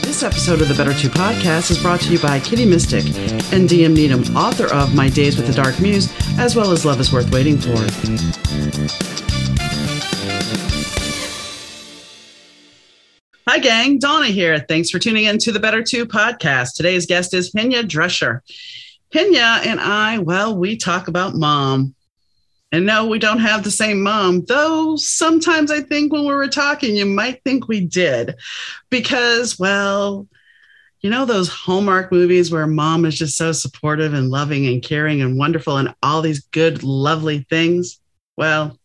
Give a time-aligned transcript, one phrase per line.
[0.00, 3.04] This episode of the Better Two podcast is brought to you by Kitty Mystic
[3.52, 6.98] and DM Needham, author of My Days with the Dark Muse, as well as Love
[6.98, 7.76] is Worth Waiting For.
[13.46, 13.98] Hi, gang.
[13.98, 14.58] Donna here.
[14.58, 16.76] Thanks for tuning in to the Better Two podcast.
[16.76, 18.40] Today's guest is Henya Drescher.
[19.12, 21.94] Henya and I, well, we talk about mom.
[22.72, 26.48] And no, we don't have the same mom, though sometimes I think when we were
[26.48, 28.34] talking, you might think we did.
[28.90, 30.26] Because, well,
[31.00, 35.22] you know, those Hallmark movies where mom is just so supportive and loving and caring
[35.22, 38.00] and wonderful and all these good, lovely things?
[38.36, 38.76] Well,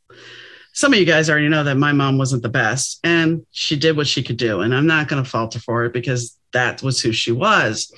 [0.74, 3.98] some of you guys already know that my mom wasn't the best and she did
[3.98, 4.62] what she could do.
[4.62, 7.92] And I'm not going to fault her for it because that was who she was.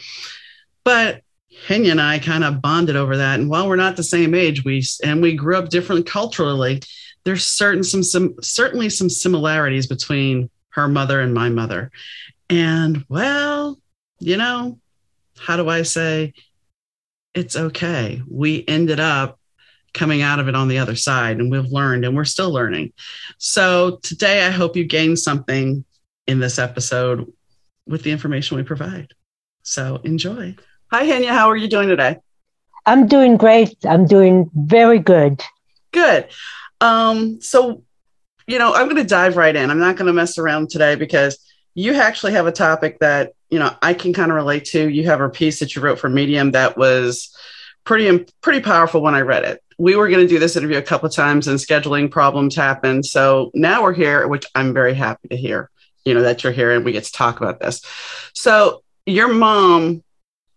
[0.85, 1.22] But
[1.67, 3.39] Henya and I kind of bonded over that.
[3.39, 6.81] And while we're not the same age, we and we grew up different culturally,
[7.23, 11.91] there's certain some, some certainly some similarities between her mother and my mother.
[12.49, 13.79] And well,
[14.19, 14.79] you know,
[15.37, 16.33] how do I say
[17.33, 18.21] it's okay.
[18.29, 19.39] We ended up
[19.93, 22.91] coming out of it on the other side and we've learned and we're still learning.
[23.37, 25.85] So today I hope you gain something
[26.27, 27.31] in this episode
[27.87, 29.13] with the information we provide.
[29.61, 30.55] So enjoy.
[30.93, 31.29] Hi, Henya.
[31.29, 32.19] How are you doing today?
[32.85, 33.75] I'm doing great.
[33.83, 35.41] I'm doing very good.
[35.91, 36.27] Good.
[36.81, 37.81] Um, so,
[38.45, 39.71] you know, I'm going to dive right in.
[39.71, 41.39] I'm not going to mess around today because
[41.73, 44.87] you actually have a topic that, you know, I can kind of relate to.
[44.87, 47.35] You have a piece that you wrote for Medium that was
[47.85, 49.63] pretty, pretty powerful when I read it.
[49.79, 53.07] We were going to do this interview a couple of times and scheduling problems happened.
[53.07, 55.71] So now we're here, which I'm very happy to hear,
[56.05, 57.81] you know, that you're here and we get to talk about this.
[58.33, 60.03] So your mom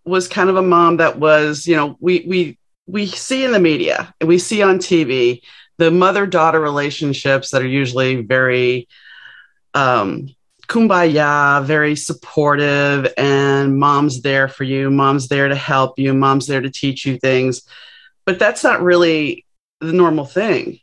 [0.06, 3.60] was kind of a mom that was, you know, we we we see in the
[3.60, 5.42] media and we see on TV
[5.78, 8.88] the mother daughter relationships that are usually very
[9.74, 10.34] um,
[10.68, 16.60] kumbaya, very supportive, and mom's there for you, mom's there to help you, mom's there
[16.60, 17.62] to teach you things.
[18.24, 19.44] But that's not really
[19.80, 20.80] the normal thing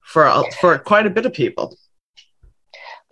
[0.00, 1.76] for for quite a bit of people.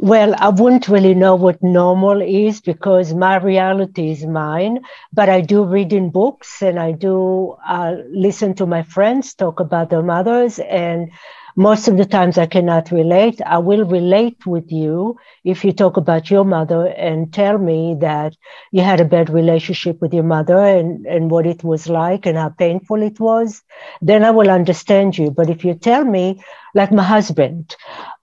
[0.03, 4.81] Well, I wouldn't really know what normal is because my reality is mine,
[5.13, 9.61] but I do read in books and I do uh, listen to my friends talk
[9.61, 10.59] about their mothers.
[10.59, 11.11] And
[11.55, 13.43] most of the times I cannot relate.
[13.45, 18.35] I will relate with you if you talk about your mother and tell me that
[18.73, 22.39] you had a bad relationship with your mother and, and what it was like and
[22.39, 23.63] how painful it was.
[24.01, 25.31] Then I will understand you.
[25.31, 26.43] But if you tell me,
[26.75, 27.75] like my husband,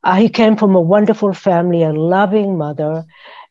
[0.07, 3.03] uh, he came from a wonderful family, a loving mother.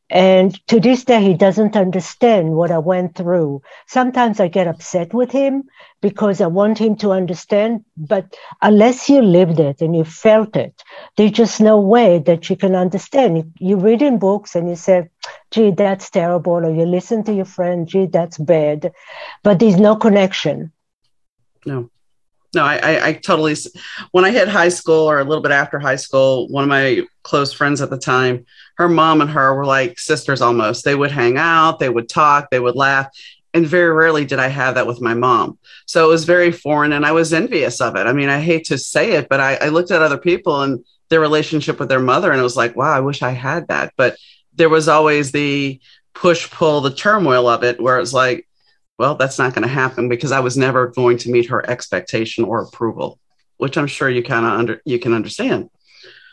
[0.08, 3.60] And to this day, he doesn't understand what I went through.
[3.86, 5.64] Sometimes I get upset with him
[6.00, 7.84] because I want him to understand.
[7.98, 10.82] But unless you lived it and you felt it,
[11.18, 13.52] there's just no way that you can understand.
[13.58, 15.10] You read in books and you say,
[15.50, 16.64] gee, that's terrible.
[16.64, 18.92] Or you listen to your friend, gee, that's bad.
[19.42, 20.72] But there's no connection.
[21.66, 21.90] No
[22.56, 23.54] no, I, I, totally.
[24.10, 27.02] When I hit high school or a little bit after high school, one of my
[27.22, 28.46] close friends at the time,
[28.78, 30.84] her mom and her were like sisters almost.
[30.84, 33.08] They would hang out, they would talk, they would laugh.
[33.54, 35.58] And very rarely did I have that with my mom.
[35.86, 38.06] So it was very foreign and I was envious of it.
[38.06, 40.84] I mean, I hate to say it, but I, I looked at other people and
[41.10, 43.92] their relationship with their mother and it was like, wow, I wish I had that.
[43.96, 44.16] But
[44.54, 45.80] there was always the
[46.14, 48.46] push pull, the turmoil of it, where it's like,
[48.98, 52.44] well, that's not going to happen because I was never going to meet her expectation
[52.44, 53.18] or approval,
[53.58, 55.70] which I'm sure you kind of under you can understand.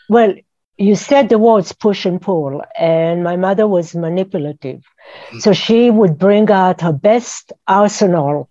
[0.10, 0.36] Well,
[0.78, 4.80] you said the words push and pull, and my mother was manipulative.
[4.80, 5.40] Mm-hmm.
[5.40, 8.50] So she would bring out her best arsenal,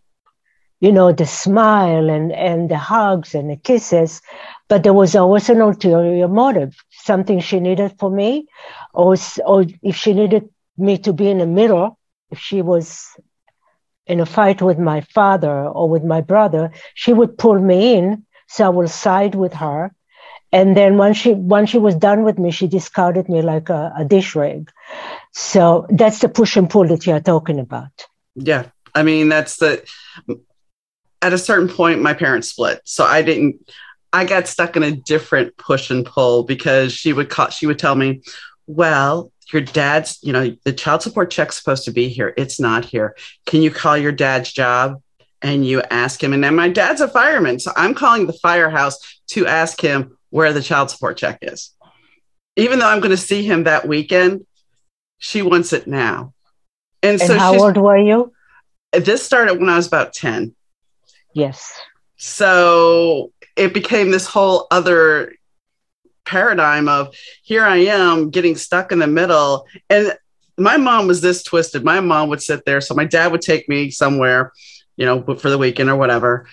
[0.81, 4.21] you know, the smile and, and the hugs and the kisses,
[4.69, 8.47] but there was always an ulterior motive, something she needed for me,
[8.95, 11.99] or, or if she needed me to be in the middle,
[12.31, 13.09] if she was
[14.07, 18.25] in a fight with my father or with my brother, she would pull me in,
[18.49, 19.95] so I will side with her.
[20.53, 23.93] And then once she once she was done with me, she discarded me like a,
[23.97, 24.71] a dish rag.
[25.33, 28.07] So that's the push and pull that you're talking about.
[28.35, 29.83] Yeah, I mean that's the.
[31.23, 33.71] At a certain point, my parents split, so I didn't.
[34.13, 37.79] I got stuck in a different push and pull because she would call, she would
[37.79, 38.21] tell me,
[38.67, 42.33] "Well, your dad's, you know, the child support check's supposed to be here.
[42.37, 43.17] It's not here.
[43.47, 45.03] Can you call your dad's job
[45.41, 46.33] and you ask him?
[46.33, 47.59] And then my dad's a fireman.
[47.59, 51.73] So I'm calling the firehouse to ask him where the child support check is.
[52.57, 54.47] Even though I'm going to see him that weekend,
[55.19, 56.35] she wants it now.
[57.03, 58.33] And, and so how old were you?
[58.93, 60.55] This started when I was about 10.
[61.33, 61.81] Yes.
[62.17, 65.35] So it became this whole other
[66.25, 69.67] paradigm of here I am getting stuck in the middle.
[69.91, 70.13] And
[70.59, 71.85] my mom was this twisted.
[71.85, 72.81] My mom would sit there.
[72.81, 74.53] So my dad would take me somewhere,
[74.97, 76.47] you know, for the weekend or whatever.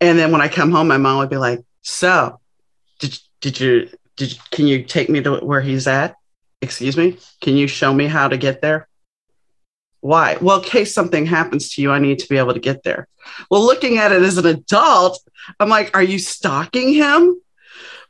[0.00, 2.40] And then when I come home, my mom would be like, So,
[2.98, 6.16] did, did you, did can you take me to where he's at?
[6.60, 7.18] Excuse me?
[7.40, 8.88] Can you show me how to get there?
[10.00, 10.36] Why?
[10.40, 13.08] Well, in case something happens to you, I need to be able to get there.
[13.50, 15.22] Well, looking at it as an adult,
[15.58, 17.40] I'm like, Are you stalking him?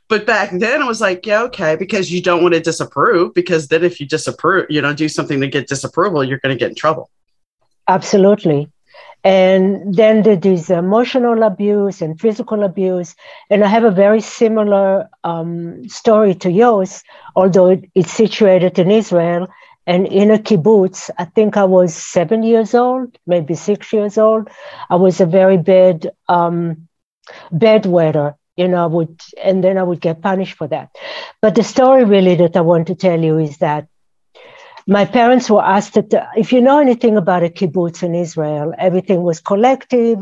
[0.07, 3.67] But back then it was like, yeah, okay, because you don't want to disapprove, because
[3.69, 6.69] then if you disapprove, you know, do something to get disapproval, you're going to get
[6.69, 7.09] in trouble.
[7.87, 8.69] Absolutely.
[9.23, 13.15] And then there's emotional abuse and physical abuse.
[13.49, 17.03] And I have a very similar um, story to yours,
[17.35, 19.47] although it's situated in Israel
[19.87, 21.09] and in a kibbutz.
[21.17, 24.47] I think I was seven years old, maybe six years old.
[24.91, 26.87] I was a very bad um,
[27.51, 30.95] bedwetter you know, I would, and then I would get punished for that.
[31.41, 33.87] But the story really that I want to tell you is that
[34.87, 39.23] my parents were asked to, if you know anything about a kibbutz in Israel, everything
[39.23, 40.19] was collective,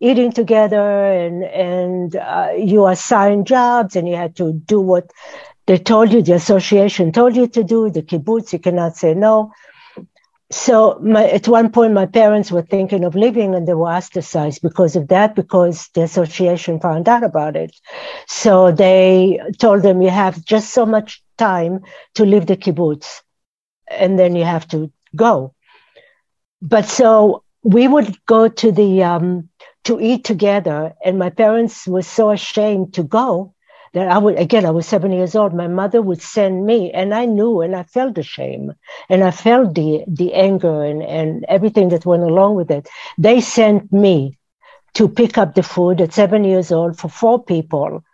[0.00, 5.10] eating together, and and uh, you assigned jobs, and you had to do what
[5.66, 7.88] they told you, the association told you to do.
[7.88, 9.52] The kibbutz, you cannot say no
[10.52, 14.60] so my, at one point my parents were thinking of leaving and they were ostracized
[14.60, 17.74] because of that because the association found out about it.
[18.26, 21.80] So they told them you have just so much time
[22.14, 23.22] to leave the kibbutz
[23.88, 25.54] and then you have to go.
[26.60, 29.48] But so we would go to the um,
[29.84, 33.54] to eat together and my parents were so ashamed to go
[33.92, 35.54] that I would, again, I was seven years old.
[35.54, 38.72] My mother would send me, and I knew and I felt the shame
[39.08, 42.88] and I felt the, the anger and, and everything that went along with it.
[43.18, 44.38] They sent me
[44.94, 48.04] to pick up the food at seven years old for four people.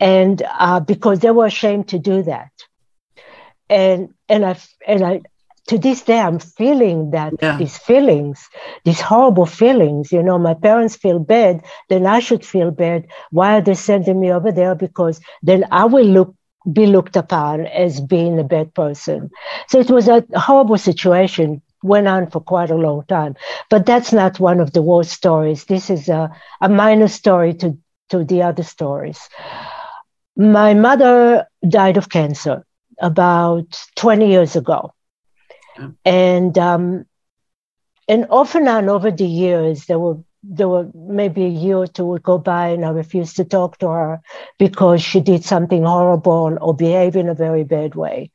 [0.00, 2.50] And uh, because they were ashamed to do that.
[3.68, 5.22] And, and I, and I,
[5.66, 7.56] to this day, I'm feeling that yeah.
[7.58, 8.48] these feelings,
[8.84, 10.12] these horrible feelings.
[10.12, 13.06] You know, my parents feel bad, then I should feel bad.
[13.30, 14.74] Why are they sending me over there?
[14.74, 16.34] Because then I will look
[16.72, 19.30] be looked upon as being a bad person.
[19.68, 21.62] So it was a horrible situation.
[21.82, 23.36] Went on for quite a long time,
[23.70, 25.64] but that's not one of the worst stories.
[25.66, 26.30] This is a,
[26.60, 27.78] a minor story to
[28.08, 29.20] to the other stories.
[30.36, 32.64] My mother died of cancer
[32.98, 34.92] about 20 years ago
[36.04, 37.04] and um,
[38.08, 41.86] and off and on over the years, there were there were maybe a year or
[41.86, 44.20] two would go by, and I refused to talk to her
[44.58, 48.30] because she did something horrible or behaved in a very bad way.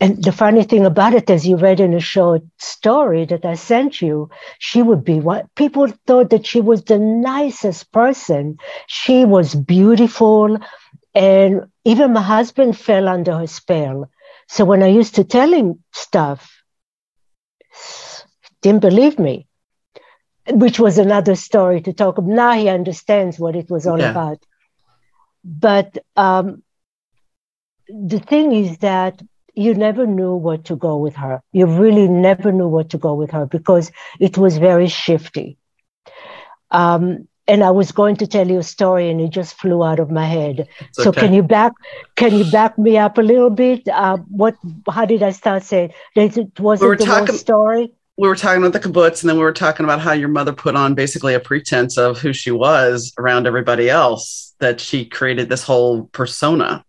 [0.00, 3.54] And the funny thing about it, as you read in a short story that I
[3.54, 8.58] sent you, she would be what people thought that she was the nicest person.
[8.86, 10.58] She was beautiful.
[11.14, 14.08] And even my husband fell under her spell.
[14.48, 16.62] So when I used to tell him stuff,
[18.62, 19.46] didn't believe me,
[20.48, 22.30] which was another story to talk about.
[22.30, 24.10] Now he understands what it was all yeah.
[24.10, 24.44] about.
[25.44, 26.62] But um,
[27.88, 29.22] the thing is that
[29.54, 31.42] you never knew what to go with her.
[31.52, 35.58] You really never knew what to go with her because it was very shifty.
[36.70, 39.98] Um, and I was going to tell you a story, and it just flew out
[39.98, 40.68] of my head.
[40.92, 41.72] so can you back
[42.14, 43.88] can you back me up a little bit?
[43.88, 44.56] Uh, what?
[44.88, 45.92] How did I start saying?
[46.14, 47.92] It wasn't we the talking, story.
[48.18, 50.52] We were talking about the kibbutz, and then we were talking about how your mother
[50.52, 54.54] put on basically a pretense of who she was around everybody else.
[54.60, 56.84] That she created this whole persona.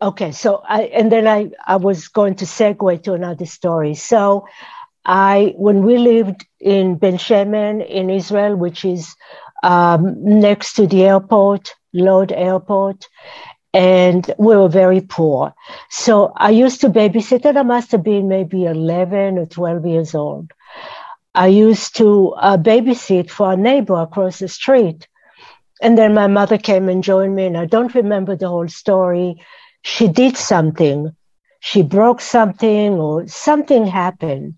[0.00, 3.94] Okay, so I and then I I was going to segue to another story.
[3.94, 4.46] So
[5.06, 9.14] I, when we lived in Ben Shemen in Israel, which is
[9.62, 13.06] um, next to the airport, Lod Airport,
[13.72, 15.54] and we were very poor.
[15.90, 20.14] So I used to babysit, and I must have been maybe 11 or 12 years
[20.14, 20.50] old.
[21.36, 25.06] I used to uh, babysit for a neighbor across the street.
[25.80, 29.40] And then my mother came and joined me, and I don't remember the whole story.
[29.82, 31.14] She did something.
[31.60, 34.54] She broke something, or something happened.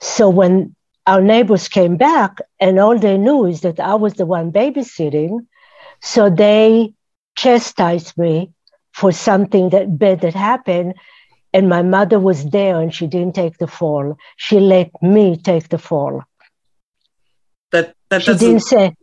[0.00, 0.74] So when
[1.06, 5.46] our neighbors came back and all they knew is that I was the one babysitting,
[6.00, 6.94] so they
[7.36, 8.50] chastised me
[8.92, 10.94] for something that bad that happened.
[11.52, 14.16] And my mother was there and she didn't take the fall.
[14.36, 16.22] She let me take the fall.
[17.70, 18.96] That that she didn't say.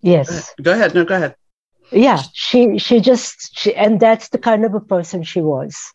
[0.00, 0.50] Yes.
[0.50, 0.94] Uh, go ahead.
[0.94, 1.36] No, go ahead.
[1.92, 5.92] Yeah, she she just she, and that's the kind of a person she was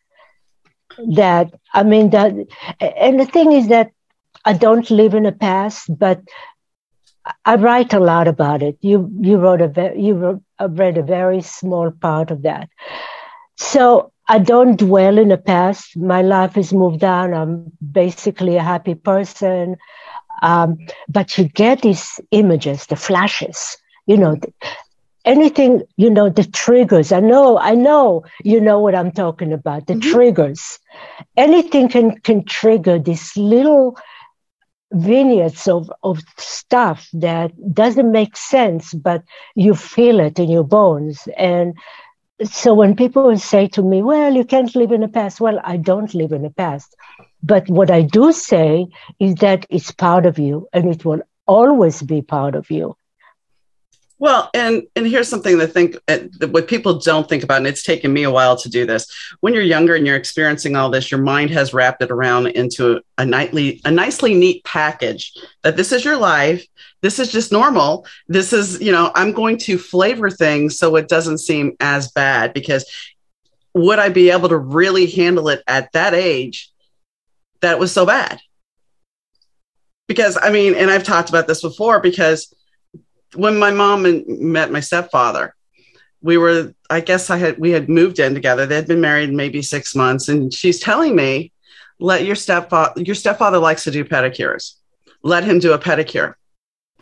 [1.13, 2.33] that I mean that
[2.79, 3.91] and the thing is that
[4.45, 6.21] I don't live in the past, but
[7.45, 8.77] I write a lot about it.
[8.81, 12.69] You you wrote a ve- you wrote, uh, read a very small part of that.
[13.55, 15.95] So I don't dwell in the past.
[15.95, 17.33] My life has moved on.
[17.33, 19.77] I'm basically a happy person.
[20.41, 24.37] Um, but you get these images, the flashes, you know,
[25.23, 27.11] anything, you know, the triggers.
[27.11, 30.11] I know, I know, you know what I'm talking about, the mm-hmm.
[30.11, 30.79] triggers.
[31.37, 33.97] Anything can, can trigger these little
[34.93, 39.23] vignettes of, of stuff that doesn't make sense, but
[39.55, 41.27] you feel it in your bones.
[41.37, 41.75] And
[42.43, 45.77] so when people say to me, well, you can't live in the past, well, I
[45.77, 46.95] don't live in the past.
[47.41, 48.87] But what I do say
[49.19, 52.95] is that it's part of you and it will always be part of you.
[54.19, 57.83] Well, and and here's something to think uh, what people don't think about, and it's
[57.83, 59.11] taken me a while to do this.
[59.41, 63.01] When you're younger and you're experiencing all this, your mind has wrapped it around into
[63.17, 66.65] a nightly, a nicely neat package that this is your life.
[67.01, 68.05] This is just normal.
[68.29, 72.53] This is, you know, I'm going to flavor things so it doesn't seem as bad
[72.53, 72.85] because
[73.73, 76.71] would I be able to really handle it at that age
[77.61, 78.39] that was so bad?
[80.07, 82.53] Because I mean, and I've talked about this before because
[83.35, 85.55] when my mom met my stepfather,
[86.21, 88.65] we were, I guess I had, we had moved in together.
[88.65, 90.29] They had been married maybe six months.
[90.29, 91.51] And she's telling me,
[91.99, 94.75] let your stepfather, your stepfather likes to do pedicures.
[95.21, 96.35] Let him do a pedicure.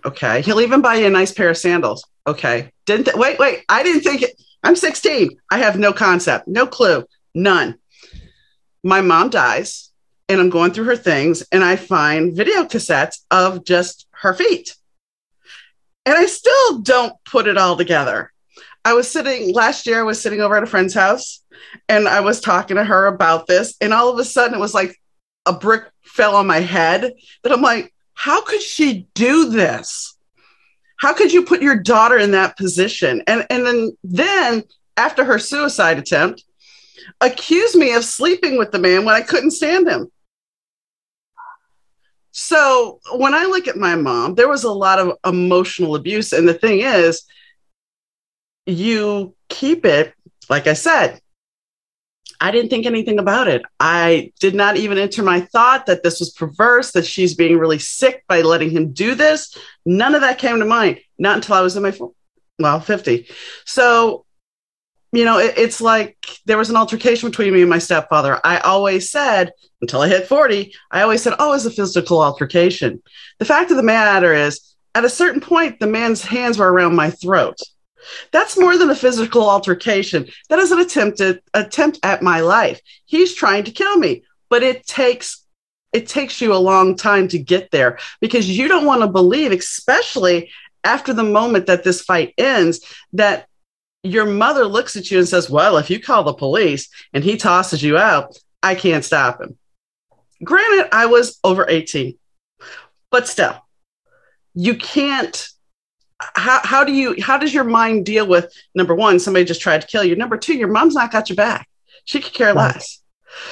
[0.05, 0.41] Okay.
[0.41, 2.05] He'll even buy you a nice pair of sandals.
[2.25, 2.71] Okay.
[2.85, 3.63] Didn't, th- wait, wait.
[3.69, 4.41] I didn't think it.
[4.63, 5.37] I'm 16.
[5.51, 7.77] I have no concept, no clue, none.
[8.83, 9.91] My mom dies
[10.29, 14.75] and I'm going through her things and I find video cassettes of just her feet
[16.05, 18.31] and I still don't put it all together.
[18.83, 21.43] I was sitting last year, I was sitting over at a friend's house
[21.87, 23.75] and I was talking to her about this.
[23.79, 24.99] And all of a sudden, it was like
[25.45, 30.17] a brick fell on my head that I'm like, how could she do this?
[30.97, 33.23] How could you put your daughter in that position?
[33.27, 34.63] And, and then, then
[34.97, 36.43] after her suicide attempt,
[37.21, 40.11] accused me of sleeping with the man when I couldn't stand him.
[42.31, 46.33] So when I look at my mom, there was a lot of emotional abuse.
[46.33, 47.23] And the thing is,
[48.65, 50.13] you keep it,
[50.49, 51.19] like I said,
[52.39, 53.61] I didn't think anything about it.
[53.79, 57.77] I did not even enter my thought that this was perverse, that she's being really
[57.77, 59.55] sick by letting him do this.
[59.85, 61.95] None of that came to mind, not until I was in my,
[62.57, 63.27] well, 50.
[63.65, 64.25] So
[65.11, 68.39] you know, it, it's like there was an altercation between me and my stepfather.
[68.43, 69.51] I always said,
[69.81, 73.01] until I hit 40, I always said, oh, it's a physical altercation.
[73.39, 76.95] The fact of the matter is, at a certain point, the man's hands were around
[76.95, 77.57] my throat.
[78.31, 80.27] That's more than a physical altercation.
[80.49, 82.81] That is an attempted attempt at my life.
[83.05, 85.45] He's trying to kill me, but it takes
[85.93, 89.51] it takes you a long time to get there because you don't want to believe,
[89.51, 90.49] especially
[90.85, 92.79] after the moment that this fight ends,
[93.11, 93.47] that
[94.03, 97.37] your mother looks at you and says, Well, if you call the police and he
[97.37, 99.57] tosses you out, I can't stop him.
[100.43, 102.17] Granted, I was over 18,
[103.09, 103.55] but still,
[104.53, 105.47] you can't.
[106.35, 109.81] How, how do you how does your mind deal with number one somebody just tried
[109.81, 111.67] to kill you number two your mom's not got your back
[112.05, 112.75] she could care right.
[112.75, 112.99] less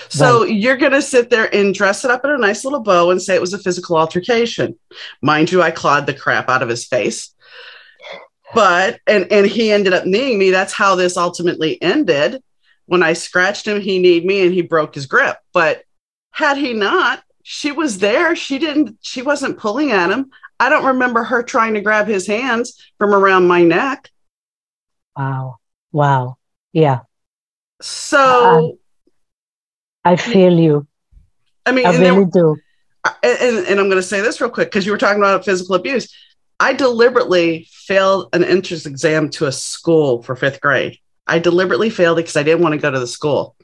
[0.07, 0.53] so right.
[0.53, 3.19] you're going to sit there and dress it up in a nice little bow and
[3.19, 4.77] say it was a physical altercation
[5.23, 7.33] mind you i clawed the crap out of his face
[8.53, 10.51] but and and he ended up kneeing me.
[10.51, 12.41] That's how this ultimately ended.
[12.85, 15.37] When i scratched him he kneed me and he broke his grip.
[15.53, 15.83] But
[16.31, 18.35] had he not she was there.
[18.35, 20.31] She didn't she wasn't pulling at him.
[20.59, 24.09] I don't remember her trying to grab his hands from around my neck.
[25.15, 25.57] Wow.
[25.91, 26.37] Wow.
[26.73, 27.01] Yeah.
[27.81, 28.77] So
[30.03, 30.87] i feel you.
[31.65, 32.57] I mean i really do.
[33.23, 35.75] And, and i'm going to say this real quick because you were talking about physical
[35.75, 36.13] abuse
[36.59, 40.97] I deliberately failed an entrance exam to a school for fifth grade.
[41.25, 43.55] I deliberately failed it because I didn't want to go to the school.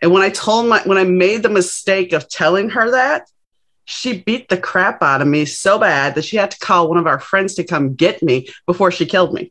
[0.00, 3.28] And when I told my, when I made the mistake of telling her that,
[3.84, 6.98] she beat the crap out of me so bad that she had to call one
[6.98, 9.50] of our friends to come get me before she killed me.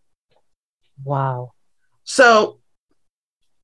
[1.03, 1.53] Wow.
[2.03, 2.60] So,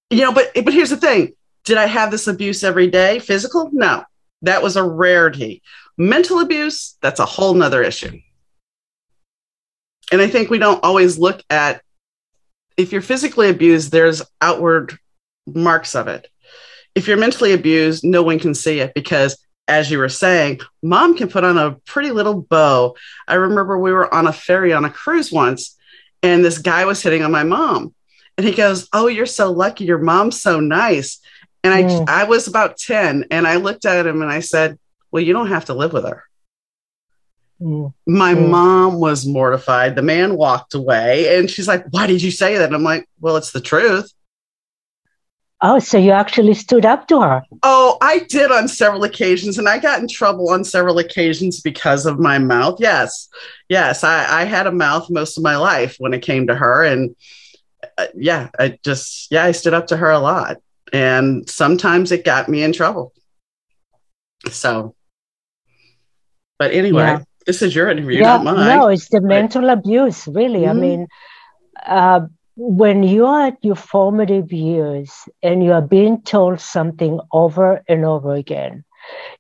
[0.10, 3.20] you know, but but here's the thing: did I have this abuse every day?
[3.20, 3.70] Physical?
[3.72, 4.04] No,
[4.42, 5.62] that was a rarity.
[5.98, 6.98] Mental abuse?
[7.02, 8.20] That's a whole nother issue.
[10.14, 11.82] And I think we don't always look at
[12.78, 14.96] if you're physically abused, there's outward
[15.48, 16.28] marks of it.
[16.94, 21.18] If you're mentally abused, no one can see it because, as you were saying, mom
[21.18, 22.96] can put on a pretty little bow.
[23.28, 25.76] I remember we were on a ferry on a cruise once,
[26.22, 27.96] and this guy was hitting on my mom.
[28.38, 29.86] And he goes, Oh, you're so lucky.
[29.86, 31.22] Your mom's so nice.
[31.64, 32.08] And I, mm.
[32.08, 34.78] I was about 10, and I looked at him and I said,
[35.12, 36.24] Well, you don't have to live with her.
[37.62, 37.94] Mm.
[38.08, 38.50] My mm.
[38.50, 39.96] mom was mortified.
[39.96, 42.66] The man walked away and she's like, Why did you say that?
[42.66, 44.12] And I'm like, Well, it's the truth.
[45.66, 47.42] Oh, so you actually stood up to her?
[47.64, 52.06] Oh, I did on several occasions, and I got in trouble on several occasions because
[52.06, 52.82] of my mouth.
[52.82, 53.30] Yes,
[53.70, 56.84] yes, I, I had a mouth most of my life when it came to her,
[56.84, 57.16] and
[57.98, 60.58] uh, yeah, I just yeah, I stood up to her a lot,
[60.92, 63.14] and sometimes it got me in trouble.
[64.52, 64.96] So,
[66.60, 67.20] but anyway, yeah.
[67.46, 68.78] This is your interview, yeah, not mine.
[68.78, 70.62] No, it's the mental abuse, really.
[70.62, 70.78] Mm-hmm.
[70.78, 71.08] I mean.
[71.86, 72.22] Uh,
[72.56, 78.06] when you are at your formative years and you are being told something over and
[78.06, 78.84] over again,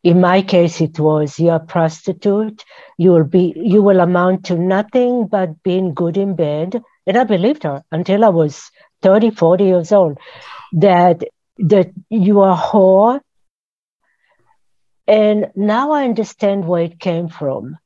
[0.03, 2.63] in my case, it was you're a prostitute.
[2.97, 6.81] You will be, you will amount to nothing but being good in bed.
[7.05, 10.17] And I believed her until I was 30, 40 years old
[10.73, 11.23] that,
[11.59, 13.21] that you are a whore.
[15.07, 17.77] And now I understand where it came from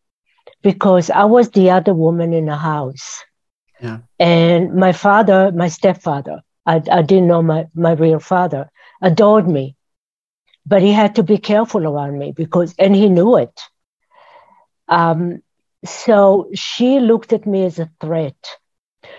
[0.61, 3.23] because I was the other woman in the house.
[3.81, 3.99] Yeah.
[4.19, 8.69] And my father, my stepfather, I, I didn't know my, my real father,
[9.01, 9.75] adored me.
[10.65, 13.61] But he had to be careful around me because, and he knew it.
[14.89, 15.41] Um,
[15.85, 18.35] so she looked at me as a threat.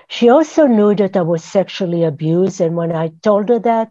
[0.08, 2.60] She also knew that I was sexually abused.
[2.60, 3.90] And when I told her that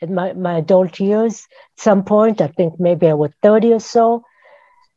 [0.00, 3.80] in my, my adult years, at some point, I think maybe I was 30 or
[3.80, 4.24] so,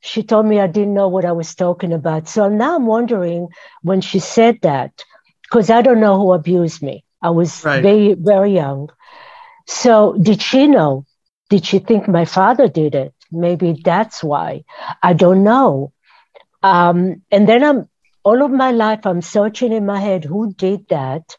[0.06, 2.28] she told me I didn't know what I was talking about.
[2.28, 3.48] So now I'm wondering
[3.84, 5.06] when she said that,
[5.44, 7.06] because I don't know who abused me.
[7.22, 7.82] I was right.
[7.82, 8.90] very, very young.
[9.66, 11.06] So did she know?
[11.50, 13.14] Did she think my father did it?
[13.32, 14.66] Maybe that's why.
[15.02, 15.94] I don't know.
[16.62, 17.88] Um, and then I'm
[18.26, 21.38] all of my life I'm searching in my head who did that.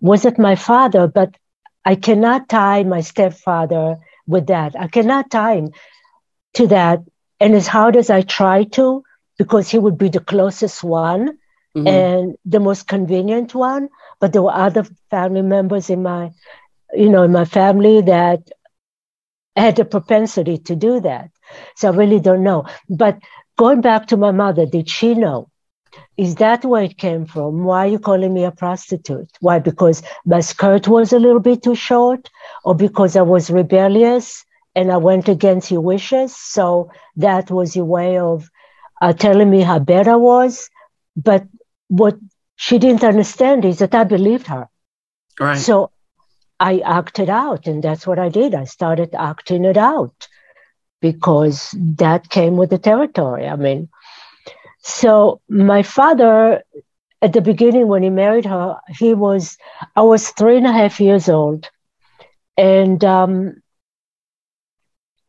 [0.00, 1.06] Was it my father?
[1.08, 1.34] But
[1.82, 4.78] I cannot tie my stepfather with that.
[4.78, 5.70] I cannot tie him
[6.54, 7.00] to that
[7.40, 9.02] and as hard as I try to,
[9.38, 11.38] because he would be the closest one
[11.76, 11.86] mm-hmm.
[11.86, 13.88] and the most convenient one,
[14.20, 16.32] but there were other family members in my,
[16.94, 18.50] you know, in my family that
[19.54, 21.30] had a propensity to do that.
[21.76, 22.64] So I really don't know.
[22.88, 23.18] But
[23.56, 25.48] going back to my mother, did she know?
[26.16, 27.64] Is that where it came from?
[27.64, 29.30] Why are you calling me a prostitute?
[29.40, 29.58] Why?
[29.58, 32.30] Because my skirt was a little bit too short,
[32.64, 34.44] or because I was rebellious,
[34.76, 36.36] and I went against your wishes.
[36.36, 38.48] So that was your way of
[39.00, 40.68] uh, telling me how bad I was.
[41.16, 41.46] But
[41.88, 42.18] what
[42.56, 44.68] she didn't understand is that I believed her.
[45.40, 45.58] Right.
[45.58, 45.90] So
[46.60, 48.54] I acted out, and that's what I did.
[48.54, 50.28] I started acting it out
[51.00, 53.46] because that came with the territory.
[53.46, 53.88] I mean,
[54.82, 56.62] so my father,
[57.22, 59.56] at the beginning when he married her, he was,
[59.94, 61.70] I was three and a half years old.
[62.56, 63.62] And um,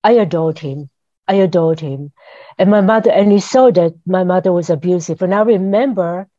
[0.08, 0.89] I adored him.
[1.28, 2.13] I adored him.
[2.58, 5.22] And my mother, and he saw that my mother was abusive.
[5.22, 6.30] And I remember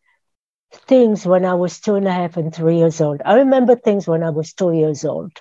[0.73, 3.21] things when I was two and a half and three years old.
[3.27, 5.33] I remember things when I was two years old.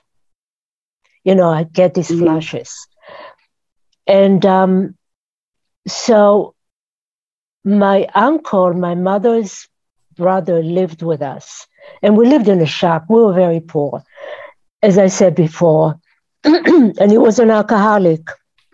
[1.23, 2.25] You know, I get these mm-hmm.
[2.25, 2.75] flashes.
[4.05, 4.97] And um,
[5.87, 6.53] so
[7.63, 9.69] my uncle, my mother's
[10.17, 11.65] brother, lived with us.
[12.01, 13.03] And we lived in a shack.
[13.07, 14.03] We were very poor.
[14.81, 15.97] As I said before,
[16.99, 18.21] and he was an alcoholic,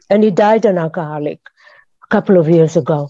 [0.10, 1.40] and he died an alcoholic
[2.04, 3.10] a couple of years ago.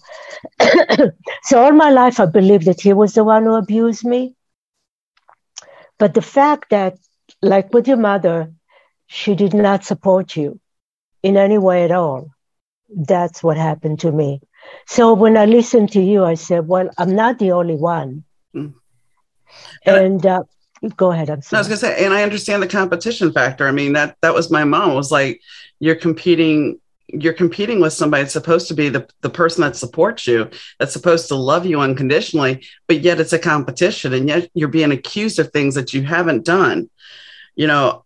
[1.44, 4.36] so all my life, I believed that he was the one who abused me.
[6.00, 6.98] But the fact that,
[7.42, 8.54] like with your mother,
[9.08, 10.60] she did not support you
[11.22, 12.32] in any way at all.
[12.90, 14.42] That's what happened to me.
[14.88, 18.24] So when I listened to you, I said, well, I'm not the only one.
[18.56, 18.74] Mm.
[19.86, 20.44] And uh,
[20.90, 21.30] go ahead.
[21.30, 21.58] I'm sorry.
[21.58, 23.68] I was gonna say, and I understand the competition factor.
[23.68, 24.92] I mean, that that was my mom.
[24.92, 25.42] It was like
[25.80, 30.26] you're competing you're competing with somebody that's supposed to be the, the person that supports
[30.26, 34.68] you, that's supposed to love you unconditionally, but yet it's a competition and yet you're
[34.68, 36.90] being accused of things that you haven't done.
[37.56, 38.04] You know,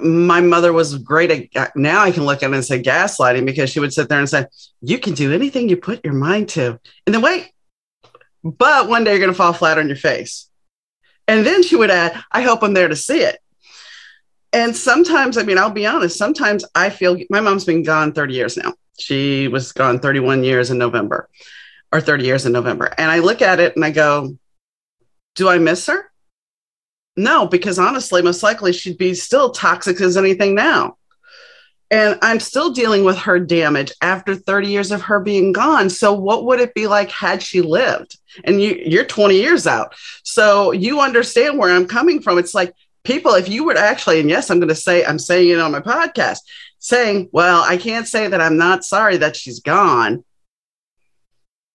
[0.00, 3.46] my mother was great at uh, now I can look at it and say gaslighting
[3.46, 4.46] because she would sit there and say,
[4.80, 6.80] You can do anything you put your mind to.
[7.06, 7.52] And then wait,
[8.42, 10.48] but one day you're gonna fall flat on your face.
[11.28, 13.38] And then she would add, I hope I'm there to see it.
[14.52, 18.34] And sometimes, I mean, I'll be honest, sometimes I feel my mom's been gone 30
[18.34, 18.72] years now.
[18.98, 21.28] She was gone 31 years in November
[21.92, 22.92] or 30 years in November.
[22.98, 24.36] And I look at it and I go,
[25.34, 26.10] Do I miss her?
[27.16, 30.97] No, because honestly, most likely she'd be still toxic as anything now.
[31.90, 35.88] And I'm still dealing with her damage after 30 years of her being gone.
[35.88, 38.18] So, what would it be like had she lived?
[38.44, 42.72] and you you're 20 years out so you understand where i'm coming from it's like
[43.04, 45.58] people if you were to actually and yes i'm going to say i'm saying it
[45.58, 46.38] on my podcast
[46.78, 50.22] saying well i can't say that i'm not sorry that she's gone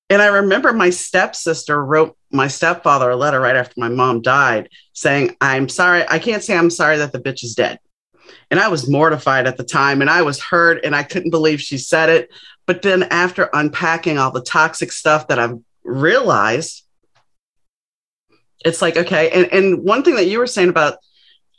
[0.10, 4.70] And I remember my stepsister wrote my stepfather a letter right after my mom died
[4.94, 6.04] saying, I'm sorry.
[6.08, 7.80] I can't say I'm sorry that the bitch is dead.
[8.52, 11.62] And I was mortified at the time and I was hurt and I couldn't believe
[11.62, 12.32] she said it.
[12.66, 16.84] But then after unpacking all the toxic stuff that I've realized,
[18.64, 19.30] it's like, okay.
[19.30, 20.98] And, and one thing that you were saying about,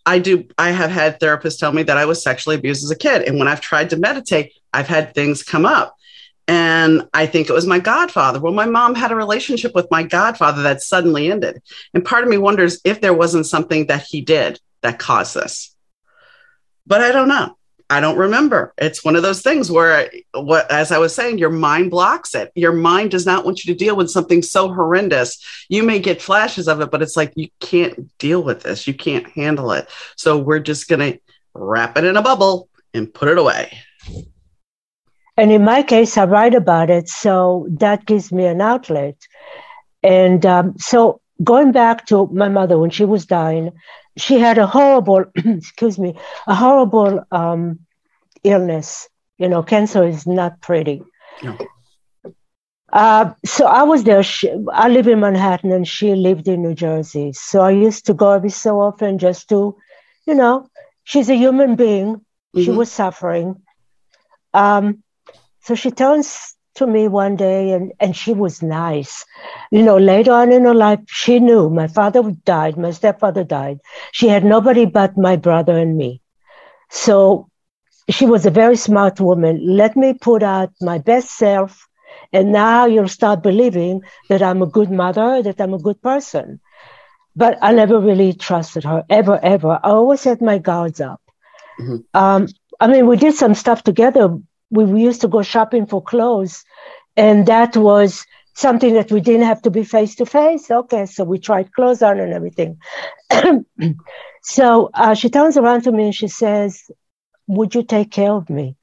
[0.06, 2.96] I do, I have had therapists tell me that I was sexually abused as a
[2.96, 3.22] kid.
[3.22, 5.96] And when I've tried to meditate, I've had things come up.
[6.46, 8.38] And I think it was my godfather.
[8.38, 11.62] Well, my mom had a relationship with my godfather that suddenly ended.
[11.94, 15.73] And part of me wonders if there wasn't something that he did that caused this.
[16.86, 17.56] But I don't know.
[17.90, 18.72] I don't remember.
[18.78, 22.50] It's one of those things where, what, as I was saying, your mind blocks it.
[22.54, 25.38] Your mind does not want you to deal with something so horrendous.
[25.68, 28.86] You may get flashes of it, but it's like you can't deal with this.
[28.86, 29.88] You can't handle it.
[30.16, 31.20] So we're just going to
[31.52, 33.78] wrap it in a bubble and put it away.
[35.36, 37.08] And in my case, I write about it.
[37.08, 39.16] So that gives me an outlet.
[40.02, 43.72] And um, so going back to my mother when she was dying,
[44.16, 47.80] she had a horrible, excuse me, a horrible um,
[48.42, 49.08] illness.
[49.38, 51.02] You know, cancer is not pretty.
[51.42, 51.58] No.
[52.92, 54.22] Uh, so I was there.
[54.22, 57.32] She, I live in Manhattan and she lived in New Jersey.
[57.32, 59.76] So I used to go every so often just to,
[60.26, 60.68] you know,
[61.02, 62.16] she's a human being.
[62.16, 62.62] Mm-hmm.
[62.62, 63.62] She was suffering.
[64.52, 65.02] Um,
[65.62, 69.24] so she turns to me one day and, and she was nice.
[69.70, 73.80] You know, later on in her life, she knew my father died, my stepfather died.
[74.12, 76.20] She had nobody but my brother and me.
[76.90, 77.48] So
[78.08, 79.76] she was a very smart woman.
[79.76, 81.88] Let me put out my best self.
[82.32, 86.60] And now you'll start believing that I'm a good mother, that I'm a good person.
[87.36, 89.80] But I never really trusted her, ever, ever.
[89.82, 91.20] I always had my guards up.
[91.80, 91.96] Mm-hmm.
[92.14, 94.36] Um, I mean, we did some stuff together
[94.74, 96.64] we used to go shopping for clothes,
[97.16, 100.70] and that was something that we didn't have to be face to face.
[100.70, 102.78] Okay, so we tried clothes on and everything.
[104.42, 106.90] so uh, she turns around to me and she says,
[107.46, 108.76] "Would you take care of me?"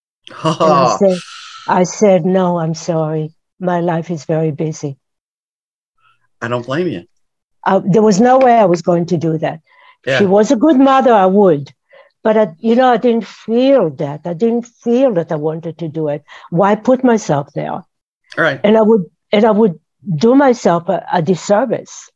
[0.44, 1.18] I, said,
[1.66, 3.32] I said, "No, I'm sorry.
[3.58, 4.98] My life is very busy."
[6.40, 7.04] I don't blame you.
[7.64, 9.60] Uh, there was no way I was going to do that.
[10.06, 10.18] Yeah.
[10.18, 11.12] She was a good mother.
[11.12, 11.72] I would,
[12.22, 14.22] but I, you know, I didn't feel that.
[14.26, 16.24] I didn't feel that I wanted to do it.
[16.50, 17.72] Why put myself there?
[17.72, 17.84] All
[18.36, 18.60] right.
[18.64, 19.78] And I would, and I would
[20.16, 22.10] do myself a, a disservice.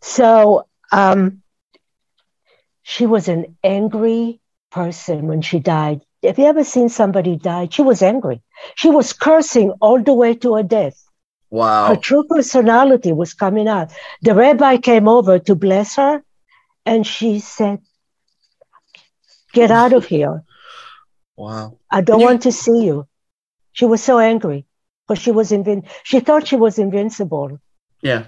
[0.00, 1.42] So, um,
[2.82, 4.40] she was an angry
[4.70, 6.00] person when she died.
[6.22, 7.68] Have you ever seen somebody die?
[7.70, 8.42] She was angry.
[8.74, 10.96] She was cursing all the way to her death.
[11.50, 11.88] Wow.
[11.88, 13.92] Her true personality was coming out.
[14.22, 16.22] The rabbi came over to bless her,
[16.84, 17.80] and she said,
[19.52, 20.42] Get oh, out of here.
[21.36, 21.78] Wow.
[21.90, 23.06] I don't want to see you.
[23.72, 24.66] She was so angry
[25.06, 27.58] because she was invin- she thought she was invincible.
[28.02, 28.26] Yeah.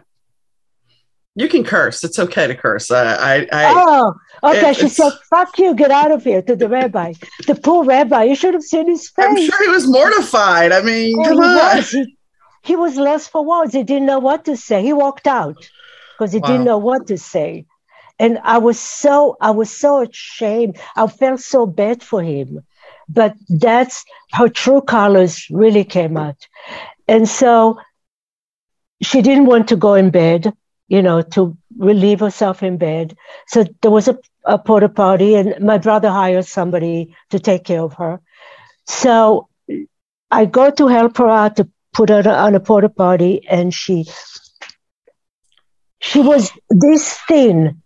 [1.34, 2.04] You can curse.
[2.04, 2.90] It's okay to curse.
[2.90, 4.70] I, I, I oh, okay.
[4.70, 7.14] It, she said, "Fuck you, get out of here." To the rabbi,
[7.46, 8.24] the poor rabbi.
[8.24, 9.24] You should have seen his face.
[9.26, 10.72] I'm sure he was mortified.
[10.72, 11.76] I mean, oh, come he on.
[11.76, 11.90] Was.
[11.90, 12.16] He,
[12.64, 13.72] he, was lost for words.
[13.72, 14.82] He didn't know what to say.
[14.82, 15.56] He walked out
[16.18, 16.48] because he wow.
[16.48, 17.64] didn't know what to say
[18.18, 20.78] and i was so i was so ashamed.
[20.96, 22.60] I felt so bad for him.
[23.08, 26.46] But that's her true colors really came out.
[27.08, 27.78] And so
[29.02, 30.52] she didn't want to go in bed
[30.88, 33.16] you know to relieve herself in bed.
[33.46, 34.90] So there was a, a porta
[35.38, 38.20] and my brother hired somebody to take care of her.
[38.86, 39.48] So
[40.30, 44.06] i go to help her out to put her on a porta potty and she
[46.00, 47.81] she was this thin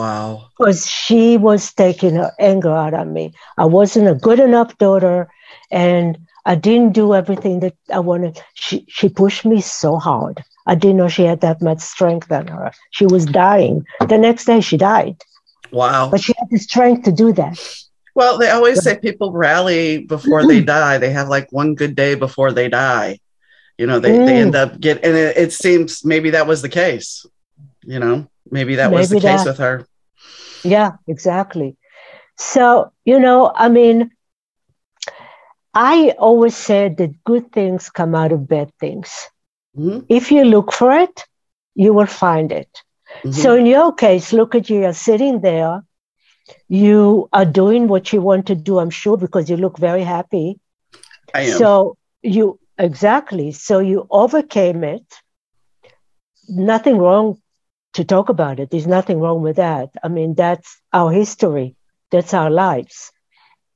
[0.00, 0.48] Wow.
[0.56, 3.34] Because she was taking her anger out on me.
[3.58, 5.28] I wasn't a good enough daughter
[5.70, 8.42] and I didn't do everything that I wanted.
[8.54, 10.42] She she pushed me so hard.
[10.66, 12.72] I didn't know she had that much strength in her.
[12.92, 13.84] She was dying.
[14.08, 15.22] The next day she died.
[15.70, 16.10] Wow.
[16.10, 17.58] But she had the strength to do that.
[18.14, 20.96] Well, they always say people rally before they die.
[20.96, 23.18] They have like one good day before they die.
[23.76, 24.26] You know, they, mm.
[24.26, 27.26] they end up get and it, it seems maybe that was the case.
[27.82, 28.30] You know?
[28.50, 29.86] Maybe that Maybe was the that, case with her.
[30.62, 31.76] Yeah, exactly.
[32.36, 34.10] So, you know, I mean,
[35.74, 39.28] I always said that good things come out of bad things.
[39.76, 40.00] Mm-hmm.
[40.08, 41.24] If you look for it,
[41.74, 42.82] you will find it.
[43.22, 43.32] Mm-hmm.
[43.32, 45.84] So, in your case, look at you, you're sitting there.
[46.68, 50.58] You are doing what you want to do, I'm sure, because you look very happy.
[51.34, 51.58] I am.
[51.58, 53.52] So, you exactly.
[53.52, 55.04] So, you overcame it.
[56.48, 57.40] Nothing wrong
[57.94, 58.70] to talk about it.
[58.70, 59.90] There's nothing wrong with that.
[60.02, 61.74] I mean, that's our history,
[62.10, 63.12] that's our lives.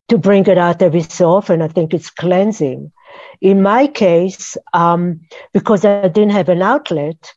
[0.09, 2.92] To bring it out every so often, I think it's cleansing.
[3.40, 5.20] In my case, um,
[5.53, 7.33] because I didn't have an outlet,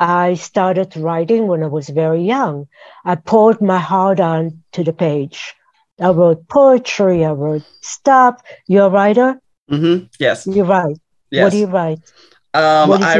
[0.00, 2.68] I started writing when I was very young.
[3.04, 5.54] I poured my heart on to the page.
[6.00, 8.42] I wrote poetry, I wrote stuff.
[8.66, 9.40] You're a writer?
[9.70, 10.06] Mm-hmm.
[10.18, 10.46] Yes.
[10.46, 10.96] You write.
[11.30, 11.44] Yes.
[11.44, 12.12] What do you write?
[12.54, 13.18] Um, what is I,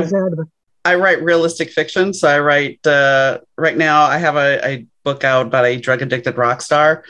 [0.90, 2.12] I write realistic fiction.
[2.12, 6.02] So I write, uh, right now, I have a, a book out about a drug
[6.02, 7.04] addicted rock star,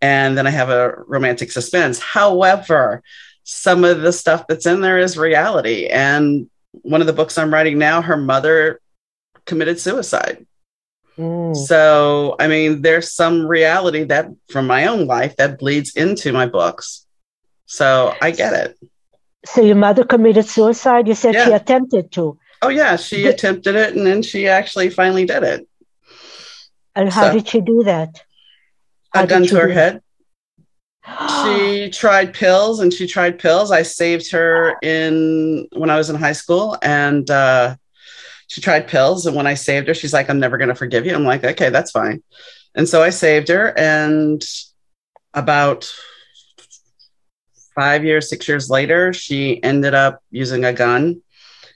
[0.00, 1.98] and then I have a romantic suspense.
[1.98, 3.02] However,
[3.42, 5.86] some of the stuff that's in there is reality.
[5.86, 6.48] And
[6.82, 8.80] one of the books I'm writing now, her mother
[9.44, 10.46] committed suicide.
[11.18, 11.56] Mm.
[11.56, 16.46] So, I mean, there's some reality that from my own life that bleeds into my
[16.46, 17.06] books.
[17.66, 18.78] So I get it.
[19.44, 21.08] So your mother committed suicide?
[21.08, 21.44] You said yeah.
[21.46, 22.38] she attempted to.
[22.66, 25.68] Oh yeah, she attempted it and then she actually finally did it.
[26.96, 28.24] And how so, did she do that?
[29.14, 30.02] How a gun to her head.
[31.44, 33.70] she tried pills and she tried pills.
[33.70, 37.76] I saved her in when I was in high school and uh,
[38.48, 39.26] she tried pills.
[39.26, 41.14] And when I saved her, she's like, I'm never going to forgive you.
[41.14, 42.20] I'm like, okay, that's fine.
[42.74, 43.78] And so I saved her.
[43.78, 44.42] And
[45.34, 45.88] about
[47.76, 51.22] five years, six years later, she ended up using a gun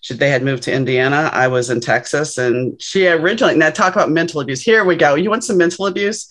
[0.00, 1.30] she, they had moved to Indiana.
[1.32, 4.62] I was in Texas, and she originally now talk about mental abuse.
[4.62, 5.14] Here we go.
[5.14, 6.28] You want some mental abuse?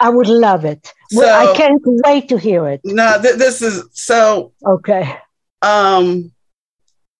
[0.00, 0.92] I would love it.
[1.10, 2.80] So, well, I can't wait to hear it.
[2.84, 5.16] No, th- this is so okay.
[5.62, 6.32] Um,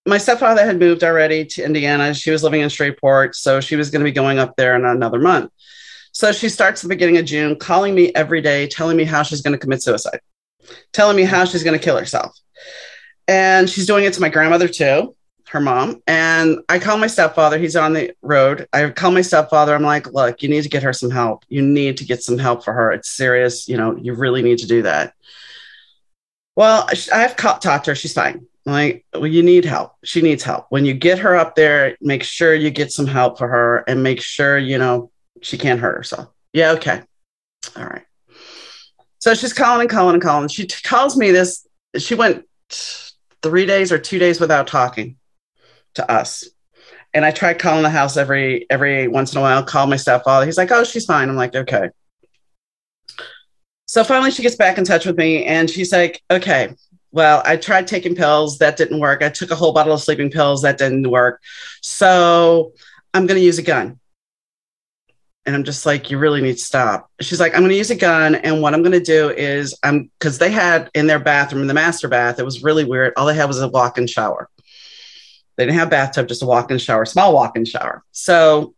[0.06, 2.14] my stepfather had moved already to Indiana.
[2.14, 4.84] She was living in Shreveport, so she was going to be going up there in
[4.84, 5.50] another month.
[6.12, 9.42] So she starts the beginning of June, calling me every day, telling me how she's
[9.42, 10.20] going to commit suicide,
[10.92, 12.36] telling me how she's going to kill herself.
[13.26, 15.14] And she's doing it to my grandmother too
[15.48, 16.02] her mom.
[16.06, 17.58] And I call my stepfather.
[17.58, 18.68] He's on the road.
[18.72, 19.74] I call my stepfather.
[19.74, 21.44] I'm like, look, you need to get her some help.
[21.48, 22.92] You need to get some help for her.
[22.92, 23.68] It's serious.
[23.68, 25.14] You know, you really need to do that.
[26.56, 27.94] Well, I've talked to her.
[27.94, 28.46] She's fine.
[28.66, 29.94] I'm like, well, you need help.
[30.04, 30.66] She needs help.
[30.70, 34.02] When you get her up there, make sure you get some help for her and
[34.02, 36.28] make sure, you know, she can't hurt herself.
[36.52, 37.02] Yeah, okay.
[37.76, 38.04] All right.
[39.20, 40.48] So she's calling and calling and calling.
[40.48, 41.66] She t- calls me this.
[41.96, 42.44] She went
[43.42, 45.16] three days or two days without talking
[45.94, 46.44] to us.
[47.14, 50.46] And I tried calling the house every every once in a while, call my stepfather.
[50.46, 51.28] He's like, oh, she's fine.
[51.28, 51.90] I'm like, okay.
[53.86, 56.74] So finally she gets back in touch with me and she's like, okay,
[57.10, 59.22] well, I tried taking pills, that didn't work.
[59.22, 61.40] I took a whole bottle of sleeping pills, that didn't work.
[61.80, 62.72] So
[63.14, 63.98] I'm gonna use a gun.
[65.46, 67.10] And I'm just like, you really need to stop.
[67.22, 68.34] She's like, I'm going to use a gun.
[68.34, 71.68] And what I'm going to do is, I'm because they had in their bathroom, in
[71.68, 73.14] the master bath, it was really weird.
[73.16, 74.50] All they had was a walk in shower.
[75.58, 78.04] They didn't have a bathtub, just a walk-in shower, small walk-in shower.
[78.12, 78.74] So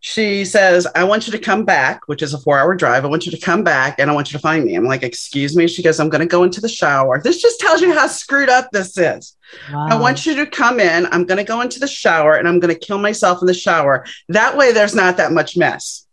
[0.00, 3.04] she says, I want you to come back, which is a four hour drive.
[3.04, 4.74] I want you to come back and I want you to find me.
[4.74, 5.66] I'm like, excuse me.
[5.66, 7.18] She goes, I'm going to go into the shower.
[7.22, 9.36] This just tells you how screwed up this is.
[9.72, 9.88] Wow.
[9.90, 11.06] I want you to come in.
[11.06, 13.54] I'm going to go into the shower and I'm going to kill myself in the
[13.54, 14.04] shower.
[14.28, 16.06] That way, there's not that much mess.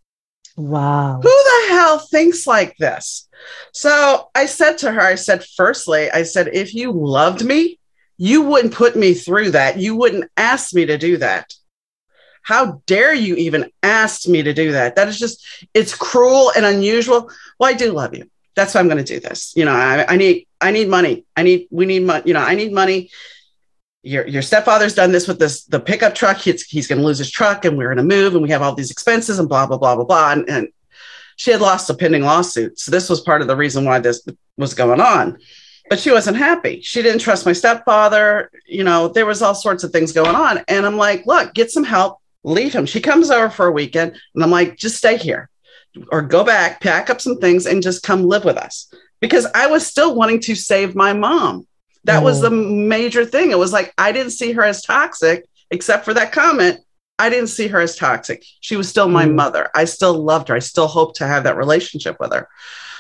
[0.56, 1.20] Wow.
[1.22, 3.28] Who the hell thinks like this?
[3.74, 7.80] So I said to her, I said, firstly, I said, if you loved me,
[8.18, 9.78] you wouldn't put me through that.
[9.78, 11.54] You wouldn't ask me to do that.
[12.42, 14.96] How dare you even ask me to do that?
[14.96, 17.30] That is just, it's cruel and unusual.
[17.60, 18.30] Well, I do love you.
[18.56, 19.54] That's why I'm going to do this.
[19.56, 21.26] You know, I, I need, I need money.
[21.36, 22.24] I need, we need money.
[22.26, 23.12] You know, I need money.
[24.02, 26.38] Your, your stepfather's done this with this, the pickup truck.
[26.38, 28.62] He's, he's going to lose his truck and we're going to move and we have
[28.62, 30.32] all these expenses and blah, blah, blah, blah, blah.
[30.32, 30.68] And, and
[31.36, 32.80] she had lost a pending lawsuit.
[32.80, 34.26] So this was part of the reason why this
[34.56, 35.38] was going on
[35.90, 36.82] but she wasn't happy.
[36.82, 38.52] She didn't trust my stepfather.
[38.66, 40.64] You know, there was all sorts of things going on.
[40.68, 42.86] And I'm like, look, get some help, leave him.
[42.86, 45.50] She comes over for a weekend and I'm like, just stay here
[46.12, 48.92] or go back, pack up some things and just come live with us.
[49.20, 51.68] Because I was still wanting to save my mom.
[52.04, 52.26] That oh.
[52.26, 53.52] was the major thing.
[53.52, 56.80] It was like I didn't see her as toxic, except for that comment.
[57.20, 58.46] I didn't see her as toxic.
[58.62, 59.34] She was still my mm.
[59.34, 59.70] mother.
[59.74, 60.56] I still loved her.
[60.56, 62.48] I still hoped to have that relationship with her.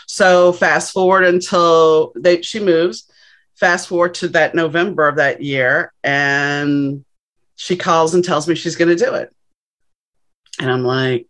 [0.07, 3.11] So fast forward until they, she moves.
[3.55, 7.03] Fast forward to that November of that year, and
[7.55, 9.35] she calls and tells me she's going to do it.
[10.59, 11.27] And I'm like,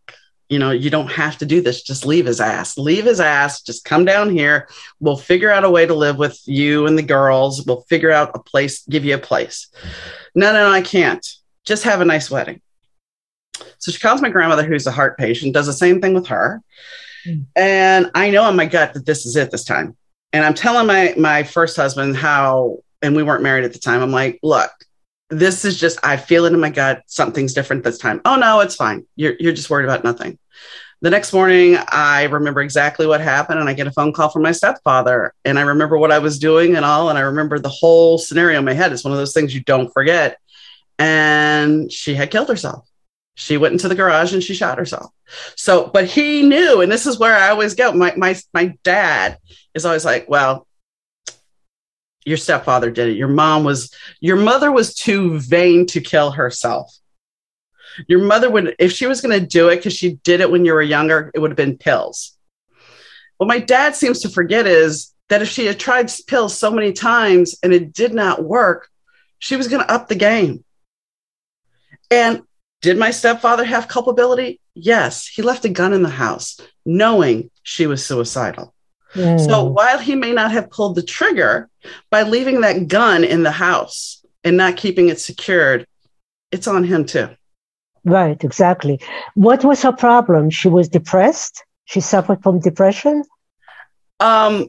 [0.50, 1.82] you know, you don't have to do this.
[1.82, 2.78] Just leave his ass.
[2.78, 3.62] Leave his ass.
[3.62, 4.68] Just come down here.
[5.00, 7.66] We'll figure out a way to live with you and the girls.
[7.66, 9.68] We'll figure out a place, give you a place.
[10.36, 11.26] No, no, no, I can't.
[11.66, 12.62] Just have a nice wedding.
[13.80, 16.62] So she calls my grandmother, who's a heart patient, does the same thing with her.
[17.28, 17.46] Mm.
[17.56, 19.96] And I know in my gut that this is it this time.
[20.34, 24.02] And I'm telling my my first husband how, and we weren't married at the time.
[24.02, 24.72] I'm like, look,
[25.30, 27.04] this is just I feel it in my gut.
[27.08, 28.22] Something's different this time.
[28.26, 29.06] Oh no, it's fine.
[29.16, 30.38] You're you're just worried about nothing.
[31.02, 34.42] The next morning, I remember exactly what happened, and I get a phone call from
[34.42, 35.32] my stepfather.
[35.46, 38.58] And I remember what I was doing and all, and I remember the whole scenario
[38.58, 38.92] in my head.
[38.92, 40.40] It's one of those things you don't forget.
[40.98, 42.88] And she had killed herself.
[43.40, 45.12] She went into the garage and she shot herself.
[45.56, 47.94] So, but he knew, and this is where I always go.
[47.94, 49.38] My my my dad
[49.76, 50.66] is always like, well,
[52.26, 53.16] your stepfather did it.
[53.16, 56.92] Your mom was, your mother was too vain to kill herself.
[58.08, 60.66] Your mother would, if she was going to do it because she did it when
[60.66, 62.36] you were younger, it would have been pills.
[63.38, 66.92] What my dad seems to forget is that if she had tried pills so many
[66.92, 68.90] times and it did not work,
[69.38, 70.66] she was going to up the game.
[72.10, 72.42] And
[72.82, 74.60] did my stepfather have culpability?
[74.74, 75.28] Yes.
[75.28, 78.74] He left a gun in the house knowing she was suicidal.
[79.14, 79.44] Mm.
[79.46, 81.70] So while he may not have pulled the trigger
[82.10, 85.88] by leaving that gun in the house and not keeping it secured,
[86.52, 87.30] it's on him too.
[88.04, 89.02] Right, exactly.
[89.34, 90.50] What was her problem?
[90.50, 91.64] She was depressed.
[91.86, 93.24] She suffered from depression.
[94.20, 94.68] Um,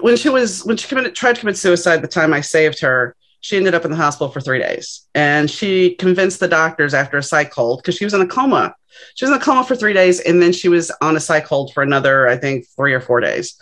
[0.00, 3.16] when she was when she committed, tried to commit suicide, the time I saved her,
[3.40, 7.18] she ended up in the hospital for three days, and she convinced the doctors after
[7.18, 8.74] a psych hold because she was in a coma.
[9.14, 11.46] She was in a coma for three days, and then she was on a psych
[11.46, 13.60] hold for another, I think, three or four days.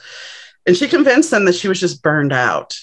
[0.67, 2.77] And she convinced them that she was just burned out,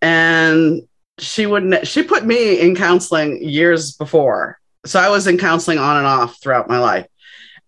[0.00, 0.82] and
[1.18, 1.86] she wouldn't.
[1.86, 6.40] She put me in counseling years before so I was in counseling on and off
[6.40, 7.06] throughout my life,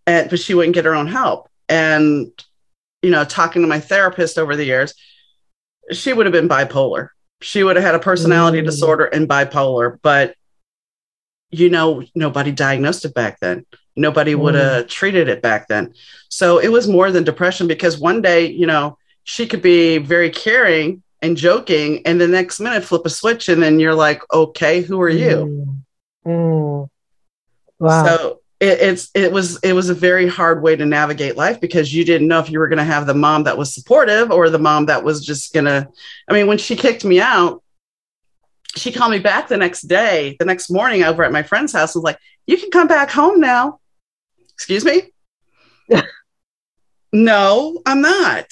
[0.07, 1.48] and but she wouldn't get her own help.
[1.68, 2.29] And
[3.03, 4.94] you know, talking to my therapist over the years,
[5.92, 7.09] she would have been bipolar.
[7.44, 8.64] She would have had a personality mm.
[8.64, 10.35] disorder and bipolar, but
[11.50, 13.66] you know, nobody diagnosed it back then.
[13.94, 14.38] Nobody mm.
[14.38, 15.92] would have treated it back then.
[16.30, 20.30] So it was more than depression because one day, you know, she could be very
[20.30, 24.80] caring and joking, and the next minute flip a switch, and then you're like, okay,
[24.80, 25.85] who are you?
[26.26, 26.33] Mm.
[26.33, 26.88] mm.
[27.78, 28.07] Wow.
[28.07, 31.94] So it, it's it was it was a very hard way to navigate life because
[31.94, 34.48] you didn't know if you were going to have the mom that was supportive or
[34.48, 35.87] the mom that was just going to.
[36.29, 37.62] I mean, when she kicked me out,
[38.74, 41.94] she called me back the next day, the next morning over at my friend's house.
[41.94, 43.81] and Was like, "You can come back home now."
[44.55, 45.12] Excuse me.
[47.12, 48.46] no, I'm not.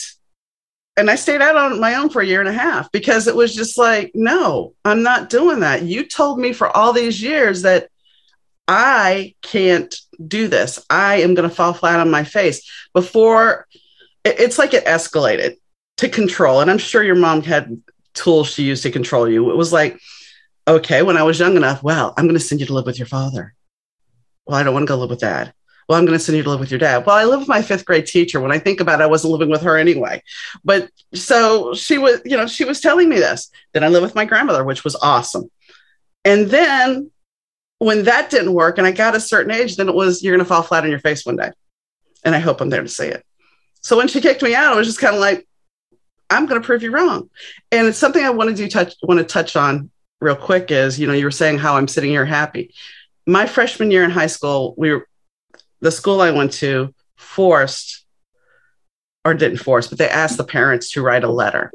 [0.99, 3.35] And I stayed out on my own for a year and a half because it
[3.35, 5.85] was just like, no, I'm not doing that.
[5.85, 7.89] You told me for all these years that
[8.73, 9.95] I can't
[10.27, 10.85] do this.
[10.89, 12.69] I am going to fall flat on my face.
[12.95, 13.67] Before
[14.25, 15.57] it's like it escalated
[15.99, 16.61] to control.
[16.61, 17.83] And I'm sure your mom had
[18.15, 19.51] tools she used to control you.
[19.51, 20.01] It was like,
[20.67, 22.99] okay, when I was young enough, well, I'm going to send you to live with
[22.99, 23.55] your father.
[24.47, 25.53] Well, I don't want to go live with dad.
[25.89, 27.05] Well, I'm going to send you to live with your dad.
[27.05, 28.41] Well, I live with my fifth grade teacher.
[28.41, 30.23] When I think about it, I wasn't living with her anyway.
[30.65, 33.51] But so she was, you know, she was telling me this.
[33.73, 35.51] Then I live with my grandmother, which was awesome.
[36.25, 37.12] And then
[37.83, 40.45] when that didn't work and I got a certain age, then it was you're going
[40.45, 41.51] to fall flat on your face one day.
[42.25, 43.27] And I hope I'm there to see it.
[43.81, 45.49] So when she kicked me out, I was just kind of like,
[46.31, 47.29] I'm going to prove you wrong.
[47.73, 49.91] And it's something I wanted to touch, want to touch on
[50.21, 52.73] real quick is, you know, you were saying how I'm sitting here happy.
[53.27, 55.09] My freshman year in high school, we were,
[55.81, 58.05] the school I went to forced
[59.25, 61.73] or didn't force, but they asked the parents to write a letter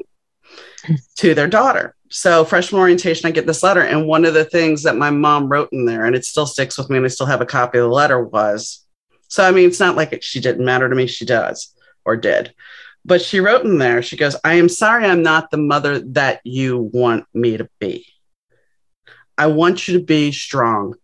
[1.16, 4.82] to their daughter so freshman orientation i get this letter and one of the things
[4.82, 7.26] that my mom wrote in there and it still sticks with me and i still
[7.26, 8.84] have a copy of the letter was
[9.28, 12.16] so i mean it's not like it, she didn't matter to me she does or
[12.16, 12.54] did
[13.04, 16.40] but she wrote in there she goes i am sorry i'm not the mother that
[16.44, 18.06] you want me to be.
[19.36, 20.94] I want you to be strong.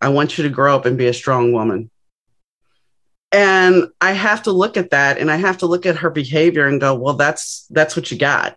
[0.00, 1.90] I want you to grow up and be a strong woman.
[3.32, 6.66] And i have to look at that and i have to look at her behavior
[6.66, 8.56] and go well that's that's what you got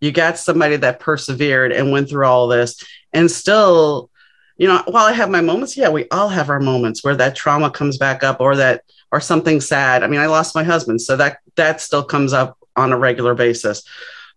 [0.00, 2.82] you got somebody that persevered and went through all this.
[3.12, 4.10] And still
[4.58, 7.36] you know while i have my moments yeah we all have our moments where that
[7.36, 10.02] trauma comes back up or that or something sad.
[10.02, 13.34] I mean i lost my husband so that that still comes up on a regular
[13.34, 13.82] basis.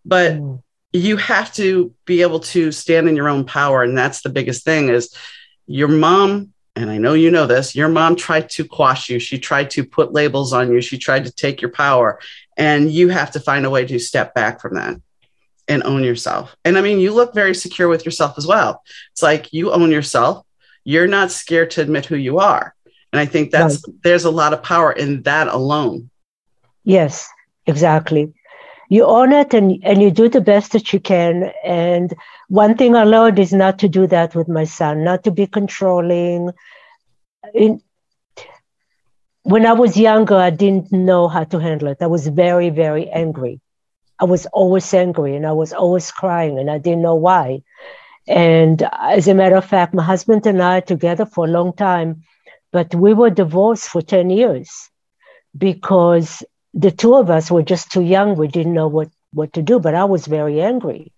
[0.05, 0.63] But mm.
[0.93, 4.63] you have to be able to stand in your own power and that's the biggest
[4.63, 5.13] thing is
[5.67, 9.19] your mom and i know you know this your mom tried to quash you.
[9.19, 10.81] She tried to put labels on you.
[10.81, 12.19] She tried to take your power
[12.55, 14.95] and you have to find a way to step back from that
[15.71, 16.55] and own yourself.
[16.65, 18.83] And I mean, you look very secure with yourself as well.
[19.13, 20.45] It's like you own yourself.
[20.83, 22.75] You're not scared to admit who you are.
[23.13, 23.95] And I think that's right.
[24.03, 26.09] there's a lot of power in that alone.
[26.83, 27.29] Yes,
[27.65, 28.33] exactly.
[28.89, 31.53] You own it and, and you do the best that you can.
[31.63, 32.13] And
[32.49, 35.47] one thing I learned is not to do that with my son, not to be
[35.47, 36.51] controlling.
[37.53, 37.81] In,
[39.43, 42.01] when I was younger, I didn't know how to handle it.
[42.01, 43.61] I was very, very angry.
[44.21, 47.63] I was always angry and I was always crying and I didn't know why.
[48.27, 52.23] And as a matter of fact, my husband and I together for a long time
[52.71, 54.89] but we were divorced for 10 years
[55.57, 56.43] because
[56.73, 58.35] the two of us were just too young.
[58.35, 61.11] We didn't know what, what to do, but I was very angry.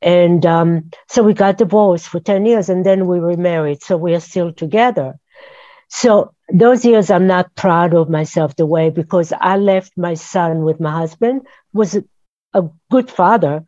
[0.00, 3.82] And um, so we got divorced for 10 years and then we remarried.
[3.82, 5.18] So we are still together.
[5.88, 10.62] So those years I'm not proud of myself the way because I left my son
[10.62, 11.98] with my husband, was
[12.54, 13.64] a, good father,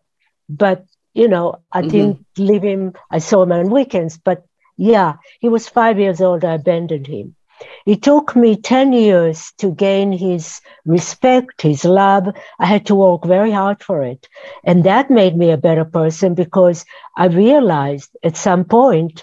[0.48, 1.88] but you know, I mm-hmm.
[1.90, 2.94] didn't leave him.
[3.10, 4.44] I saw him on weekends, but
[4.76, 6.44] yeah, he was five years old.
[6.44, 7.36] I abandoned him.
[7.84, 12.28] It took me 10 years to gain his respect, his love.
[12.58, 14.28] I had to work very hard for it.
[14.64, 16.84] And that made me a better person because
[17.16, 19.22] I realized at some point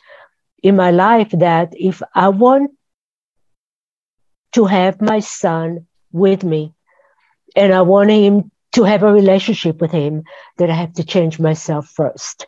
[0.62, 2.72] in my life that if I want
[4.54, 6.74] to have my son with me
[7.56, 10.24] and I want him to have a relationship with him,
[10.58, 12.46] that I have to change myself first.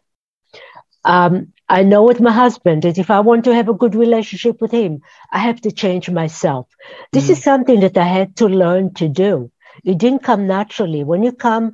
[1.04, 4.62] Um, I know with my husband that if I want to have a good relationship
[4.62, 5.02] with him,
[5.32, 6.68] I have to change myself.
[7.12, 7.32] This mm.
[7.32, 9.52] is something that I had to learn to do.
[9.84, 11.04] It didn't come naturally.
[11.04, 11.74] When you come,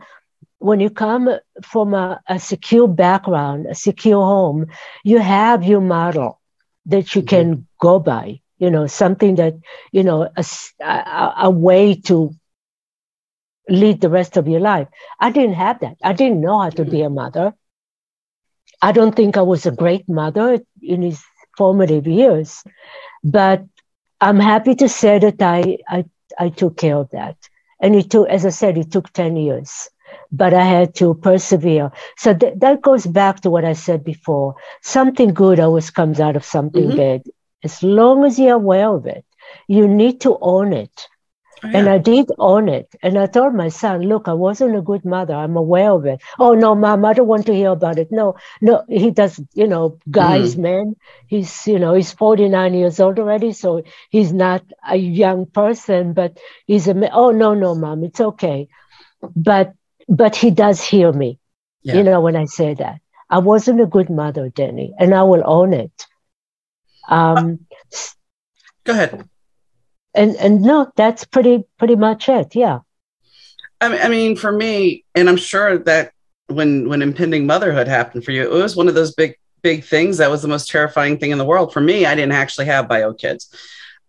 [0.59, 1.29] when you come
[1.61, 4.67] from a, a secure background, a secure home,
[5.03, 6.39] you have your model
[6.85, 8.39] that you mm can go by.
[8.57, 9.55] You know, something that
[9.91, 10.45] you know, a,
[10.81, 12.31] a, a way to
[13.69, 14.87] lead the rest of your life.
[15.19, 15.97] I didn't have that.
[16.03, 17.53] I didn't know how to mm be a mother.
[18.81, 21.23] I don't think I was a great mother in his
[21.57, 22.63] formative years,
[23.23, 23.63] but
[24.21, 26.05] I'm happy to say that I, I,
[26.37, 27.37] I took care of that.
[27.79, 29.89] And it took, as I said, it took 10 years,
[30.31, 31.91] but I had to persevere.
[32.17, 34.55] So th- that goes back to what I said before.
[34.81, 36.97] Something good always comes out of something mm-hmm.
[36.97, 37.23] bad.
[37.63, 39.25] As long as you're aware of it,
[39.67, 41.07] you need to own it.
[41.63, 41.77] Oh, yeah.
[41.77, 42.93] And I did own it.
[43.01, 45.33] And I told my son, look, I wasn't a good mother.
[45.33, 46.21] I'm aware of it.
[46.37, 48.11] Oh, no, mom, I don't want to hear about it.
[48.11, 50.59] No, no, he does, you know, guys, mm.
[50.59, 50.95] man.
[51.27, 53.53] He's, you know, he's 49 years old already.
[53.53, 58.67] So he's not a young person, but he's a, oh, no, no, mom, it's okay.
[59.35, 59.73] But,
[60.07, 61.39] but he does hear me,
[61.83, 61.95] yeah.
[61.95, 62.99] you know, when I say that.
[63.29, 66.05] I wasn't a good mother, Denny, and I will own it.
[67.07, 67.97] Um, uh,
[68.83, 69.29] go ahead
[70.15, 72.55] and and no, that's pretty pretty much it.
[72.55, 72.79] Yeah.
[73.81, 76.11] I mean, for me, and I'm sure that
[76.47, 80.17] when when impending motherhood happened for you, it was one of those big big things
[80.17, 81.73] that was the most terrifying thing in the world.
[81.73, 83.53] For me, I didn't actually have bio kids.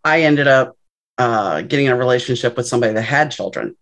[0.05, 0.77] I ended up
[1.19, 3.77] uh, getting a relationship with somebody that had children,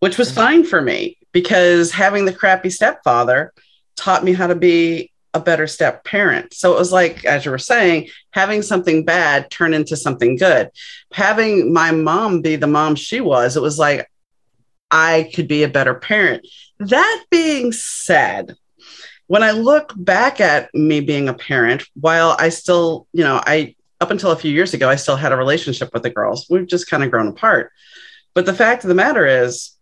[0.00, 3.52] which was fine for me because having the crappy stepfather
[3.96, 6.54] taught me how to be a better step parent.
[6.54, 10.70] So it was like, as you were saying, having something bad turn into something good.
[11.12, 14.10] Having my mom be the mom she was, it was like
[14.90, 16.46] I could be a better parent.
[16.78, 18.56] That being said,
[19.26, 23.74] when I look back at me being a parent, while I still, you know, I
[24.00, 26.46] up until a few years ago, I still had a relationship with the girls.
[26.48, 27.72] We've just kind of grown apart.
[28.34, 29.72] But the fact of the matter is,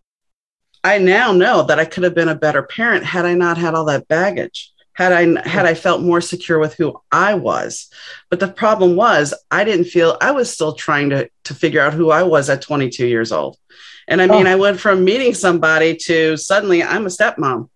[0.83, 3.75] I now know that I could have been a better parent had I not had
[3.75, 7.89] all that baggage had I had I felt more secure with who I was.
[8.31, 11.95] But the problem was I didn't feel I was still trying to to figure out
[11.95, 13.59] who I was at 22 years old.
[14.07, 14.51] And I mean, oh.
[14.51, 17.69] I went from meeting somebody to suddenly I'm a stepmom.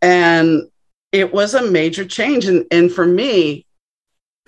[0.00, 0.62] And
[1.12, 2.46] it was a major change.
[2.46, 3.65] And, and for me,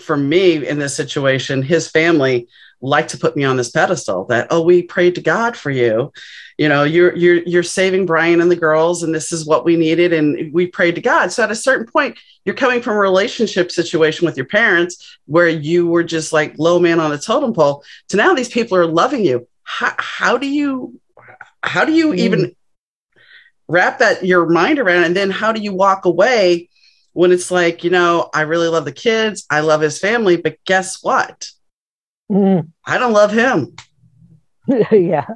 [0.01, 2.49] for me in this situation, his family
[2.81, 6.13] like to put me on this pedestal that oh we prayed to god for you.
[6.59, 9.77] You know you're you're you're saving brian and the girls and this is what we
[9.77, 11.33] needed and we prayed to god.
[11.33, 15.49] So at a certain point you're coming from a relationship situation with your parents where
[15.49, 17.85] you were just like low man on the totem pole.
[18.11, 19.49] To now these people are loving you.
[19.65, 21.01] How, how do you
[21.63, 22.19] how do you mm.
[22.19, 22.57] even
[23.67, 26.69] wrap that your mind around and then how do you walk away
[27.19, 30.57] when it's like you know i really love the kids i love his family but
[30.65, 31.51] guess what
[32.31, 32.71] Mm.
[32.87, 33.75] I don't love him.
[34.93, 35.27] yeah,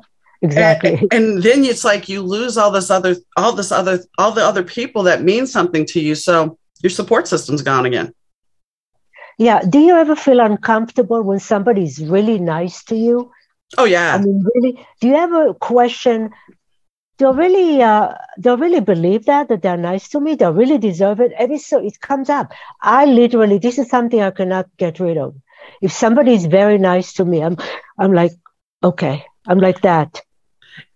[0.42, 0.98] exactly.
[1.10, 4.44] And, and, then it's like you lose all this other, all this other, all the
[4.44, 6.14] other people that mean something to you.
[6.14, 8.12] So your support system's gone again.
[9.38, 9.60] Yeah.
[9.68, 13.32] Do you ever feel uncomfortable when somebody's really nice to you?
[13.78, 14.14] Oh yeah.
[14.14, 14.86] I mean, really.
[15.00, 16.30] Do you ever question?
[17.18, 20.34] Do I really, uh, do I really believe that that they're nice to me?
[20.36, 21.32] Do I really deserve it?
[21.32, 22.52] Every so it comes up.
[22.80, 25.34] I literally, this is something I cannot get rid of
[25.80, 27.56] if somebody is very nice to me, I'm
[27.98, 28.32] I'm like,
[28.82, 30.20] okay, I'm like that.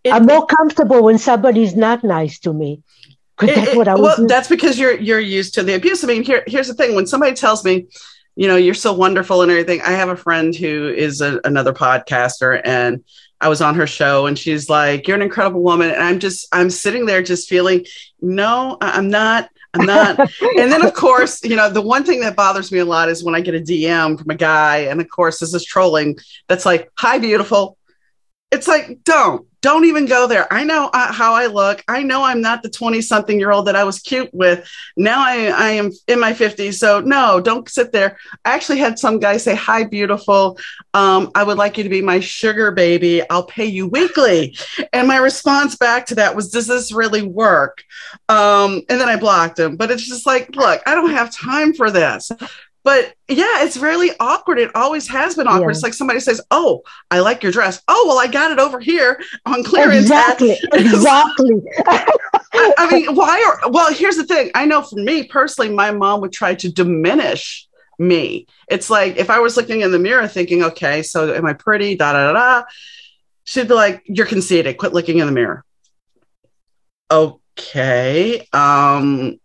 [0.05, 2.83] It, I'm more comfortable when somebody's not nice to me.
[3.39, 4.19] That's it, what I was.
[4.19, 6.03] Well, that's because you're you're used to the abuse.
[6.05, 7.87] I mean, here here's the thing: when somebody tells me,
[8.35, 11.73] you know, you're so wonderful and everything, I have a friend who is a, another
[11.73, 13.05] podcaster, and
[13.41, 16.49] I was on her show, and she's like, "You're an incredible woman," and I'm just
[16.53, 17.84] I'm sitting there just feeling,
[18.20, 19.51] no, I'm not.
[19.74, 20.18] I'm not.
[20.59, 23.22] and then, of course, you know, the one thing that bothers me a lot is
[23.22, 26.16] when I get a DM from a guy, and of course, this is trolling
[26.49, 27.76] that's like, Hi, beautiful.
[28.51, 30.47] It's like, don't, don't even go there.
[30.53, 31.83] I know uh, how I look.
[31.89, 34.64] I know I'm not the 20 something year old that I was cute with.
[34.97, 36.75] Now I, I am in my 50s.
[36.75, 38.17] So, no, don't sit there.
[38.45, 40.57] I actually had some guy say, Hi, beautiful.
[40.95, 43.29] Um, I would like you to be my sugar baby.
[43.29, 44.57] I'll pay you weekly.
[44.93, 47.83] And my response back to that was, Does this really work?
[48.29, 49.75] Um, and then I blocked him.
[49.75, 52.31] But it's just like, Look, I don't have time for this
[52.87, 54.61] but yeah, it's really awkward.
[54.61, 55.70] It always has been awkward.
[55.70, 55.70] Yeah.
[55.70, 58.78] It's like somebody says, "Oh, I like your dress." Oh, well, I got it over
[58.78, 60.03] here on clearance.
[60.03, 60.57] Exactly.
[60.72, 61.62] exactly.
[61.84, 63.70] I mean, why are?
[63.72, 64.53] Well, here's the thing.
[64.55, 67.66] I know for me personally, my mom would try to diminish
[67.99, 68.47] me.
[68.68, 71.97] It's like if I was looking in the mirror thinking, "Okay, so am I pretty?"
[71.97, 72.66] Da da da da.
[73.43, 74.76] She'd be like, "You're conceited.
[74.76, 75.64] Quit looking in the mirror."
[77.11, 78.47] Okay.
[78.53, 79.41] Um,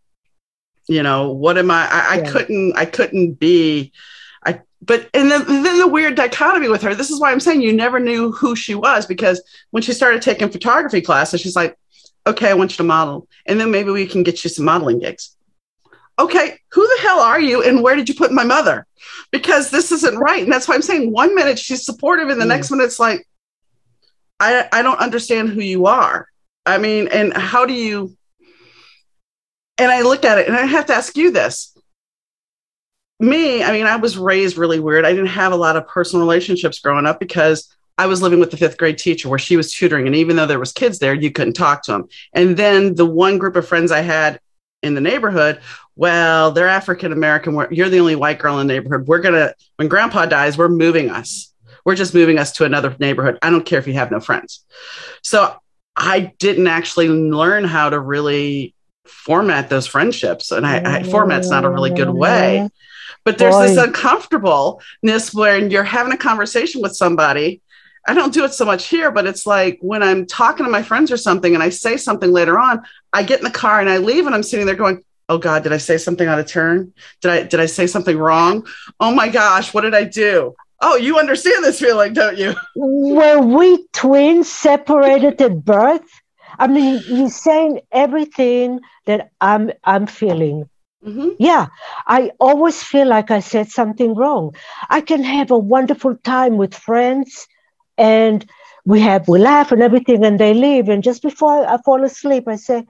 [0.91, 3.93] you know what am i i, I couldn't i couldn't be
[4.45, 6.93] i but and then, then the weird dichotomy with her.
[6.93, 10.21] This is why i'm saying you never knew who she was because when she started
[10.21, 11.77] taking photography classes she's like
[12.27, 14.99] okay i want you to model and then maybe we can get you some modeling
[14.99, 15.35] gigs.
[16.19, 18.85] Okay who the hell are you and where did you put my mother?
[19.31, 22.45] Because this isn't right and that's why i'm saying one minute she's supportive and the
[22.45, 22.49] mm.
[22.49, 23.25] next minute it's like
[24.41, 26.27] i i don't understand who you are.
[26.65, 28.15] I mean and how do you
[29.81, 31.75] and I look at it and I have to ask you this.
[33.19, 35.05] Me, I mean, I was raised really weird.
[35.05, 38.51] I didn't have a lot of personal relationships growing up because I was living with
[38.51, 40.05] the fifth grade teacher where she was tutoring.
[40.05, 42.07] And even though there was kids there, you couldn't talk to them.
[42.33, 44.39] And then the one group of friends I had
[44.83, 45.61] in the neighborhood,
[45.95, 47.65] well, they're African American.
[47.71, 49.07] You're the only white girl in the neighborhood.
[49.07, 51.53] We're going to, when grandpa dies, we're moving us.
[51.85, 53.39] We're just moving us to another neighborhood.
[53.41, 54.63] I don't care if you have no friends.
[55.23, 55.55] So
[55.95, 58.75] I didn't actually learn how to really
[59.05, 60.51] format those friendships.
[60.51, 62.69] And I, I format's not a really good way.
[63.23, 63.67] But there's Boy.
[63.67, 67.61] this uncomfortableness when you're having a conversation with somebody.
[68.07, 70.81] I don't do it so much here, but it's like when I'm talking to my
[70.81, 72.81] friends or something and I say something later on,
[73.13, 75.63] I get in the car and I leave and I'm sitting there going, Oh God,
[75.63, 76.93] did I say something out of turn?
[77.21, 78.67] Did I did I say something wrong?
[78.99, 80.55] Oh my gosh, what did I do?
[80.81, 82.55] Oh, you understand this feeling, don't you?
[82.75, 86.20] Were we twins separated at birth?
[86.61, 90.69] I mean, he's saying everything that I'm I'm feeling.
[91.05, 91.29] Mm-hmm.
[91.39, 91.67] Yeah,
[92.07, 94.55] I always feel like I said something wrong.
[94.89, 97.47] I can have a wonderful time with friends,
[97.97, 98.45] and
[98.85, 100.89] we have we laugh and everything, and they leave.
[100.89, 102.85] And just before I fall asleep, I say,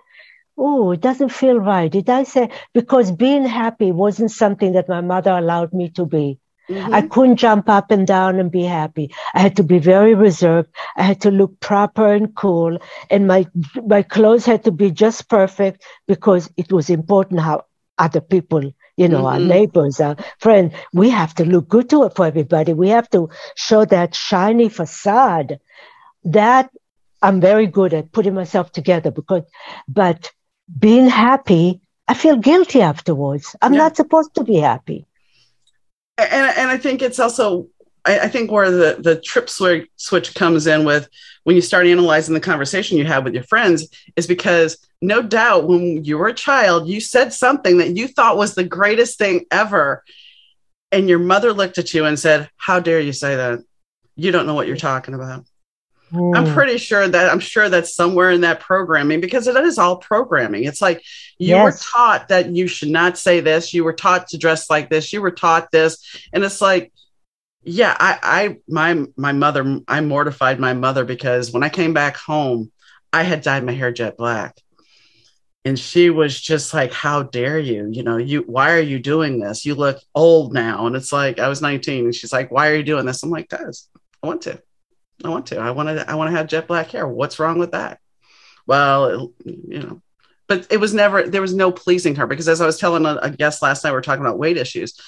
[0.58, 5.02] "Oh, it doesn't feel right." Did I say because being happy wasn't something that my
[5.02, 6.41] mother allowed me to be?
[6.72, 6.94] Mm-hmm.
[6.94, 9.14] I couldn't jump up and down and be happy.
[9.34, 10.70] I had to be very reserved.
[10.96, 12.78] I had to look proper and cool.
[13.10, 13.46] And my,
[13.86, 17.66] my clothes had to be just perfect because it was important how
[17.98, 18.62] other people,
[18.96, 19.26] you know, mm-hmm.
[19.26, 22.72] our neighbors, our friends, we have to look good to it for everybody.
[22.72, 25.60] We have to show that shiny facade.
[26.24, 26.70] That
[27.22, 29.44] I'm very good at putting myself together because,
[29.88, 30.32] but
[30.80, 33.56] being happy, I feel guilty afterwards.
[33.62, 33.80] I'm yeah.
[33.80, 35.06] not supposed to be happy
[36.22, 37.68] and, and I think it's also
[38.04, 41.08] I, think where the the trip switch comes in with
[41.44, 45.68] when you start analyzing the conversation you have with your friends is because no doubt
[45.68, 49.46] when you were a child you said something that you thought was the greatest thing
[49.52, 50.04] ever.
[50.92, 53.60] And your mother looked at you and said how dare you say that?
[54.16, 55.46] You don't know what you're talking about
[56.14, 56.36] Mm.
[56.36, 59.98] I'm pretty sure that I'm sure that's somewhere in that programming because it is all
[59.98, 60.66] programming.
[60.66, 61.04] It's like
[61.38, 61.64] you yes.
[61.64, 65.14] were taught that you should not say this, you were taught to dress like this,
[65.14, 66.92] you were taught this, and it's like,
[67.64, 72.18] yeah, I, I, my, my mother, I mortified my mother because when I came back
[72.18, 72.72] home,
[73.14, 74.58] I had dyed my hair jet black,
[75.64, 77.90] and she was just like, "How dare you?
[77.92, 79.66] You know, you why are you doing this?
[79.66, 82.76] You look old now." And it's like I was 19, and she's like, "Why are
[82.76, 83.90] you doing this?" I'm like, "Cause
[84.24, 84.62] I want to."
[85.24, 85.60] I want to.
[85.60, 86.10] I want to.
[86.10, 87.08] I want to have jet black hair.
[87.08, 88.00] What's wrong with that?
[88.66, 90.02] Well, you know,
[90.48, 91.28] but it was never.
[91.28, 93.98] There was no pleasing her because, as I was telling a, guest last night, we
[93.98, 95.00] are talking about weight issues.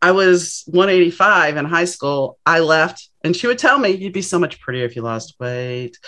[0.00, 2.38] I was 185 in high school.
[2.44, 5.34] I left, and she would tell me, "You'd be so much prettier if you lost
[5.40, 5.98] weight."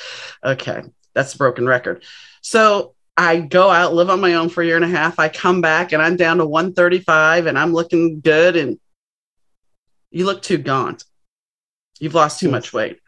[0.44, 0.82] Okay,
[1.14, 2.04] that's a broken record.
[2.42, 5.18] So I go out, live on my own for a year and a half.
[5.18, 8.56] I come back, and I'm down to 135, and I'm looking good.
[8.56, 8.78] And
[10.10, 11.04] you look too gaunt.
[11.98, 13.00] You've lost too much weight.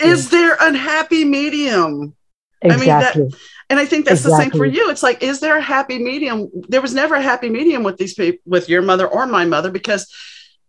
[0.00, 2.14] Is there a happy medium?
[2.62, 2.92] Exactly.
[2.92, 3.38] I mean, that,
[3.70, 4.46] and I think that's exactly.
[4.46, 4.90] the same for you.
[4.90, 6.50] It's like, is there a happy medium?
[6.68, 9.70] There was never a happy medium with these people, with your mother or my mother,
[9.70, 10.12] because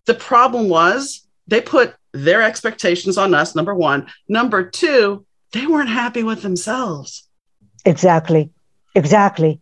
[0.06, 3.56] the problem was they put their expectations on us.
[3.56, 4.08] Number one.
[4.28, 7.28] Number two, they weren't happy with themselves.
[7.86, 8.52] Exactly.
[8.96, 9.62] Exactly.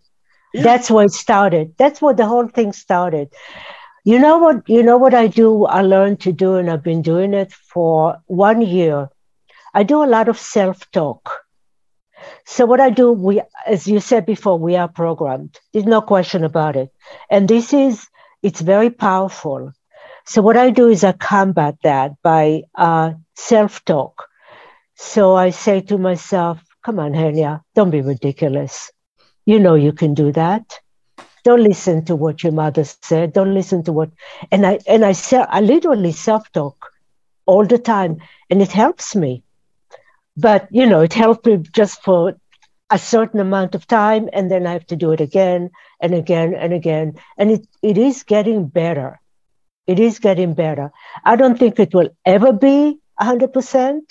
[0.54, 0.64] Yeah.
[0.64, 1.74] That's where it started.
[1.78, 3.30] That's where the whole thing started.
[4.04, 4.68] You know what?
[4.70, 5.66] You know what I do?
[5.66, 9.10] I learned to do, and I've been doing it for one year.
[9.78, 11.30] I do a lot of self talk.
[12.48, 15.60] So what I do, we, as you said before, we are programmed.
[15.72, 16.90] There's no question about it,
[17.30, 18.08] and this is
[18.42, 19.72] it's very powerful.
[20.26, 24.26] So what I do is I combat that by uh, self talk.
[24.96, 28.92] So I say to myself, "Come on, Henya, don't be ridiculous.
[29.46, 30.80] You know you can do that."
[31.44, 34.10] don't listen to what your mother said don't listen to what
[34.52, 35.14] and i and i
[35.50, 36.90] i literally self-talk
[37.46, 38.18] all the time
[38.50, 39.44] and it helps me
[40.38, 42.34] but you know it helps me just for
[42.90, 45.70] a certain amount of time and then i have to do it again
[46.00, 47.14] and again and again.
[47.38, 49.20] And it, it is getting better.
[49.86, 50.92] It is getting better.
[51.24, 54.02] I don't think it will ever be 100%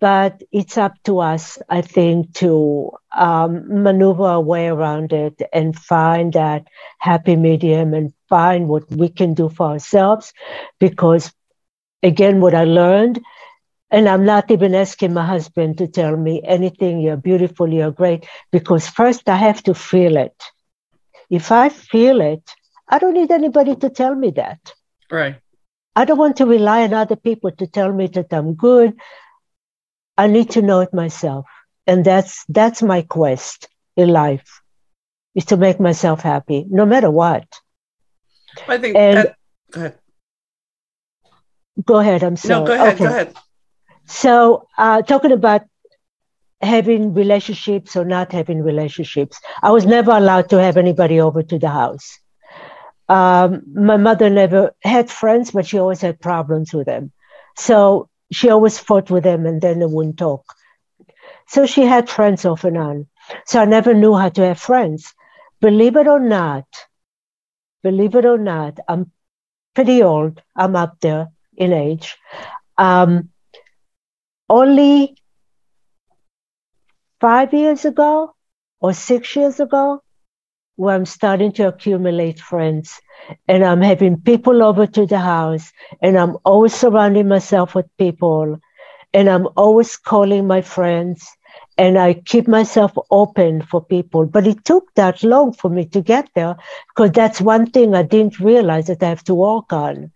[0.00, 5.74] but it's up to us, I think, to um, maneuver our way around it and
[5.74, 6.66] find that
[6.98, 10.34] happy medium and find what we can do for ourselves.
[10.78, 11.32] Because,
[12.02, 13.20] again, what I learned,
[13.90, 18.26] and I'm not even asking my husband to tell me anything, you're beautiful, you're great,
[18.52, 20.42] because first I have to feel it.
[21.30, 22.42] If I feel it,
[22.88, 24.72] I don't need anybody to tell me that.
[25.10, 25.36] Right.
[25.96, 28.94] I don't want to rely on other people to tell me that I'm good,
[30.16, 31.46] I need to know it myself.
[31.86, 34.60] And that's that's my quest in life
[35.34, 37.46] is to make myself happy, no matter what.
[38.66, 39.36] I think and, that,
[39.70, 39.98] go ahead.
[41.84, 42.22] Go ahead.
[42.24, 42.60] I'm sorry.
[42.60, 42.94] No, go ahead.
[42.94, 43.04] Okay.
[43.04, 43.36] Go ahead.
[44.08, 45.62] So, uh, talking about
[46.60, 51.58] having relationships or not having relationships, I was never allowed to have anybody over to
[51.58, 52.18] the house.
[53.08, 57.12] Um, my mother never had friends, but she always had problems with them.
[57.56, 60.44] So she always fought with them and then they wouldn't talk.
[61.46, 63.06] So she had friends off and on.
[63.46, 65.14] So I never knew how to have friends.
[65.60, 66.66] Believe it or not,
[67.82, 69.10] believe it or not, I'm
[69.74, 70.42] pretty old.
[70.56, 72.16] I'm up there in age.
[72.76, 73.30] Um,
[74.48, 75.16] only
[77.20, 78.34] five years ago
[78.80, 80.02] or six years ago,
[80.76, 83.00] where I'm starting to accumulate friends
[83.48, 88.60] and I'm having people over to the house and I'm always surrounding myself with people
[89.12, 91.26] and I'm always calling my friends
[91.76, 94.26] and I keep myself open for people.
[94.26, 96.56] But it took that long for me to get there
[96.88, 100.12] because that's one thing I didn't realize that I have to work on.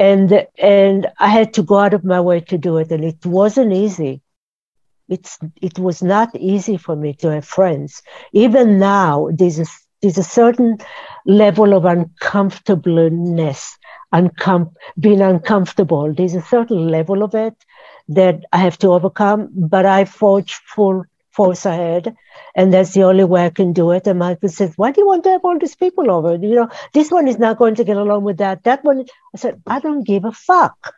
[0.00, 2.90] And, and I had to go out of my way to do it.
[2.90, 4.22] And it wasn't easy
[5.10, 8.00] it's it was not easy for me to have friends.
[8.32, 9.66] Even now, there's a,
[10.00, 10.78] there's a certain
[11.26, 13.76] level of uncomfortableness,
[14.14, 16.14] uncom- being uncomfortable.
[16.14, 17.54] There's a certain level of it
[18.08, 21.04] that I have to overcome, but I forge full
[21.40, 22.14] force ahead,
[22.54, 24.06] and that's the only way I can do it.
[24.06, 26.34] And my husband says, "Why do you want to have all these people over?
[26.34, 28.64] You know, this one is not going to get along with that.
[28.70, 30.94] That one." I said, "I don't give a fuck."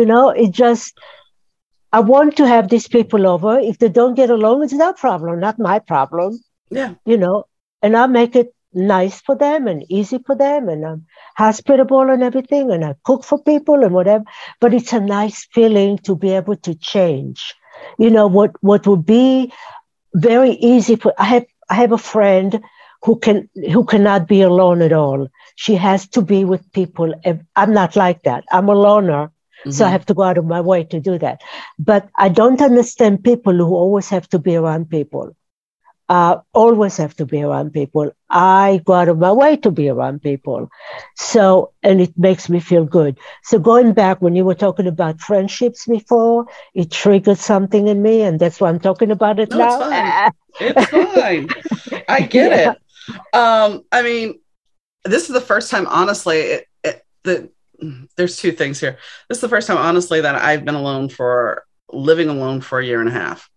[0.00, 1.06] You know, it just
[1.92, 3.58] I want to have these people over.
[3.58, 6.38] If they don't get along, it's their problem, not my problem.
[6.70, 6.94] Yeah.
[7.04, 7.44] You know,
[7.82, 12.22] and I make it nice for them and easy for them and I'm hospitable and
[12.22, 14.24] everything and I cook for people and whatever.
[14.60, 17.54] But it's a nice feeling to be able to change.
[17.98, 19.52] You know, what, what would be
[20.16, 22.62] very easy for, I have, I have a friend
[23.02, 25.28] who can, who cannot be alone at all.
[25.54, 27.14] She has to be with people.
[27.54, 28.44] I'm not like that.
[28.50, 29.30] I'm a loner
[29.66, 29.72] Mm-hmm.
[29.72, 29.92] So I mm-hmm.
[29.92, 31.42] have to go out of my way to do that.
[31.78, 35.34] But I don't understand people who always have to be around people.
[36.08, 38.12] Uh, always have to be around people.
[38.30, 40.70] I go out of my way to be around people.
[41.16, 43.18] So, and it makes me feel good.
[43.42, 48.22] So going back when you were talking about friendships before, it triggered something in me.
[48.22, 50.32] And that's why I'm talking about it no, now.
[50.60, 51.48] It's fine.
[51.70, 52.02] it's fine.
[52.08, 52.72] I get yeah.
[52.72, 53.34] it.
[53.34, 54.38] Um, I mean,
[55.04, 57.50] this is the first time, honestly, it, it, the
[58.16, 58.98] there's two things here.
[59.28, 62.84] This is the first time, honestly, that I've been alone for living alone for a
[62.84, 63.48] year and a half,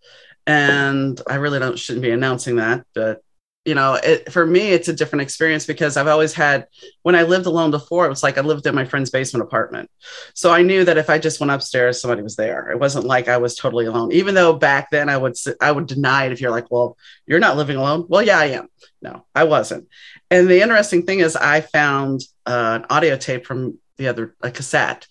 [0.49, 3.21] and I really don't shouldn't be announcing that, but
[3.65, 6.65] you know, it, for me, it's a different experience because I've always had,
[7.03, 9.91] when I lived alone before, it was like I lived in my friend's basement apartment.
[10.33, 12.71] So I knew that if I just went upstairs, somebody was there.
[12.71, 15.85] It wasn't like I was totally alone, even though back then I would, I would
[15.85, 16.97] deny it if you're like, well,
[17.27, 18.05] you're not living alone.
[18.07, 18.69] Well, yeah, I am.
[19.03, 19.87] No, I wasn't.
[20.31, 24.49] And the interesting thing is I found uh, an audio tape from the other a
[24.49, 25.05] cassette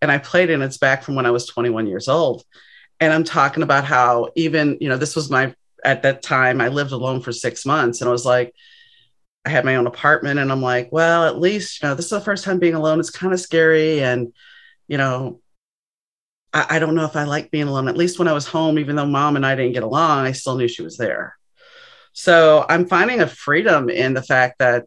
[0.00, 2.42] and i played it and it's back from when i was 21 years old
[3.00, 6.68] and i'm talking about how even you know this was my at that time i
[6.68, 8.54] lived alone for six months and i was like
[9.44, 12.10] i had my own apartment and i'm like well at least you know this is
[12.10, 13.00] the first time being alone.
[13.00, 14.32] It's kind of scary and
[14.86, 15.40] you know
[16.52, 17.88] I, I don't know if i like being alone.
[17.88, 20.32] At least when i was home even though mom and i didn't get along i
[20.32, 21.36] still knew she was there.
[22.12, 24.86] So I'm finding a freedom in the fact that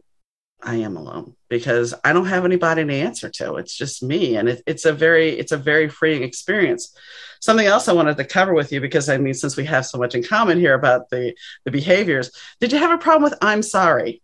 [0.62, 3.54] I am alone because I don't have anybody to answer to.
[3.58, 4.34] It's just me.
[4.34, 6.96] And it, it's a very, it's a very freeing experience.
[7.40, 9.96] Something else I wanted to cover with you, because I mean, since we have so
[9.96, 11.32] much in common here about the,
[11.64, 14.20] the behaviors, did you have a problem with I'm sorry?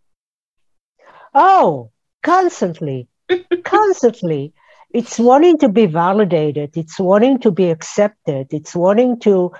[1.33, 1.93] Oh,
[2.25, 3.07] constantly,
[3.65, 4.53] constantly.
[4.93, 6.77] It's wanting to be validated.
[6.77, 8.49] It's wanting to be accepted.
[8.51, 9.53] It's wanting to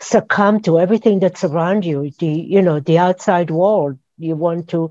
[0.00, 3.98] succumb to everything that's around you, the, you know, the outside world.
[4.16, 4.90] You want to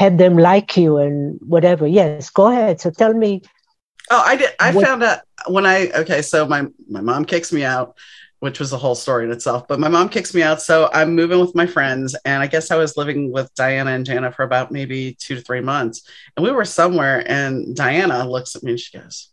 [0.00, 1.86] have them like you and whatever.
[1.86, 2.80] Yes, go ahead.
[2.80, 3.42] So tell me.
[4.10, 4.50] Oh, I did.
[4.58, 6.22] I what, found out when I okay.
[6.22, 7.98] So my my mom kicks me out,
[8.38, 9.68] which was a whole story in itself.
[9.68, 12.70] But my mom kicks me out, so I'm moving with my friends, and I guess
[12.70, 16.42] I was living with Diana and Jana for about maybe two to three months, and
[16.46, 19.28] we were somewhere, and Diana looks at me and she goes,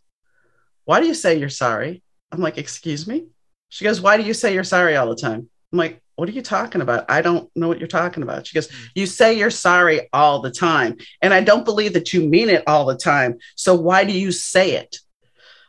[0.84, 3.28] "Why do you say you're sorry?" I'm like, "Excuse me."
[3.70, 6.32] She goes, "Why do you say you're sorry all the time?" I'm like, what are
[6.32, 7.04] you talking about?
[7.08, 8.44] I don't know what you're talking about.
[8.44, 8.88] She goes, mm.
[8.96, 10.96] You say you're sorry all the time.
[11.22, 13.38] And I don't believe that you mean it all the time.
[13.54, 14.98] So why do you say it?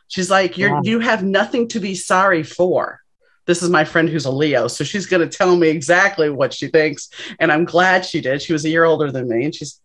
[0.08, 0.80] She's like, You're wow.
[0.82, 3.00] you have nothing to be sorry for.
[3.46, 4.66] This is my friend who's a Leo.
[4.66, 7.10] So she's going to tell me exactly what she thinks.
[7.38, 8.42] And I'm glad she did.
[8.42, 9.44] She was a year older than me.
[9.44, 9.80] And she's,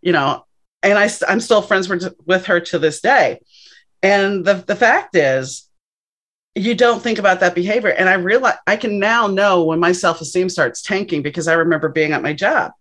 [0.00, 0.46] you know,
[0.82, 3.40] and I, I'm still friends with, with her to this day.
[4.02, 5.68] And the, the fact is,
[6.56, 7.90] you don't think about that behavior.
[7.90, 11.52] And I realize I can now know when my self esteem starts tanking because I
[11.52, 12.72] remember being at my job.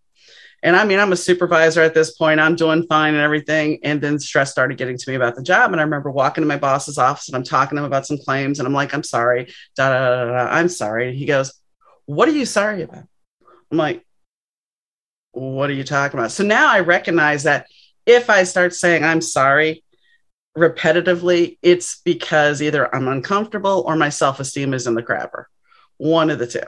[0.63, 2.39] And I mean, I'm a supervisor at this point.
[2.39, 3.79] I'm doing fine and everything.
[3.83, 5.71] And then stress started getting to me about the job.
[5.71, 8.17] And I remember walking to my boss's office and I'm talking to him about some
[8.17, 8.57] claims.
[8.57, 9.53] And I'm like, I'm sorry.
[9.75, 11.15] Da, da, da, da, I'm sorry.
[11.15, 11.53] He goes,
[12.05, 13.03] What are you sorry about?
[13.69, 14.03] I'm like,
[15.33, 16.31] What are you talking about?
[16.31, 17.67] So now I recognize that
[18.05, 19.83] if I start saying I'm sorry,
[20.57, 25.45] repetitively, it's because either I'm uncomfortable or my self esteem is in the crapper.
[25.97, 26.61] One of the two.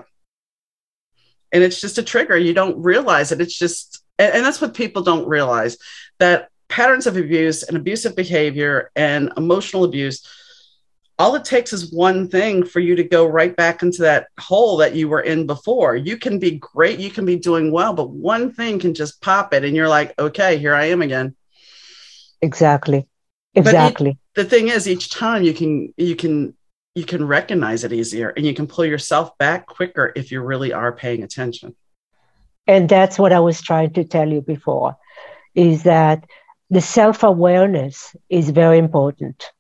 [1.51, 2.37] And it's just a trigger.
[2.37, 3.41] You don't realize it.
[3.41, 5.77] It's just, and, and that's what people don't realize
[6.19, 10.27] that patterns of abuse and abusive behavior and emotional abuse
[11.19, 14.77] all it takes is one thing for you to go right back into that hole
[14.77, 15.95] that you were in before.
[15.95, 19.53] You can be great, you can be doing well, but one thing can just pop
[19.53, 21.35] it, and you're like, okay, here I am again.
[22.41, 23.07] Exactly.
[23.57, 24.11] Exactly.
[24.11, 26.55] Each, the thing is, each time you can you can
[26.93, 30.71] you can recognize it easier, and you can pull yourself back quicker if you really
[30.73, 31.75] are paying attention.
[32.67, 34.97] And that's what I was trying to tell you before,
[35.55, 36.25] is that
[36.69, 39.51] the self awareness is very important,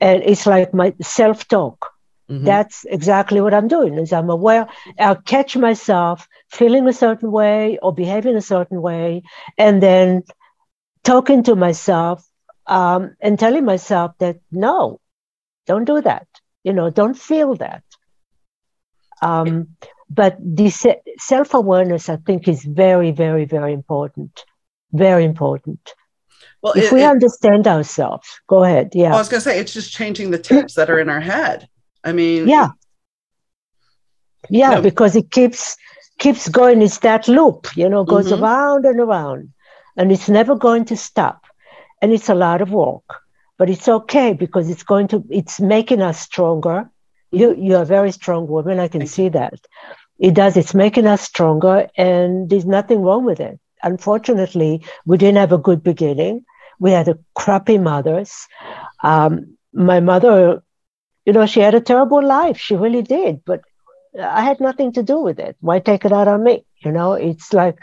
[0.00, 1.92] and it's like my self talk.
[2.30, 2.44] Mm-hmm.
[2.44, 3.98] That's exactly what I'm doing.
[3.98, 4.66] Is I'm aware.
[4.98, 9.22] I'll catch myself feeling a certain way or behaving a certain way,
[9.58, 10.22] and then
[11.04, 12.26] talking to myself
[12.66, 15.00] um, and telling myself that no,
[15.66, 16.26] don't do that.
[16.64, 17.82] You know, don't feel that.
[19.22, 19.68] Um,
[20.10, 20.86] but this
[21.18, 24.44] self awareness, I think, is very, very, very important.
[24.92, 25.94] Very important.
[26.62, 28.90] Well, if it, we it, understand ourselves, go ahead.
[28.94, 29.14] Yeah.
[29.14, 31.68] I was going to say, it's just changing the tapes that are in our head.
[32.04, 32.70] I mean, yeah.
[34.48, 34.82] Yeah, no.
[34.82, 35.76] because it keeps
[36.18, 36.82] keeps going.
[36.82, 38.42] It's that loop, you know, goes mm-hmm.
[38.42, 39.52] around and around,
[39.96, 41.45] and it's never going to stop
[42.06, 43.26] and it's a lot of work
[43.58, 46.90] but it's okay because it's going to it's making us stronger.
[47.32, 48.78] You you're a very strong woman.
[48.78, 49.30] I can Thank see you.
[49.30, 49.54] that.
[50.18, 53.58] It does it's making us stronger and there's nothing wrong with it.
[53.82, 56.44] Unfortunately we didn't have a good beginning.
[56.78, 58.46] We had a crappy mothers.
[59.02, 60.62] Um, my mother
[61.24, 62.58] you know she had a terrible life.
[62.58, 63.62] She really did but
[64.18, 65.56] i had nothing to do with it.
[65.60, 66.64] Why take it out on me?
[66.84, 67.78] You know it's like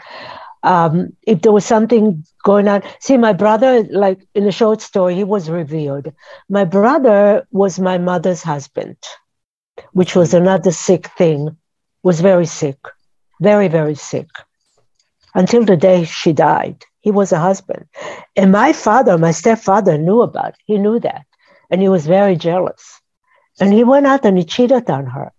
[0.64, 2.82] um, if there was something going on.
[2.98, 6.12] See, my brother, like in the short story, he was revealed.
[6.48, 8.96] My brother was my mother's husband,
[9.92, 11.56] which was another sick thing,
[12.02, 12.78] was very sick,
[13.40, 14.28] very, very sick.
[15.34, 17.86] Until the day she died, he was a husband.
[18.34, 20.60] And my father, my stepfather, knew about it.
[20.64, 21.26] He knew that.
[21.70, 23.00] And he was very jealous.
[23.60, 25.32] And he went out and he cheated on her.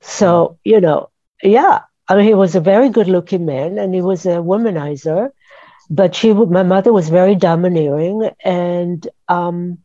[0.00, 1.10] So, you know,
[1.42, 1.80] yeah,
[2.10, 5.30] I mean, he was a very good looking man and he was a womanizer,
[5.88, 9.78] but she, my mother was very domineering and um,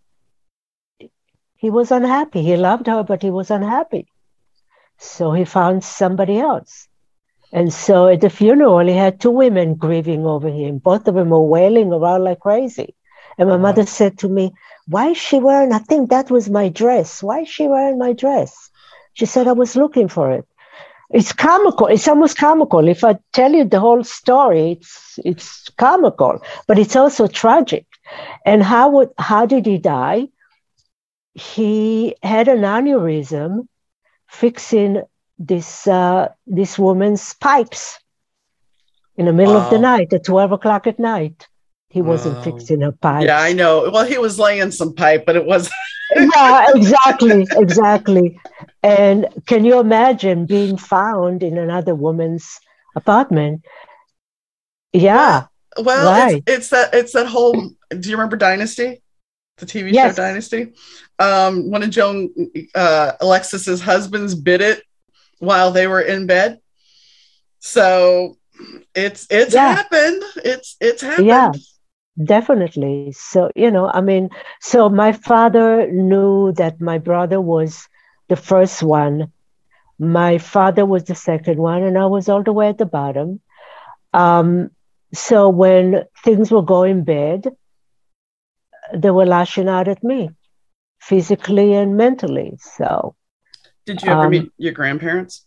[1.55, 2.41] he was unhappy.
[2.41, 4.07] He loved her, but he was unhappy.
[4.97, 6.87] So he found somebody else.
[7.53, 10.79] And so at the funeral, he had two women grieving over him.
[10.79, 12.95] Both of them were wailing around like crazy.
[13.37, 14.51] And my mother said to me,
[14.87, 15.73] Why is she wearing?
[15.73, 17.21] I think that was my dress.
[17.21, 18.71] Why is she wearing my dress?
[19.13, 20.47] She said, I was looking for it
[21.09, 21.87] it's comical.
[21.87, 22.87] It's almost comical.
[22.87, 27.85] If I tell you the whole story, it's it's comical, but it's also tragic.
[28.45, 30.29] And how would how did he die?
[31.33, 33.67] He had an aneurysm,
[34.27, 35.03] fixing
[35.37, 37.99] this uh, this woman's pipes,
[39.17, 39.65] in the middle wow.
[39.65, 41.47] of the night at 12 o'clock at night.
[41.89, 42.43] He wasn't wow.
[42.43, 43.23] fixing a pipe.
[43.23, 43.27] at 12 o'clock at night.
[43.27, 43.27] He wasn't wow.
[43.27, 43.27] fixing a pipe.
[43.27, 43.89] Yeah, I know.
[43.91, 45.69] Well, he was laying some pipe, but it was.
[46.15, 48.39] Yeah, exactly, exactly.
[48.83, 52.59] And can you imagine being found in another woman's
[52.95, 53.63] apartment?
[54.93, 55.47] Yeah.
[55.77, 57.53] Well, well it's, it's that it's that whole.
[57.53, 59.01] Do you remember Dynasty?
[59.57, 60.15] The TV yes.
[60.15, 60.73] show Dynasty.
[61.17, 62.29] Um, one of Joan
[62.75, 64.83] uh, Alexis's husbands bit it
[65.39, 66.59] while they were in bed.
[67.59, 68.37] So
[68.93, 69.75] it's it's yeah.
[69.75, 70.23] happened.
[70.37, 71.27] It's it's happened.
[71.27, 71.51] Yeah
[72.23, 73.11] definitely.
[73.11, 74.29] So you know i mean
[74.61, 77.87] so my father knew that my brother was
[78.27, 79.31] the first one.
[79.97, 83.41] My father was the second one and i was all the way at the bottom.
[84.13, 84.71] Um,
[85.13, 87.47] so when things were going bad
[88.93, 90.29] they were lashing out at me
[90.99, 92.57] physically and mentally.
[92.59, 93.15] So
[93.85, 95.45] did you ever um, meet your grandparents?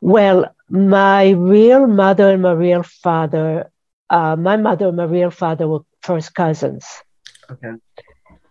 [0.00, 3.70] Well my real mother and my real father
[4.12, 6.84] uh, my mother and my real father were first cousins.
[7.50, 7.72] Okay.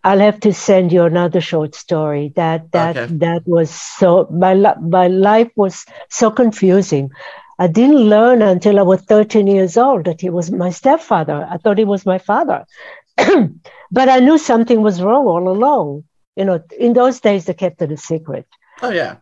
[0.04, 2.34] I'll have to send you another short story.
[2.36, 3.14] That that okay.
[3.18, 7.12] that was so my my life was so confusing.
[7.60, 11.48] I didn't learn until I was 13 years old that he was my stepfather.
[11.48, 12.66] I thought he was my father,
[13.18, 16.06] but I knew something was wrong all along.
[16.36, 18.48] You know, in those days they kept it a secret.
[18.82, 19.18] Oh yeah.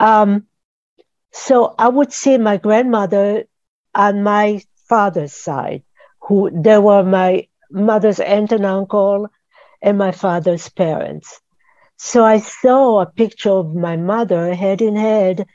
[0.00, 0.48] Um,
[1.30, 3.44] so I would see my grandmother
[3.94, 5.82] on my father's side,
[6.20, 9.28] who they were my mother's aunt and uncle
[9.82, 11.40] and my father's parents.
[11.96, 15.46] So I saw a picture of my mother head in head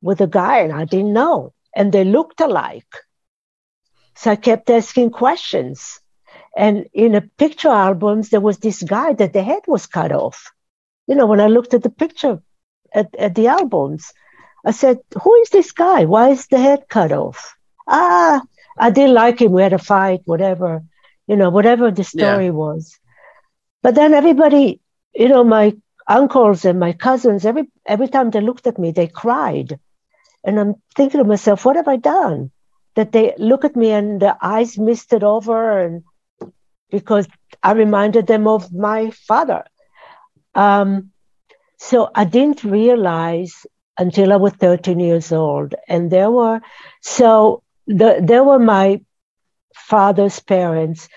[0.00, 1.52] with a guy, and I didn't know.
[1.74, 2.92] And they looked alike.
[4.16, 6.00] So I kept asking questions.
[6.56, 10.50] And in the picture albums, there was this guy that the head was cut off.
[11.06, 12.42] You know, when I looked at the picture
[12.94, 14.12] at, at the albums,
[14.64, 16.04] I said, Who is this guy?
[16.04, 17.54] Why is the head cut off?
[17.86, 18.42] Ah,
[18.78, 19.52] I didn't like him.
[19.52, 20.82] We had a fight, whatever,
[21.26, 22.50] you know, whatever the story yeah.
[22.50, 22.98] was.
[23.82, 24.80] But then everybody,
[25.14, 25.74] you know, my
[26.06, 29.78] uncles and my cousins, every every time they looked at me, they cried.
[30.44, 32.50] And I'm thinking to myself, what have I done?
[32.94, 36.02] That they look at me and their eyes misted over and
[36.90, 37.28] because
[37.62, 39.64] I reminded them of my father.
[40.54, 41.10] Um,
[41.76, 43.66] so I didn't realize
[43.98, 45.74] until I was 13 years old.
[45.88, 46.60] And there were,
[47.02, 49.00] so the, they were my
[49.74, 51.08] father's parents.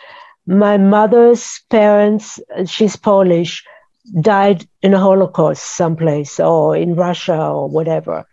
[0.47, 3.63] My mother's parents, she's Polish,
[4.19, 8.25] died in a Holocaust someplace or in Russia or whatever.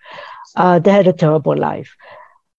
[0.57, 1.95] Uh, they had a terrible life.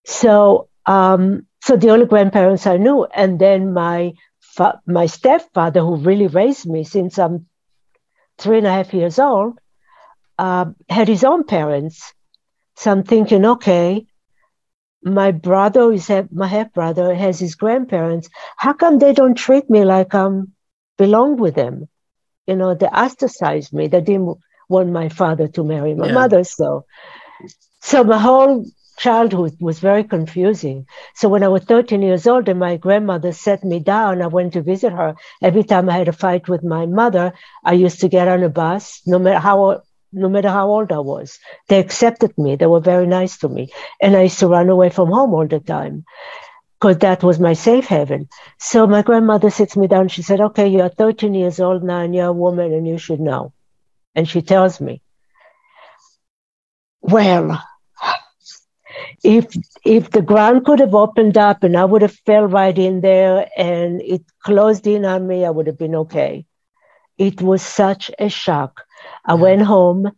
[0.05, 5.95] So, um, so the only grandparents I knew, and then my fa- my stepfather, who
[5.95, 7.47] really raised me since I'm
[8.37, 9.59] three and a half years old,
[10.37, 12.13] uh, had his own parents.
[12.77, 14.05] So I'm thinking, okay,
[15.03, 18.29] my brother is my half brother has his grandparents.
[18.57, 20.53] How come they don't treat me like I'm
[20.97, 21.87] belong with them?
[22.47, 23.87] You know, they ostracized me.
[23.87, 24.37] They didn't
[24.67, 26.13] want my father to marry my yeah.
[26.13, 26.43] mother.
[26.43, 26.85] So,
[27.81, 28.65] so my whole
[28.97, 30.85] childhood was very confusing.
[31.15, 34.53] So when I was 13 years old and my grandmother set me down, I went
[34.53, 35.15] to visit her.
[35.41, 37.33] Every time I had a fight with my mother,
[37.63, 40.99] I used to get on a bus, no matter how no matter how old I
[40.99, 41.39] was.
[41.67, 42.55] They accepted me.
[42.55, 43.71] They were very nice to me.
[44.01, 46.05] And I used to run away from home all the time
[46.79, 48.29] because that was my safe haven.
[48.59, 50.07] So my grandmother sits me down.
[50.09, 53.19] She said, okay, you're 13 years old now and you're a woman and you should
[53.19, 53.53] know.
[54.15, 55.01] And she tells me,
[57.01, 57.61] well,
[59.23, 59.45] if
[59.85, 63.49] if the ground could have opened up and I would have fell right in there
[63.57, 66.45] and it closed in on me, I would have been okay.
[67.17, 68.83] It was such a shock
[69.25, 70.11] I went home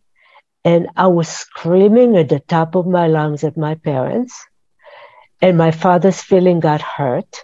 [0.63, 4.45] and I was screaming at the top of my lungs at my parents.
[5.41, 7.43] And my father's feeling got hurt.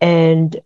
[0.00, 0.58] And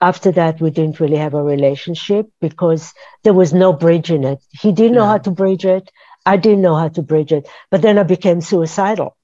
[0.00, 2.94] after that, we didn't really have a relationship because
[3.24, 4.38] there was no bridge in it.
[4.50, 5.90] He didn't know how to bridge it.
[6.24, 7.48] I didn't know how to bridge it.
[7.72, 9.16] But then I became suicidal.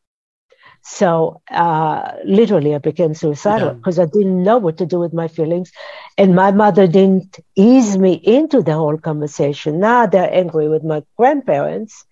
[0.87, 4.05] So uh, literally, I became suicidal because yeah.
[4.05, 5.73] I didn't know what to do with my feelings,
[6.19, 9.81] and my mother didn't ease me into the whole conversation.
[9.81, 12.05] Now they're angry with my grandparents,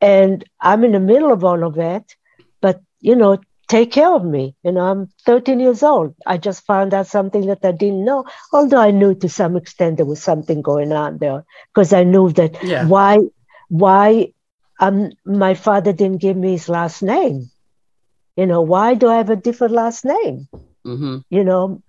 [0.00, 2.12] and I'm in the middle of all of that.
[2.60, 4.56] But you know, take care of me.
[4.64, 6.16] You know, I'm 13 years old.
[6.26, 9.98] I just found out something that I didn't know, although I knew to some extent
[9.98, 12.84] there was something going on there because I knew that yeah.
[12.88, 13.18] why
[13.68, 14.32] why
[14.80, 17.48] um my father didn't give me his last name
[18.36, 20.48] you know why do i have a different last name
[20.84, 21.18] mm-hmm.
[21.30, 21.82] you know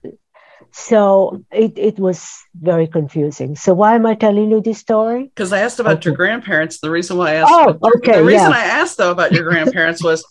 [0.72, 5.54] so it, it was very confusing so why am i telling you this story because
[5.54, 6.10] i asked about okay.
[6.10, 8.58] your grandparents the reason why i asked oh, about, okay, the reason yeah.
[8.58, 10.24] i asked though about your grandparents was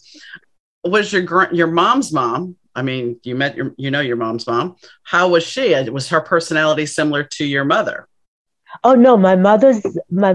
[0.87, 2.57] was your gr- your mom's mom?
[2.75, 4.77] I mean, you met your you know your mom's mom.
[5.03, 5.75] How was she?
[5.91, 8.09] Was her personality similar to your mother?
[8.85, 10.35] Oh no, my mother's my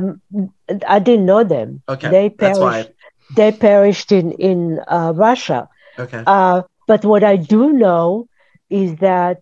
[0.88, 1.84] I didn't know them.
[1.88, 2.62] Okay, they that's perished.
[2.62, 2.94] why.
[3.36, 5.70] They perished in in uh, Russia.
[5.98, 6.24] Okay.
[6.26, 8.28] Uh, but what I do know
[8.70, 9.38] is that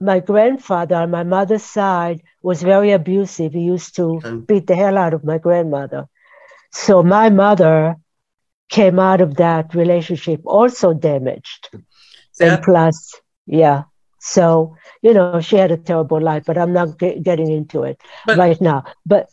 [0.00, 3.52] my grandfather on my mother's side was very abusive.
[3.52, 4.36] He used to Okay.
[4.48, 6.06] beat the hell out of my grandmother.
[6.72, 7.96] So my mother
[8.70, 11.68] came out of that relationship also damaged.
[12.40, 12.54] Yeah.
[12.54, 13.82] And plus, yeah.
[14.20, 18.00] So, you know, she had a terrible life, but I'm not ge- getting into it
[18.26, 18.84] But- right now.
[19.04, 19.28] But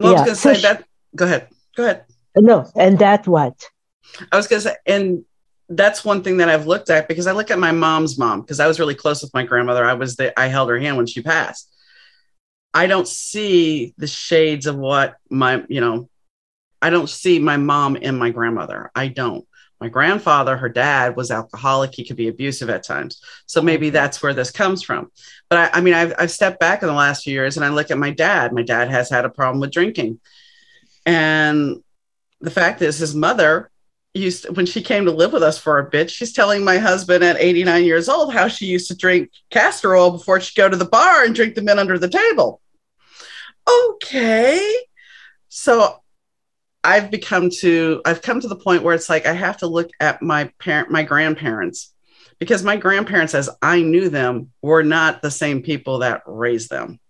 [0.00, 0.84] Well, I was going to so say she- that.
[1.16, 1.48] Go ahead.
[1.76, 2.04] Go ahead.
[2.40, 3.54] No, and that what?
[4.32, 5.24] I was going to say, and
[5.68, 8.60] that's one thing that I've looked at because I look at my mom's mom because
[8.60, 9.84] I was really close with my grandmother.
[9.84, 11.70] I was the I held her hand when she passed.
[12.72, 16.08] I don't see the shades of what my you know.
[16.80, 18.90] I don't see my mom and my grandmother.
[18.94, 19.44] I don't.
[19.80, 21.94] My grandfather, her dad, was alcoholic.
[21.94, 23.20] He could be abusive at times.
[23.46, 25.10] So maybe that's where this comes from.
[25.48, 27.68] But I, I mean, I've, I've stepped back in the last few years and I
[27.68, 28.52] look at my dad.
[28.52, 30.20] My dad has had a problem with drinking.
[31.06, 31.82] And
[32.40, 33.70] the fact is, his mother
[34.14, 36.78] used to, when she came to live with us for a bit, she's telling my
[36.78, 40.68] husband at 89 years old how she used to drink castor oil before she'd go
[40.68, 42.60] to the bar and drink the men under the table.
[43.68, 44.74] Okay.
[45.48, 46.02] So
[46.84, 49.90] I've become to I've come to the point where it's like I have to look
[50.00, 51.92] at my parent my grandparents
[52.38, 57.00] because my grandparents as I knew them were not the same people that raised them.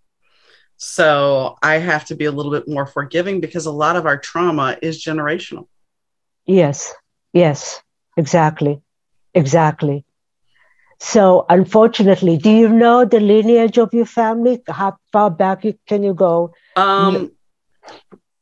[0.79, 4.17] So I have to be a little bit more forgiving because a lot of our
[4.17, 5.67] trauma is generational.
[6.45, 6.93] Yes,
[7.33, 7.81] yes,
[8.15, 8.81] exactly,
[9.33, 10.05] exactly.
[11.01, 14.61] So, unfortunately, do you know the lineage of your family?
[14.67, 16.53] How far back can you go?
[16.77, 17.31] Um,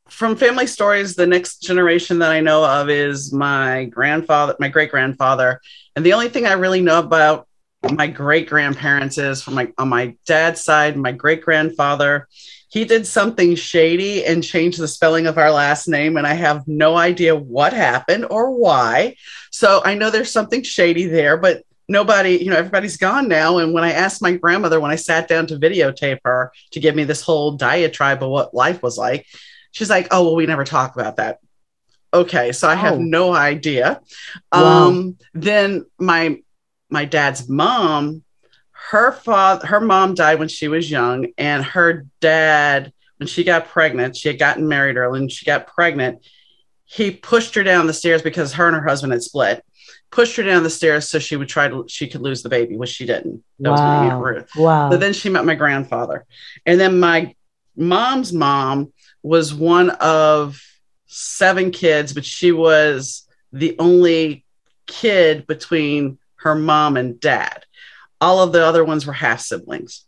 [0.08, 4.92] from family stories, the next generation that I know of is my grandfather, my great
[4.92, 5.60] grandfather,
[5.96, 7.47] and the only thing I really know about
[7.92, 12.26] my great grandparents is from my on my dad's side, my great grandfather.
[12.70, 16.66] He did something shady and changed the spelling of our last name, and I have
[16.66, 19.16] no idea what happened or why.
[19.50, 23.58] So I know there's something shady there, but nobody, you know, everybody's gone now.
[23.58, 26.94] And when I asked my grandmother, when I sat down to videotape her to give
[26.94, 29.24] me this whole diatribe of what life was like,
[29.70, 31.38] she's like, "Oh, well, we never talk about that."
[32.12, 32.98] Okay, so I have Oh.
[33.02, 34.00] no idea.
[34.52, 34.88] Wow.
[34.88, 36.42] Um, then my
[36.90, 38.22] my dad's mom,
[38.90, 43.68] her father, her mom died when she was young, and her dad, when she got
[43.68, 46.24] pregnant, she had gotten married early, and she got pregnant.
[46.84, 49.62] He pushed her down the stairs because her and her husband had split.
[50.10, 52.76] Pushed her down the stairs so she would try to she could lose the baby,
[52.76, 53.44] which she didn't.
[53.58, 54.20] That was Wow.
[54.20, 54.50] Ruth.
[54.56, 54.90] Wow.
[54.90, 56.24] So then she met my grandfather.
[56.64, 57.34] And then my
[57.76, 60.62] mom's mom was one of
[61.06, 64.46] seven kids, but she was the only
[64.86, 67.64] kid between her mom and dad.
[68.20, 70.04] All of the other ones were half siblings.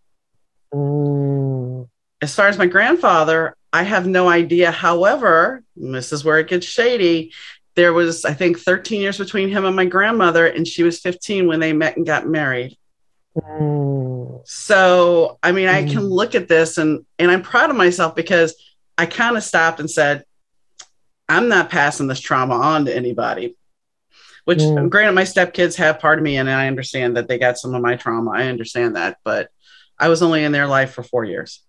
[0.74, 1.88] Mm,
[2.22, 4.70] As far as my grandfather, I have no idea.
[4.70, 7.32] However, this is where it gets shady.
[7.76, 11.46] There was, I think, 13 years between him and my grandmother, and she was 15
[11.46, 12.76] when they met and got married.
[13.36, 15.90] mm, So, I mean, I Mm.
[15.92, 18.54] can look at this and and I'm proud of myself because
[18.98, 20.24] I kind of stopped and said,
[21.28, 23.56] I'm not passing this trauma on to anybody.
[24.44, 24.88] Which, Mm.
[24.88, 27.82] granted, my stepkids have part of me, and I understand that they got some of
[27.82, 28.30] my trauma.
[28.30, 29.50] I understand that, but
[29.98, 31.62] I was only in their life for four years.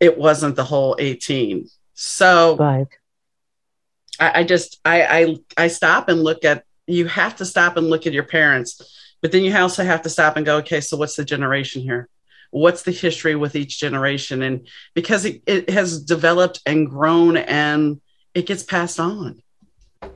[0.00, 1.68] It wasn't the whole 18.
[1.94, 2.88] So right.
[4.18, 7.88] I, I just I, I I stop and look at you have to stop and
[7.88, 10.96] look at your parents, but then you also have to stop and go, okay, so
[10.96, 12.08] what's the generation here?
[12.50, 14.42] What's the history with each generation?
[14.42, 18.00] And because it, it has developed and grown and
[18.34, 19.42] it gets passed on.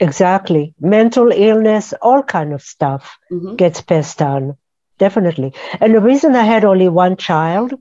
[0.01, 0.75] Exactly.
[0.81, 3.57] Mental illness, all kind of stuff Mhm.
[3.57, 4.57] gets passed on.
[4.99, 5.53] Definitely.
[5.81, 7.75] And the reason I had only one child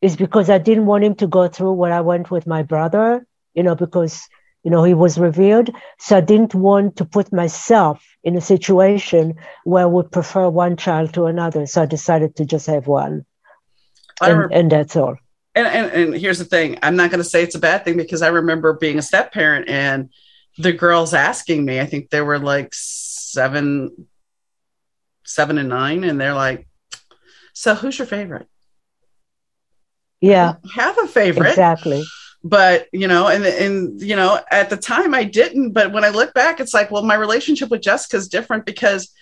[0.00, 3.26] is because I didn't want him to go through what I went with my brother,
[3.54, 4.28] you know, because,
[4.64, 5.72] you know, he was revered.
[5.98, 9.34] So I didn't want to put myself in a situation
[9.64, 11.66] where I would prefer one child to another.
[11.66, 13.24] So I decided to just have one.
[14.20, 15.16] And, re- and that's all.
[15.54, 17.96] and, and, and here's the thing i'm not going to say it's a bad thing
[17.96, 20.10] because i remember being a step parent and
[20.58, 24.08] the girls asking me i think they were like seven
[25.24, 26.66] seven and nine and they're like
[27.52, 28.46] so who's your favorite?
[30.20, 31.48] Yeah, have a favorite.
[31.48, 32.04] Exactly.
[32.44, 36.08] but you know and and you know at the time i didn't but when i
[36.10, 39.12] look back it's like well my relationship with jessica is different because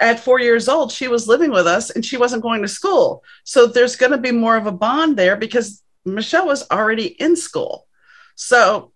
[0.00, 3.22] at four years old she was living with us and she wasn't going to school.
[3.44, 7.36] So there's going to be more of a bond there because michelle was already in
[7.36, 7.86] school.
[8.36, 8.92] So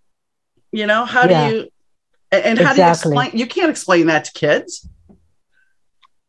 [0.72, 1.50] you know how Yeah.
[1.50, 1.68] do you
[2.30, 2.74] And, how exactly.
[2.74, 3.40] do you explain?
[3.40, 4.86] You can't explain that to kids.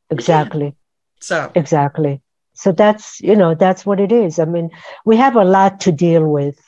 [0.09, 0.75] Exactly.
[1.19, 2.21] So exactly.
[2.53, 4.39] So that's you know that's what it is.
[4.39, 4.69] I mean,
[5.05, 6.59] we have a lot to deal with,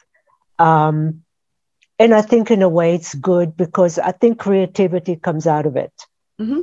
[0.59, 1.23] um,
[1.97, 5.75] and I think in a way it's good because I think creativity comes out of
[5.75, 5.93] it.
[6.39, 6.61] Mm-hmm.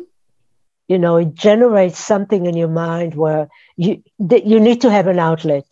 [0.88, 5.18] You know, it generates something in your mind where you you need to have an
[5.18, 5.66] outlet.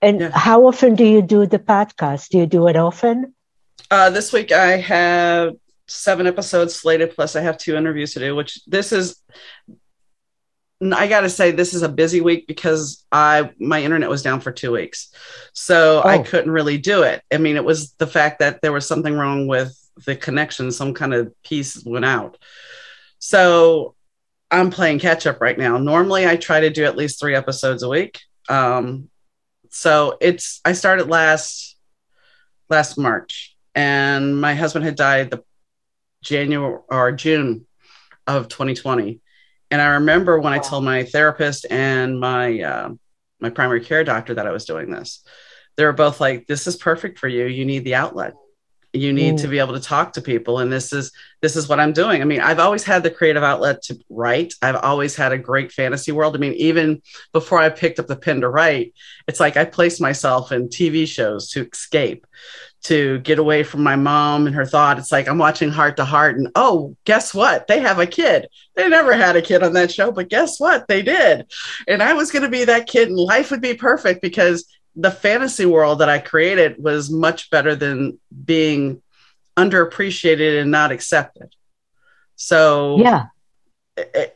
[0.00, 0.30] And yeah.
[0.32, 2.28] how often do you do the podcast?
[2.30, 3.33] Do you do it often?
[3.94, 5.54] Uh, this week I have
[5.86, 8.34] seven episodes slated, plus I have two interviews to do.
[8.34, 9.22] Which this is
[10.82, 14.40] I got to say this is a busy week because I my internet was down
[14.40, 15.14] for 2 weeks.
[15.52, 16.08] So oh.
[16.08, 17.22] I couldn't really do it.
[17.32, 19.72] I mean it was the fact that there was something wrong with
[20.04, 22.36] the connection, some kind of piece went out.
[23.20, 23.94] So
[24.50, 25.78] I'm playing catch up right now.
[25.78, 28.22] Normally I try to do at least 3 episodes a week.
[28.48, 29.08] Um
[29.70, 31.76] so it's I started last
[32.68, 35.42] last March and my husband had died the
[36.22, 37.66] January or June
[38.26, 39.20] of 2020
[39.74, 40.52] and I remember when.
[40.52, 42.90] I told my therapist and my uh,
[43.40, 45.24] my primary care doctor that I was doing this,
[45.76, 47.46] they were both like, "This is perfect for you.
[47.46, 48.34] You need the outlet.
[48.92, 49.40] You need mm.
[49.40, 51.10] to be able to talk to people, and this is
[51.42, 54.54] this is what I'm doing." I mean, I've always had the creative outlet to write.
[54.62, 56.36] I've always had a great fantasy world.
[56.36, 57.02] I mean, even
[57.32, 58.94] before I picked up the pen to write,
[59.26, 62.26] it's like I placed myself in TV shows to escape
[62.84, 64.98] to get away from my mom and her thought.
[64.98, 67.66] It's like I'm watching Hart to Hart, and oh, guess what?
[67.66, 68.48] They have a kid.
[68.74, 70.86] They never had a kid on that show, but guess what?
[70.86, 71.46] They did.
[71.88, 74.66] And I was going to be that kid, and life would be perfect because
[74.96, 79.02] the fantasy world that I created was much better than being
[79.56, 81.54] underappreciated and not accepted.
[82.36, 83.26] So, yeah.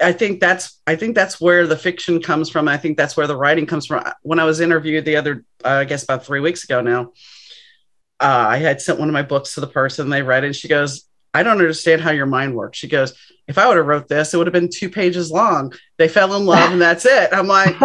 [0.01, 2.69] I think that's I think that's where the fiction comes from.
[2.69, 4.05] I think that's where the writing comes from.
[4.23, 7.13] When I was interviewed the other, uh, I guess about three weeks ago now,
[8.21, 10.11] uh, I had sent one of my books to the person.
[10.11, 10.49] They read it.
[10.49, 12.79] And she goes, I don't understand how your mind works.
[12.79, 13.15] She goes,
[13.47, 15.73] if I would have wrote this, it would have been two pages long.
[15.97, 17.31] They fell in love and that's it.
[17.33, 17.77] I'm like,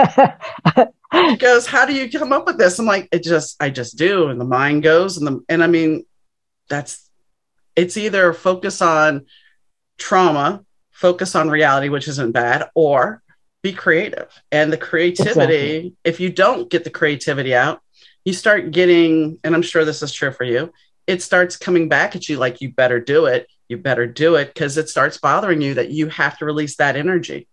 [1.13, 2.79] she goes, how do you come up with this?
[2.79, 4.29] I'm like, it just, I just do.
[4.29, 6.05] And the mind goes and the, and I mean,
[6.67, 7.07] that's,
[7.75, 9.25] it's either focus on
[9.97, 13.21] trauma, focus on reality, which isn't bad, or
[13.61, 14.29] be creative.
[14.51, 15.95] And the creativity, exactly.
[16.03, 17.82] if you don't get the creativity out,
[18.25, 20.71] you start getting, and I'm sure this is true for you,
[21.07, 23.47] it starts coming back at you like, you better do it.
[23.69, 26.95] You better do it because it starts bothering you that you have to release that
[26.95, 27.47] energy.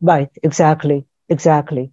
[0.00, 1.92] Right, exactly, exactly.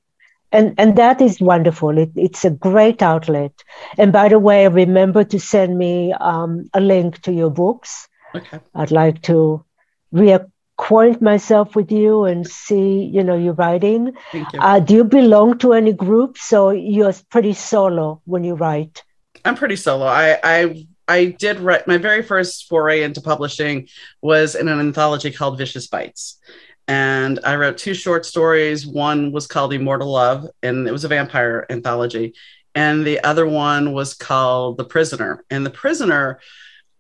[0.52, 1.98] And, and that is wonderful.
[1.98, 3.52] It, it's a great outlet.
[3.98, 8.08] And by the way, remember to send me um, a link to your books.
[8.36, 8.60] Okay.
[8.76, 9.66] I'd like to
[10.12, 10.40] re-
[10.82, 14.14] acquaint myself with you and see, you know, your writing.
[14.32, 14.60] Thank you.
[14.60, 16.38] Uh, do you belong to any group?
[16.38, 19.04] So you're pretty solo when you write.
[19.46, 20.06] I'm pretty solo.
[20.06, 23.88] I I I did write my very first foray into publishing
[24.22, 26.40] was in an anthology called Vicious Bites.
[26.88, 28.88] And I wrote two short stories.
[28.88, 32.34] One was called Immortal Love, and it was a vampire anthology.
[32.74, 35.44] And the other one was called The Prisoner.
[35.50, 36.40] And The Prisoner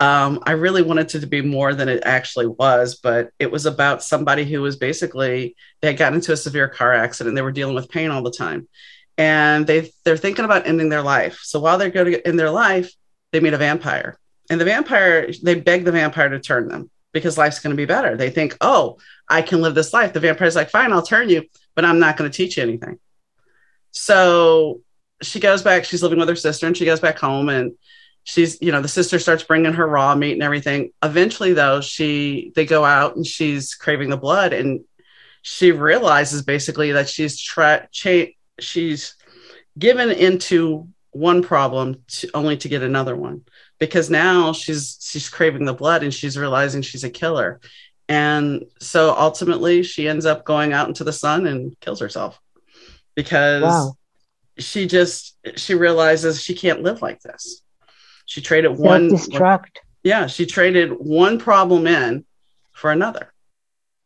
[0.01, 3.67] um, I really wanted it to be more than it actually was, but it was
[3.67, 7.35] about somebody who was basically they had gotten into a severe car accident.
[7.35, 8.67] They were dealing with pain all the time,
[9.19, 11.41] and they they're thinking about ending their life.
[11.43, 12.91] So while they're going to end their life,
[13.31, 14.17] they meet a vampire,
[14.49, 17.85] and the vampire they beg the vampire to turn them because life's going to be
[17.85, 18.17] better.
[18.17, 18.97] They think, oh,
[19.29, 20.13] I can live this life.
[20.13, 21.43] The vampire's like, fine, I'll turn you,
[21.75, 22.97] but I'm not going to teach you anything.
[23.91, 24.81] So
[25.21, 25.85] she goes back.
[25.85, 27.73] She's living with her sister, and she goes back home and
[28.23, 30.91] she's you know the sister starts bringing her raw meat and everything.
[31.03, 34.81] Eventually though she they go out and she's craving the blood and
[35.41, 39.15] she realizes basically that she's tra- cha- she's
[39.77, 43.43] given into one problem to, only to get another one
[43.79, 47.59] because now she's she's craving the blood and she's realizing she's a killer.
[48.07, 52.39] And so ultimately she ends up going out into the sun and kills herself
[53.15, 53.93] because wow.
[54.57, 57.61] she just she realizes she can't live like this
[58.31, 59.79] she traded one destruct.
[60.03, 62.23] Yeah, she traded one problem in
[62.71, 63.33] for another.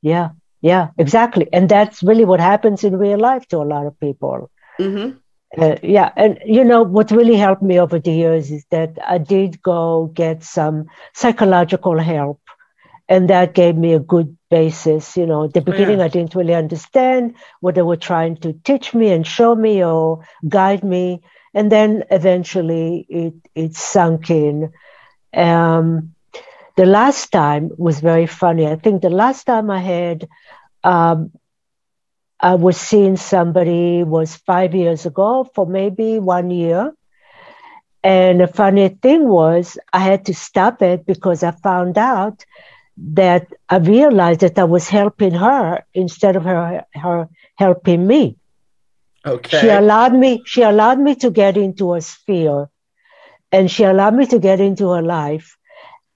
[0.01, 0.29] Yeah,
[0.61, 1.47] yeah, exactly.
[1.53, 4.49] And that's really what happens in real life to a lot of people.
[4.79, 5.19] Mm-hmm.
[5.61, 9.19] Uh, yeah, and you know what really helped me over the years is that I
[9.19, 12.41] did go get some psychological help,
[13.07, 15.15] and that gave me a good basis.
[15.15, 16.05] You know, at the beginning, oh, yeah.
[16.05, 20.25] I didn't really understand what they were trying to teach me and show me or
[20.49, 21.21] guide me,
[21.55, 24.71] and then eventually it it sunk in.
[25.35, 26.15] Um,
[26.77, 28.67] the last time was very funny.
[28.67, 30.27] I think the last time I had
[30.83, 31.31] um,
[32.41, 36.93] I was seeing somebody was five years ago for maybe one year,
[38.03, 42.45] And the funny thing was, I had to stop it because I found out
[42.97, 48.37] that I realized that I was helping her instead of her, her helping me.
[49.25, 49.61] Okay.
[49.61, 52.69] She allowed me, she allowed me to get into her sphere
[53.51, 55.57] and she allowed me to get into her life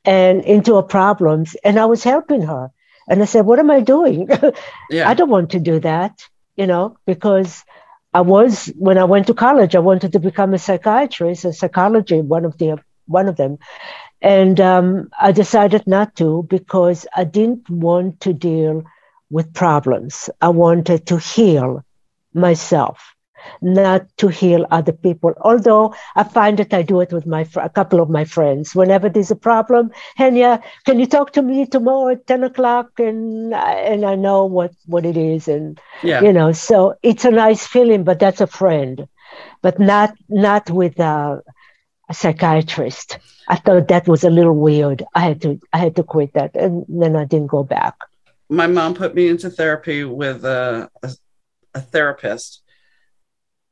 [0.05, 1.55] and into her problems.
[1.63, 2.71] And I was helping her.
[3.07, 4.29] And I said, What am I doing?
[4.91, 5.09] yeah.
[5.09, 7.63] I don't want to do that, you know, because
[8.13, 12.21] I was when I went to college, I wanted to become a psychiatrist, a psychology,
[12.21, 13.57] one of the one of them.
[14.21, 18.83] And um, I decided not to because I didn't want to deal
[19.29, 20.29] with problems.
[20.41, 21.83] I wanted to heal
[22.33, 23.15] myself
[23.61, 25.33] not to heal other people.
[25.41, 28.75] Although I find that I do it with my a couple of my friends.
[28.75, 32.99] Whenever there's a problem, Henya, can you talk to me tomorrow at ten o'clock?
[32.99, 36.21] And and I know what what it is, and yeah.
[36.21, 38.03] you know, so it's a nice feeling.
[38.03, 39.07] But that's a friend,
[39.61, 41.41] but not not with a,
[42.09, 43.19] a psychiatrist.
[43.47, 45.03] I thought that was a little weird.
[45.15, 47.95] I had to I had to quit that, and then I didn't go back.
[48.51, 51.11] My mom put me into therapy with a, a,
[51.73, 52.61] a therapist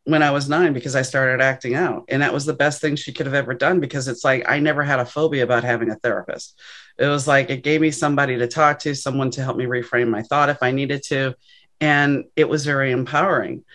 [0.07, 2.05] when I was nine because I started acting out.
[2.07, 4.59] And that was the best thing she could have ever done because it's like I
[4.59, 6.57] never had a phobia about having a therapist.
[6.97, 10.07] It was like it gave me somebody to talk to, someone to help me reframe
[10.07, 11.35] my thought if I needed to.
[11.81, 13.65] And it was very empowering.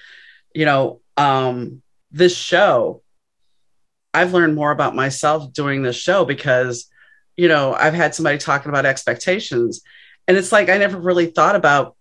[0.54, 3.02] You know, um, this show,
[4.14, 6.88] I've learned more about myself doing this show because,
[7.36, 9.82] you know, I've had somebody talking about expectations.
[10.26, 11.94] And it's like I never really thought about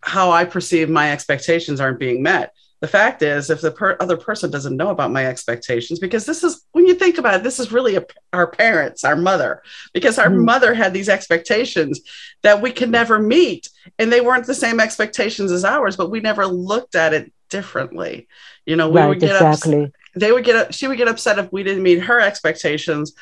[0.00, 4.16] how I perceive my expectations aren't being met the fact is if the per- other
[4.16, 7.58] person doesn't know about my expectations because this is when you think about it this
[7.58, 9.62] is really a, our parents our mother
[9.92, 10.44] because our mm.
[10.44, 12.00] mother had these expectations
[12.42, 13.68] that we could never meet
[13.98, 18.28] and they weren't the same expectations as ours but we never looked at it differently
[18.66, 19.84] you know we right, would get exactly.
[19.84, 23.14] upset, they would get she would get upset if we didn't meet her expectations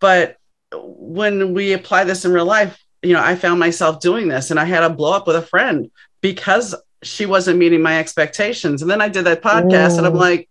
[0.00, 0.36] but
[0.72, 4.58] when we apply this in real life you know i found myself doing this and
[4.58, 8.82] i had a blow up with a friend because she wasn't meeting my expectations.
[8.82, 10.48] And then I did that podcast and I'm like,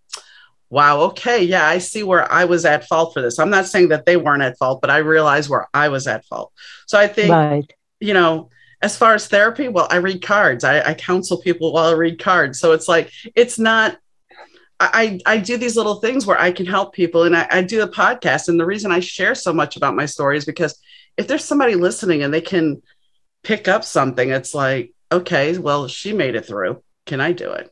[0.69, 3.39] wow, okay, yeah, I see where I was at fault for this.
[3.39, 6.25] I'm not saying that they weren't at fault, but I realized where I was at
[6.25, 6.51] fault.
[6.87, 7.73] So I think, right.
[7.99, 8.49] you know,
[8.81, 10.63] as far as therapy, well, I read cards.
[10.63, 12.59] I, I counsel people while I read cards.
[12.59, 13.97] So it's like, it's not,
[14.79, 17.81] I, I do these little things where I can help people and I, I do
[17.81, 18.49] a podcast.
[18.49, 20.77] And the reason I share so much about my story is because
[21.17, 22.81] if there's somebody listening and they can
[23.43, 26.83] pick up something, it's like, okay, well, she made it through.
[27.05, 27.71] Can I do it?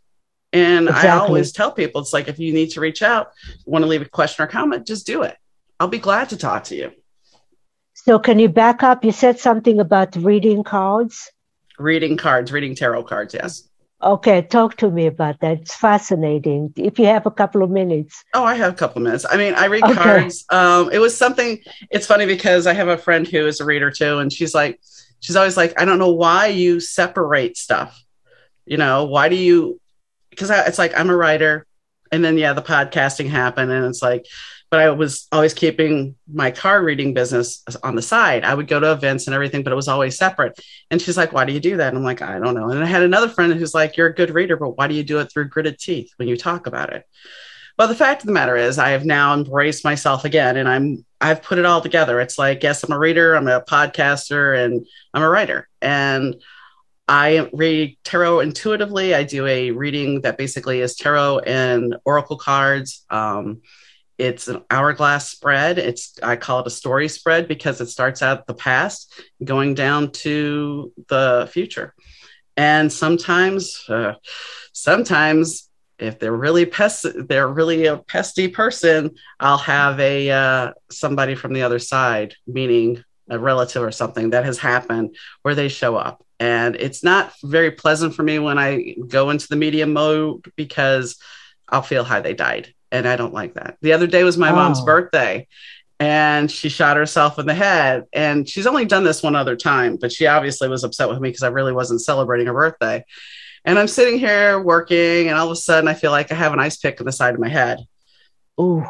[0.53, 1.09] And exactly.
[1.09, 3.31] I always tell people it's like if you need to reach out,
[3.65, 5.35] want to leave a question or comment, just do it.
[5.79, 6.91] I'll be glad to talk to you.
[7.95, 9.03] So, can you back up?
[9.03, 11.31] You said something about reading cards.
[11.79, 13.67] Reading cards, reading tarot cards, yes.
[14.03, 15.61] Okay, talk to me about that.
[15.61, 16.73] It's fascinating.
[16.75, 18.23] If you have a couple of minutes.
[18.33, 19.25] Oh, I have a couple of minutes.
[19.29, 19.93] I mean, I read okay.
[19.93, 20.45] cards.
[20.49, 21.59] Um, it was something.
[21.89, 24.81] It's funny because I have a friend who is a reader too, and she's like,
[25.21, 28.03] she's always like, I don't know why you separate stuff.
[28.65, 29.79] You know, why do you?
[30.29, 31.65] Because it's like I'm a writer,
[32.11, 34.25] and then yeah, the podcasting happened, and it's like,
[34.73, 38.43] but I was always keeping my card reading business on the side.
[38.43, 40.59] I would go to events and everything, but it was always separate.
[40.89, 42.83] And she's like, "Why do you do that?" And I'm like, "I don't know." And
[42.83, 45.19] I had another friend who's like, "You're a good reader, but why do you do
[45.19, 47.05] it through gritted teeth when you talk about it?"
[47.77, 51.05] But the fact of the matter is, I have now embraced myself again, and I'm
[51.21, 52.19] I've put it all together.
[52.19, 55.69] It's like, yes, I'm a reader, I'm a podcaster, and I'm a writer.
[55.83, 56.41] And
[57.07, 59.13] I read tarot intuitively.
[59.13, 63.05] I do a reading that basically is tarot and oracle cards.
[63.11, 63.61] Um,
[64.23, 65.77] it's an hourglass spread.
[65.77, 69.11] It's I call it a story spread because it starts out the past,
[69.43, 71.93] going down to the future.
[72.55, 74.13] And sometimes, uh,
[74.71, 75.69] sometimes
[75.99, 81.53] if they're really pest they're really a pesty person i'll have a uh, somebody from
[81.53, 86.25] the other side meaning a relative or something that has happened where they show up
[86.39, 91.19] and it's not very pleasant for me when i go into the media mode because
[91.69, 94.51] i'll feel how they died and i don't like that the other day was my
[94.51, 94.55] oh.
[94.55, 95.45] mom's birthday
[95.99, 99.97] and she shot herself in the head and she's only done this one other time
[99.97, 103.03] but she obviously was upset with me because i really wasn't celebrating her birthday
[103.65, 106.53] and I'm sitting here working, and all of a sudden I feel like I have
[106.53, 107.79] an ice pick on the side of my head.
[108.59, 108.85] Ooh.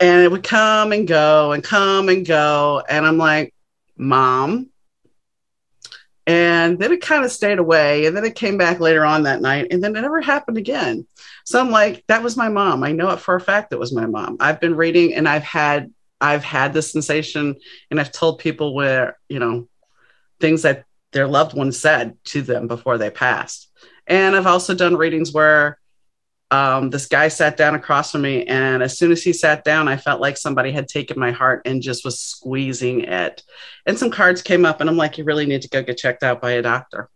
[0.00, 2.82] And it would come and go and come and go.
[2.88, 3.54] And I'm like,
[3.96, 4.70] Mom.
[6.26, 8.06] And then it kind of stayed away.
[8.06, 9.68] And then it came back later on that night.
[9.70, 11.06] And then it never happened again.
[11.44, 12.82] So I'm like, that was my mom.
[12.82, 14.36] I know it for a fact it was my mom.
[14.40, 17.56] I've been reading and I've had I've had this sensation
[17.90, 19.68] and I've told people where, you know,
[20.40, 23.70] things that their loved ones said to them before they passed.
[24.06, 25.78] And I've also done readings where
[26.50, 29.88] um, this guy sat down across from me, and as soon as he sat down,
[29.88, 33.42] I felt like somebody had taken my heart and just was squeezing it.
[33.84, 36.22] And some cards came up, and I'm like, you really need to go get checked
[36.22, 37.10] out by a doctor.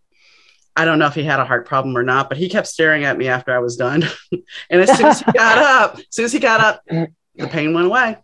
[0.74, 3.05] I don't know if he had a heart problem or not, but he kept staring
[3.05, 4.05] at me after I was done.
[4.70, 7.74] and as soon as he got up, as soon as he got up, the pain
[7.74, 8.16] went away.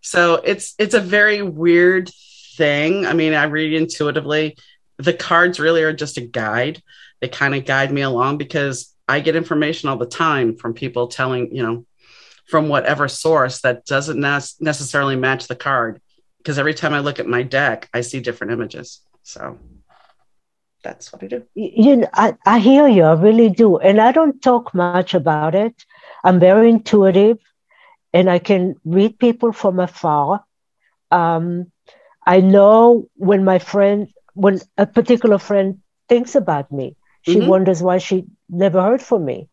[0.00, 2.10] So it's it's a very weird
[2.56, 3.06] thing.
[3.06, 4.56] I mean, I read intuitively.
[4.98, 6.82] The cards really are just a guide.
[7.20, 11.08] They kind of guide me along because I get information all the time from people
[11.08, 11.86] telling, you know,
[12.46, 16.00] from whatever source that doesn't ne- necessarily match the card.
[16.38, 19.00] Because every time I look at my deck, I see different images.
[19.22, 19.58] So
[20.82, 21.42] that's what I do.
[21.54, 23.78] You know, I, I hear you, I really do.
[23.78, 25.84] And I don't talk much about it.
[26.22, 27.38] I'm very intuitive
[28.12, 30.44] and I can read people from afar.
[31.10, 31.72] Um,
[32.26, 37.48] I know when my friend, when a particular friend thinks about me, she mm-hmm.
[37.48, 39.48] wonders why she never heard from me.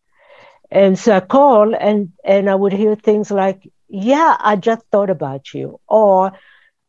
[0.70, 5.10] And so I call and, and I would hear things like, yeah, I just thought
[5.10, 5.78] about you.
[5.86, 6.32] Or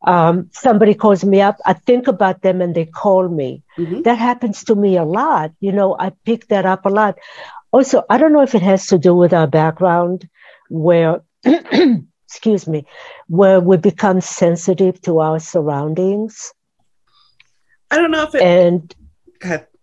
[0.06, 3.64] um, somebody calls me up, I think about them and they call me.
[3.78, 4.04] Mm-hmm.
[4.04, 5.52] That happens to me a lot.
[5.60, 7.18] You know, I pick that up a lot.
[7.72, 10.30] Also, I don't know if it has to do with our background
[10.70, 11.22] where
[12.34, 12.86] excuse me,
[13.28, 16.54] where we become sensitive to our surroundings.
[17.92, 18.42] I don't know if it.
[18.42, 18.96] And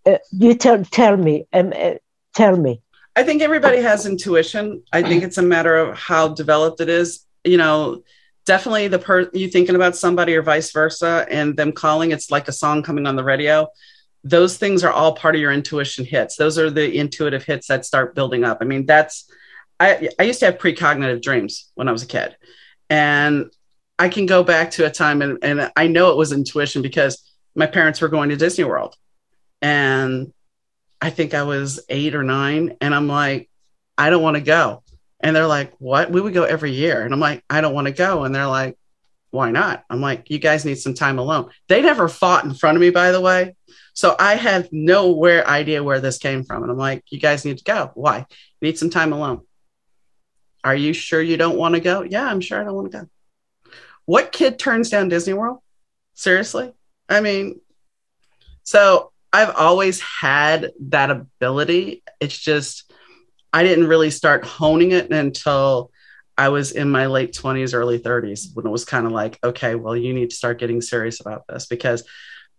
[0.07, 1.95] uh, you tell tell me, um, uh,
[2.41, 2.83] tell me.
[3.17, 4.83] I think everybody has intuition.
[4.93, 7.27] I think it's a matter of how developed it is.
[7.45, 8.03] You know,
[8.47, 12.13] definitely the per you thinking about somebody or vice versa, and them calling.
[12.13, 13.69] It's like a song coming on the radio.
[14.23, 16.37] Those things are all part of your intuition hits.
[16.37, 18.59] Those are the intuitive hits that start building up.
[18.61, 19.31] I mean, that's
[19.81, 22.37] I, I used to have precognitive dreams when I was a kid.
[22.91, 23.51] And
[23.99, 27.23] I can go back to a time and, and I know it was intuition because
[27.55, 28.95] my parents were going to Disney World.
[29.63, 30.33] And
[31.01, 32.77] I think I was eight or nine.
[32.81, 33.49] And I'm like,
[33.97, 34.83] I don't want to go.
[35.21, 36.11] And they're like, what?
[36.11, 37.03] We would go every year.
[37.03, 38.25] And I'm like, I don't want to go.
[38.25, 38.79] And they're like,
[39.31, 39.85] why not?
[39.89, 41.51] I'm like, you guys need some time alone.
[41.69, 43.55] They never fought in front of me, by the way.
[43.95, 46.63] So I have nowhere idea where this came from.
[46.63, 47.91] And I'm like, you guys need to go.
[47.95, 48.27] Why?
[48.61, 49.41] need some time alone.
[50.63, 52.03] Are you sure you don't want to go?
[52.03, 53.09] Yeah, I'm sure I don't want to go.
[54.05, 55.59] What kid turns down Disney World?
[56.15, 56.73] Seriously?
[57.09, 57.61] I mean,
[58.63, 62.03] so I've always had that ability.
[62.21, 62.93] It's just,
[63.53, 65.91] I didn't really start honing it until
[66.37, 69.75] I was in my late 20s, early 30s, when it was kind of like, okay,
[69.75, 72.05] well, you need to start getting serious about this because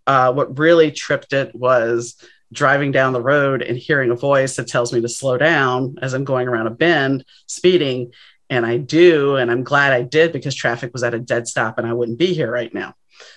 [0.07, 2.15] uh, what really tripped it was
[2.53, 6.13] driving down the road and hearing a voice that tells me to slow down as
[6.13, 8.11] I'm going around a bend, speeding.
[8.49, 9.37] And I do.
[9.37, 12.19] And I'm glad I did because traffic was at a dead stop and I wouldn't
[12.19, 12.93] be here right now.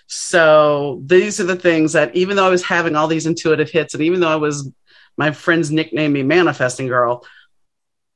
[0.07, 3.95] So these are the things that, even though I was having all these intuitive hits,
[3.95, 4.71] and even though I was,
[5.17, 7.25] my friends nicknamed me Manifesting Girl,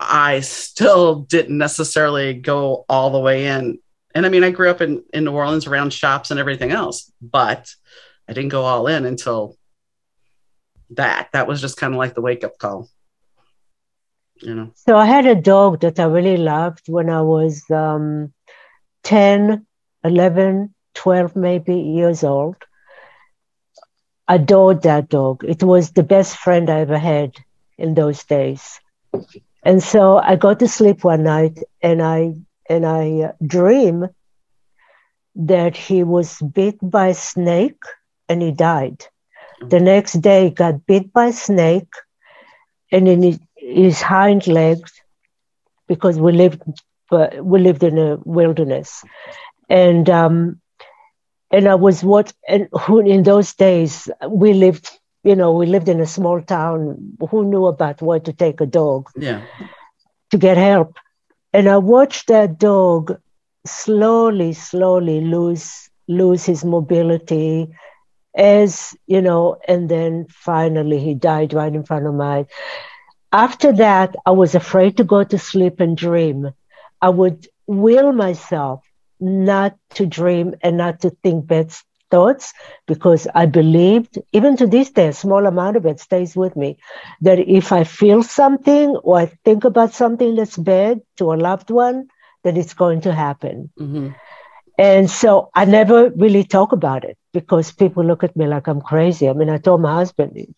[0.00, 3.78] I still didn't necessarily go all the way in.
[4.14, 7.12] And I mean, I grew up in, in New Orleans around shops and everything else,
[7.20, 7.74] but
[8.28, 9.56] I didn't go all in until
[10.90, 11.30] that.
[11.32, 12.88] That was just kind of like the wake up call.
[14.40, 14.70] You know.
[14.74, 18.32] So I had a dog that I really loved when I was um,
[19.02, 19.66] 10,
[20.04, 22.56] 11, 12 maybe years old.
[24.26, 25.44] Adored that dog.
[25.44, 27.34] It was the best friend I ever had
[27.78, 28.80] in those days.
[29.62, 32.34] And so I go to sleep one night and I
[32.68, 34.08] and I uh, dream
[35.36, 37.82] that he was bit by a snake
[38.28, 39.06] and he died.
[39.60, 41.92] The next day, got bit by a snake,
[42.92, 44.92] and in his, hind legs,
[45.88, 46.62] because we lived
[47.10, 49.02] but we lived in a wilderness,
[49.68, 50.60] and um,
[51.50, 54.90] and I was what and who in those days we lived
[55.24, 57.16] you know we lived in a small town.
[57.30, 59.42] Who knew about where to take a dog yeah.
[60.30, 60.96] to get help?
[61.52, 63.18] And I watched that dog
[63.66, 67.68] slowly slowly lose lose his mobility
[68.36, 72.46] as you know and then finally he died right in front of my
[73.32, 76.50] after that i was afraid to go to sleep and dream.
[77.00, 78.87] I would will myself
[79.20, 81.72] not to dream and not to think bad
[82.10, 82.54] thoughts
[82.86, 86.78] because i believed even to this day a small amount of it stays with me
[87.20, 91.70] that if i feel something or i think about something that's bad to a loved
[91.70, 92.08] one
[92.44, 94.08] that it's going to happen mm-hmm.
[94.78, 98.80] And so I never really talk about it because people look at me like I'm
[98.80, 99.28] crazy.
[99.28, 100.54] I mean, I told my husband,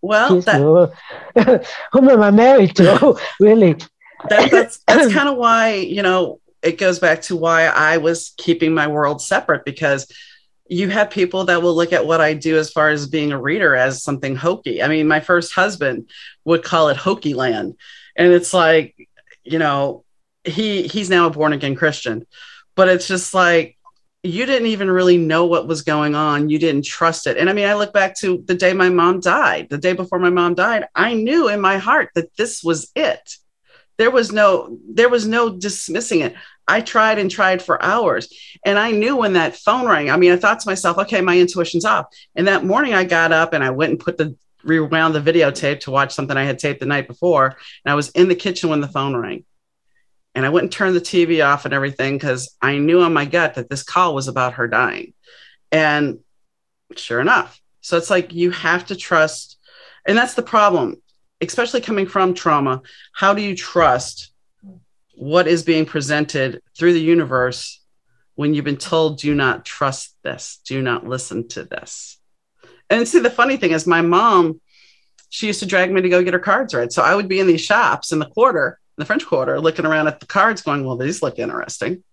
[0.00, 3.18] well, that, whom am I married to?
[3.40, 3.76] really?
[4.30, 8.34] That, that's that's kind of why, you know, it goes back to why I was
[8.36, 10.10] keeping my world separate because
[10.68, 13.40] you have people that will look at what I do as far as being a
[13.40, 14.82] reader as something hokey.
[14.82, 16.10] I mean, my first husband
[16.44, 17.76] would call it hokey land
[18.16, 18.96] And it's like,
[19.44, 20.04] you know,
[20.42, 22.26] he he's now a born again Christian.
[22.74, 23.78] But it's just like
[24.24, 26.48] you didn't even really know what was going on.
[26.48, 27.36] You didn't trust it.
[27.36, 30.18] And I mean, I look back to the day my mom died, the day before
[30.18, 33.36] my mom died, I knew in my heart that this was it.
[33.98, 36.34] There was no there was no dismissing it.
[36.68, 38.28] I tried and tried for hours.
[38.64, 41.38] And I knew when that phone rang, I mean, I thought to myself, okay, my
[41.38, 42.06] intuition's off.
[42.34, 45.80] And that morning I got up and I went and put the rewound the videotape
[45.80, 47.56] to watch something I had taped the night before.
[47.84, 49.44] And I was in the kitchen when the phone rang.
[50.34, 53.24] And I went and turned the TV off and everything because I knew on my
[53.24, 55.14] gut that this call was about her dying.
[55.72, 56.18] And
[56.94, 57.60] sure enough.
[57.80, 59.58] So it's like you have to trust.
[60.06, 61.00] And that's the problem,
[61.40, 62.82] especially coming from trauma.
[63.12, 64.32] How do you trust
[65.14, 67.82] what is being presented through the universe
[68.36, 72.18] when you've been told, do not trust this, do not listen to this.
[72.88, 74.60] And see, the funny thing is, my mom,
[75.30, 76.92] she used to drag me to go get her cards read.
[76.92, 79.86] So I would be in these shops in the quarter, in the French quarter, looking
[79.86, 82.04] around at the cards, going, well, these look interesting.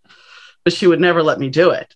[0.64, 1.94] But she would never let me do it.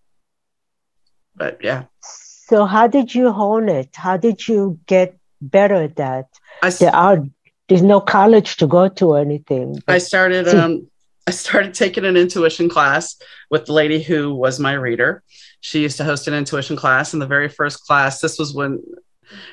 [1.35, 1.85] But yeah.
[2.01, 3.95] So, how did you hone it?
[3.95, 6.27] How did you get better at that?
[6.61, 7.23] I, there are
[7.67, 9.81] there's no college to go to or anything.
[9.87, 10.87] I started um,
[11.27, 13.17] I started taking an intuition class
[13.49, 15.23] with the lady who was my reader.
[15.59, 17.13] She used to host an intuition class.
[17.13, 18.81] In the very first class, this was when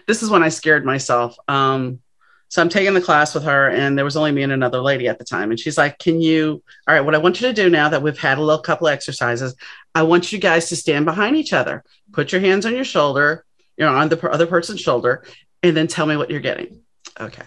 [0.06, 1.36] this is when I scared myself.
[1.48, 2.00] Um,
[2.48, 5.08] so I'm taking the class with her, and there was only me and another lady
[5.08, 5.50] at the time.
[5.50, 8.02] And she's like, Can you, all right, what I want you to do now that
[8.02, 9.56] we've had a little couple exercises,
[9.92, 11.82] I want you guys to stand behind each other,
[12.12, 13.44] put your hands on your shoulder,
[13.76, 15.24] you know, on the other person's shoulder,
[15.64, 16.83] and then tell me what you're getting.
[17.20, 17.46] Okay.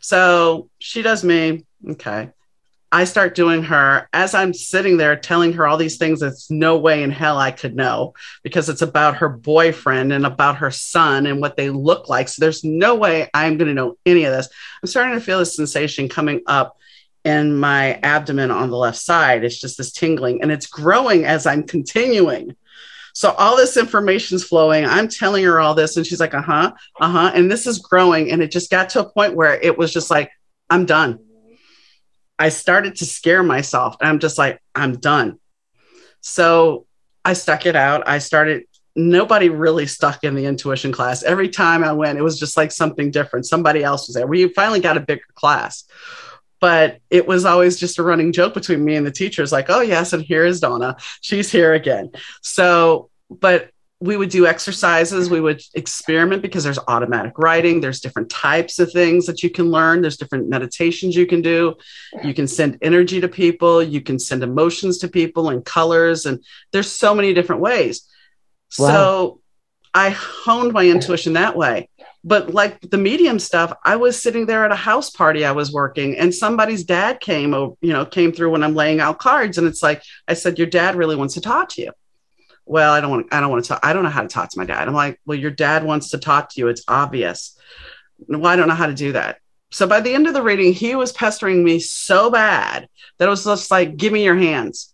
[0.00, 1.66] So she does me.
[1.88, 2.30] Okay.
[2.92, 6.78] I start doing her as I'm sitting there telling her all these things that's no
[6.78, 11.26] way in hell I could know because it's about her boyfriend and about her son
[11.26, 12.28] and what they look like.
[12.28, 14.48] So there's no way I'm going to know any of this.
[14.82, 16.78] I'm starting to feel this sensation coming up
[17.24, 19.44] in my abdomen on the left side.
[19.44, 22.54] It's just this tingling and it's growing as I'm continuing.
[23.16, 24.84] So all this information's flowing.
[24.84, 27.32] I'm telling her all this, and she's like, uh huh, uh huh.
[27.34, 28.30] And this is growing.
[28.30, 30.30] And it just got to a point where it was just like,
[30.68, 31.20] I'm done.
[32.38, 33.96] I started to scare myself.
[34.02, 35.38] I'm just like, I'm done.
[36.20, 36.84] So
[37.24, 38.06] I stuck it out.
[38.06, 38.64] I started,
[38.94, 41.22] nobody really stuck in the intuition class.
[41.22, 43.46] Every time I went, it was just like something different.
[43.46, 44.26] Somebody else was there.
[44.26, 45.84] We finally got a bigger class.
[46.66, 49.82] But it was always just a running joke between me and the teachers, like, oh,
[49.82, 50.96] yes, and here is Donna.
[51.20, 52.10] She's here again.
[52.42, 53.70] So, but
[54.00, 58.92] we would do exercises we would experiment because there's automatic writing there's different types of
[58.92, 61.74] things that you can learn there's different meditations you can do
[62.24, 66.44] you can send energy to people you can send emotions to people and colors and
[66.72, 68.06] there's so many different ways
[68.78, 68.88] wow.
[68.88, 69.40] so
[69.94, 71.88] i honed my intuition that way
[72.26, 75.72] but like the medium stuff i was sitting there at a house party i was
[75.72, 79.66] working and somebody's dad came you know came through when i'm laying out cards and
[79.66, 81.92] it's like i said your dad really wants to talk to you
[82.66, 83.80] well, I don't want I don't want to talk.
[83.84, 84.88] I don't know how to talk to my dad.
[84.88, 86.68] I'm like, well, your dad wants to talk to you.
[86.68, 87.56] It's obvious.
[88.28, 89.38] Well, I don't know how to do that.
[89.70, 92.88] So by the end of the reading, he was pestering me so bad
[93.18, 94.92] that it was just like, give me your hands.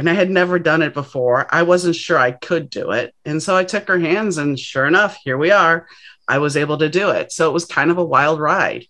[0.00, 1.46] And I had never done it before.
[1.54, 3.14] I wasn't sure I could do it.
[3.26, 5.86] And so I took her hands, and sure enough, here we are.
[6.26, 7.32] I was able to do it.
[7.32, 8.86] So it was kind of a wild ride.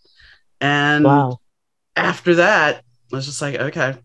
[0.61, 1.41] And wow.
[1.97, 3.97] after that, I was just like, okay,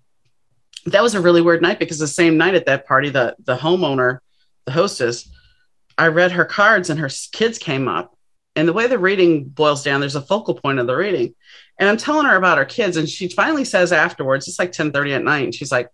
[0.88, 3.56] that was a really weird night because the same night at that party, the the
[3.56, 4.18] homeowner,
[4.66, 5.30] the hostess,
[6.00, 8.18] I read her cards and her kids came up.
[8.56, 11.36] And the way the reading boils down, there's a focal point of the reading.
[11.78, 14.92] And I'm telling her about her kids, and she finally says afterwards, it's like 10
[14.92, 15.90] 30 at night, and she's like,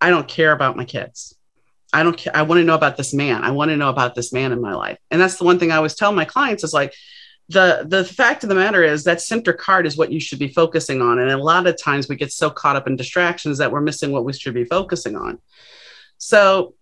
[0.00, 1.34] I don't care about my kids.
[1.92, 2.36] I don't care.
[2.36, 3.42] I want to know about this man.
[3.42, 4.98] I want to know about this man in my life.
[5.10, 6.94] And that's the one thing I always tell my clients is like,
[7.48, 10.48] the the fact of the matter is that center card is what you should be
[10.48, 13.72] focusing on and a lot of times we get so caught up in distractions that
[13.72, 15.38] we're missing what we should be focusing on
[16.18, 16.74] so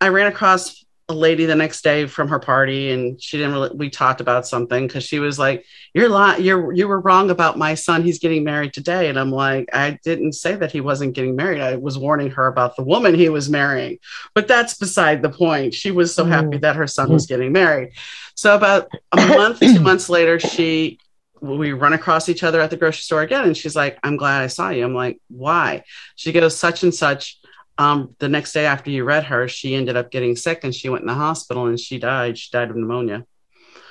[0.00, 3.70] i ran across a lady the next day from her party and she didn't really
[3.74, 7.58] we talked about something because she was like you're li- you're you were wrong about
[7.58, 9.08] my son he's getting married today.
[9.08, 12.46] And i'm like i didn't say that he wasn't getting married i was warning her
[12.46, 13.98] about the woman he was marrying.
[14.34, 15.74] But that's beside the point.
[15.74, 16.28] She was so mm.
[16.28, 17.92] happy that her son was getting married.
[18.34, 20.98] So about a month two months later she
[21.40, 24.42] we run across each other at the grocery store again and she's like i'm glad
[24.42, 24.84] i saw you.
[24.84, 25.82] I'm like why?
[26.14, 27.39] She goes such and such
[27.80, 30.90] um, the next day after you read her, she ended up getting sick and she
[30.90, 32.36] went in the hospital and she died.
[32.36, 33.24] She died of pneumonia.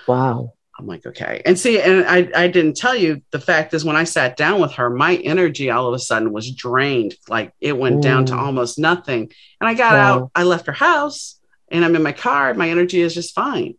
[0.08, 0.54] Wow.
[0.78, 1.42] I'm like, okay.
[1.44, 4.62] And see, and I, I didn't tell you the fact is when I sat down
[4.62, 7.16] with her, my energy all of a sudden was drained.
[7.28, 8.02] Like it went mm.
[8.04, 9.32] down to almost nothing.
[9.60, 10.14] And I got wow.
[10.14, 11.40] out, I left her house
[11.70, 12.54] and I'm in my car.
[12.54, 13.74] My energy is just fine.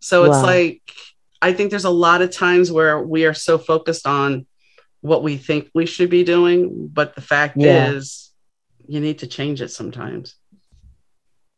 [0.00, 0.28] So wow.
[0.28, 0.82] it's like,
[1.40, 4.46] I think there's a lot of times where we are so focused on
[5.00, 6.88] what we think we should be doing.
[6.92, 7.92] But the fact Yeah.
[7.92, 8.25] is,
[8.88, 10.36] you need to change it sometimes.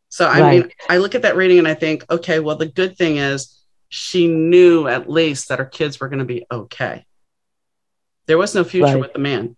[0.09, 0.61] So, I Right.
[0.63, 3.63] mean, I look at that reading and I think, okay, well, the good thing is
[3.89, 7.05] she knew at least that her kids were going to be okay.
[8.27, 9.01] There was no future Right.
[9.01, 9.55] with the man.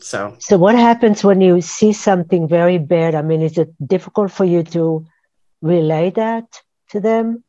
[0.00, 3.14] So, So what happens when you see something very bad?
[3.14, 5.06] I mean, is it difficult for you to
[5.62, 6.44] relay that
[6.90, 7.44] to them?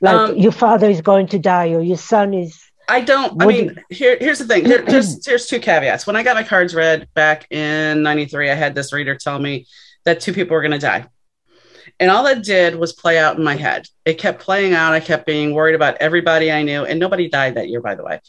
[0.00, 2.58] Like Um, your father is going to die or your son is
[2.88, 3.42] I don't.
[3.42, 4.64] I mean, here, here's the thing.
[4.64, 6.06] Here, there's, here's two caveats.
[6.06, 9.66] When I got my cards read back in '93, I had this reader tell me
[10.04, 11.06] that two people were going to die,
[11.98, 13.86] and all that did was play out in my head.
[14.04, 14.92] It kept playing out.
[14.92, 18.04] I kept being worried about everybody I knew, and nobody died that year, by the
[18.04, 18.20] way.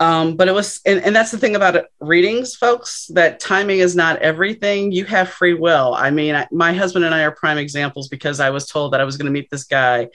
[0.00, 3.08] Um, but it was, and, and that's the thing about readings, folks.
[3.14, 4.92] That timing is not everything.
[4.92, 5.92] You have free will.
[5.94, 9.00] I mean, I, my husband and I are prime examples because I was told that
[9.00, 10.08] I was going to meet this guy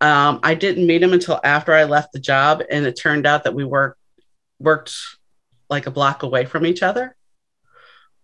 [0.00, 3.44] um, I didn't meet him until after I left the job, and it turned out
[3.44, 3.98] that we worked
[4.58, 4.94] worked
[5.68, 7.16] like a block away from each other.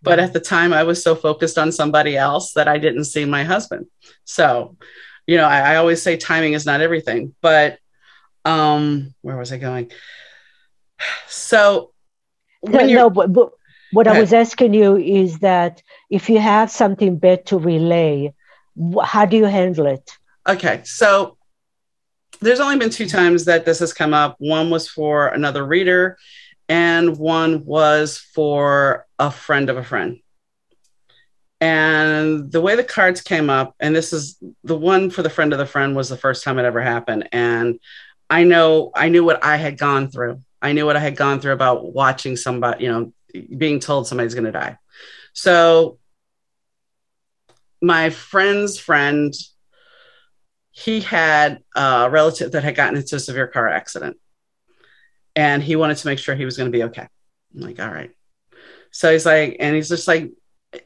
[0.03, 3.25] But at the time, I was so focused on somebody else that I didn't see
[3.27, 3.87] my husband.
[4.25, 4.77] So,
[5.27, 7.35] you know, I, I always say timing is not everything.
[7.43, 7.79] But
[8.45, 9.91] um, where was I going?
[11.29, 11.93] So
[12.63, 13.51] no, you're no but, but
[13.93, 18.33] what I was asking you is that if you have something bad to relay,
[19.03, 20.11] how do you handle it?
[20.49, 21.37] Okay, so
[22.41, 24.37] there's only been two times that this has come up.
[24.39, 26.17] One was for another reader,
[26.69, 30.21] and one was for a friend of a friend.
[31.61, 35.53] And the way the cards came up, and this is the one for the friend
[35.53, 37.29] of the friend was the first time it ever happened.
[37.33, 37.79] And
[38.31, 40.41] I know I knew what I had gone through.
[40.63, 43.13] I knew what I had gone through about watching somebody, you know,
[43.57, 44.79] being told somebody's going to die.
[45.35, 45.99] So
[47.83, 49.35] my friend's friend
[50.71, 54.17] he had a relative that had gotten into a severe car accident
[55.37, 57.07] and he wanted to make sure he was going to be okay.
[57.55, 58.11] I'm like, all right.
[58.91, 60.31] So he's like, and he's just like,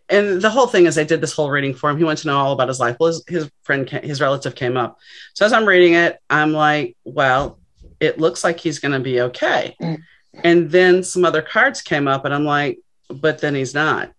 [0.09, 1.99] and the whole thing is I did this whole reading for him.
[1.99, 2.97] He wanted to know all about his life.
[2.99, 4.99] Well, his, his friend, his relative came up.
[5.35, 7.59] So as I'm reading it, I'm like, well,
[8.01, 9.77] it looks like he's going to be okay.
[9.81, 9.99] Mm.
[10.43, 12.79] And then some other cards came up and I'm like,
[13.09, 14.11] but then he's not.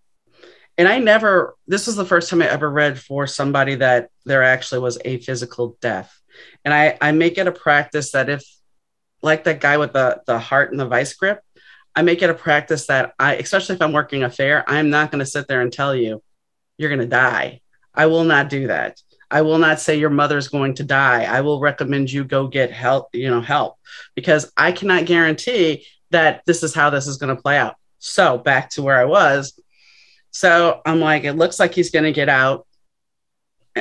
[0.78, 4.44] And I never, this was the first time I ever read for somebody that there
[4.44, 6.20] actually was a physical death.
[6.66, 8.44] And I, I make it a practice that if,
[9.22, 11.42] like that guy with the, the heart and the vice grip,
[11.96, 15.12] I make it a practice that I, especially if I'm working a fair, I'm not
[15.12, 16.22] going to sit there and tell you
[16.78, 17.62] you're going to die.
[17.94, 19.02] I will not do that.
[19.32, 21.24] I will not say your mother's going to die.
[21.24, 23.78] I will recommend you go get help, you know, help
[24.14, 27.76] because I cannot guarantee that this is how this is going to play out.
[28.00, 29.60] So back to where I was.
[30.36, 32.68] So I'm like, it looks like he's going to get out,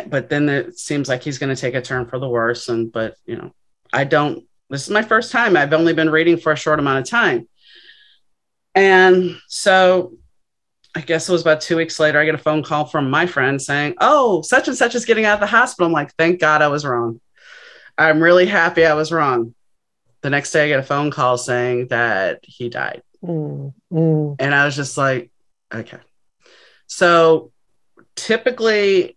[0.06, 2.68] but then it seems like he's going to take a turn for the worse.
[2.68, 3.52] And, but, you know,
[3.92, 5.56] I don't, this is my first time.
[5.56, 7.48] I've only been reading for a short amount of time.
[8.76, 10.12] And so
[10.94, 13.26] I guess it was about two weeks later, I get a phone call from my
[13.26, 15.88] friend saying, Oh, such and such is getting out of the hospital.
[15.88, 17.20] I'm like, Thank God I was wrong.
[17.98, 19.56] I'm really happy I was wrong.
[20.20, 23.02] The next day, I get a phone call saying that he died.
[23.24, 24.36] Mm, mm.
[24.38, 25.32] And I was just like,
[25.74, 25.98] Okay.
[26.86, 27.52] So
[28.16, 29.16] typically,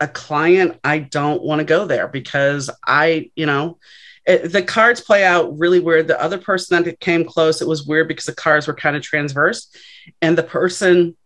[0.00, 3.78] a client, I don't want to go there because I, you know,
[4.24, 6.06] it, the cards play out really weird.
[6.06, 9.02] The other person that came close, it was weird because the cards were kind of
[9.02, 9.74] transverse,
[10.22, 11.16] and the person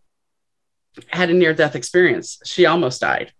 [1.09, 2.39] had a near death experience.
[2.45, 3.31] She almost died,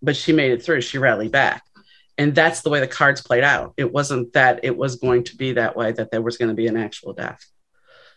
[0.00, 0.80] but she made it through.
[0.80, 1.62] She rallied back.
[2.18, 3.74] And that's the way the cards played out.
[3.76, 6.54] It wasn't that it was going to be that way, that there was going to
[6.54, 7.44] be an actual death.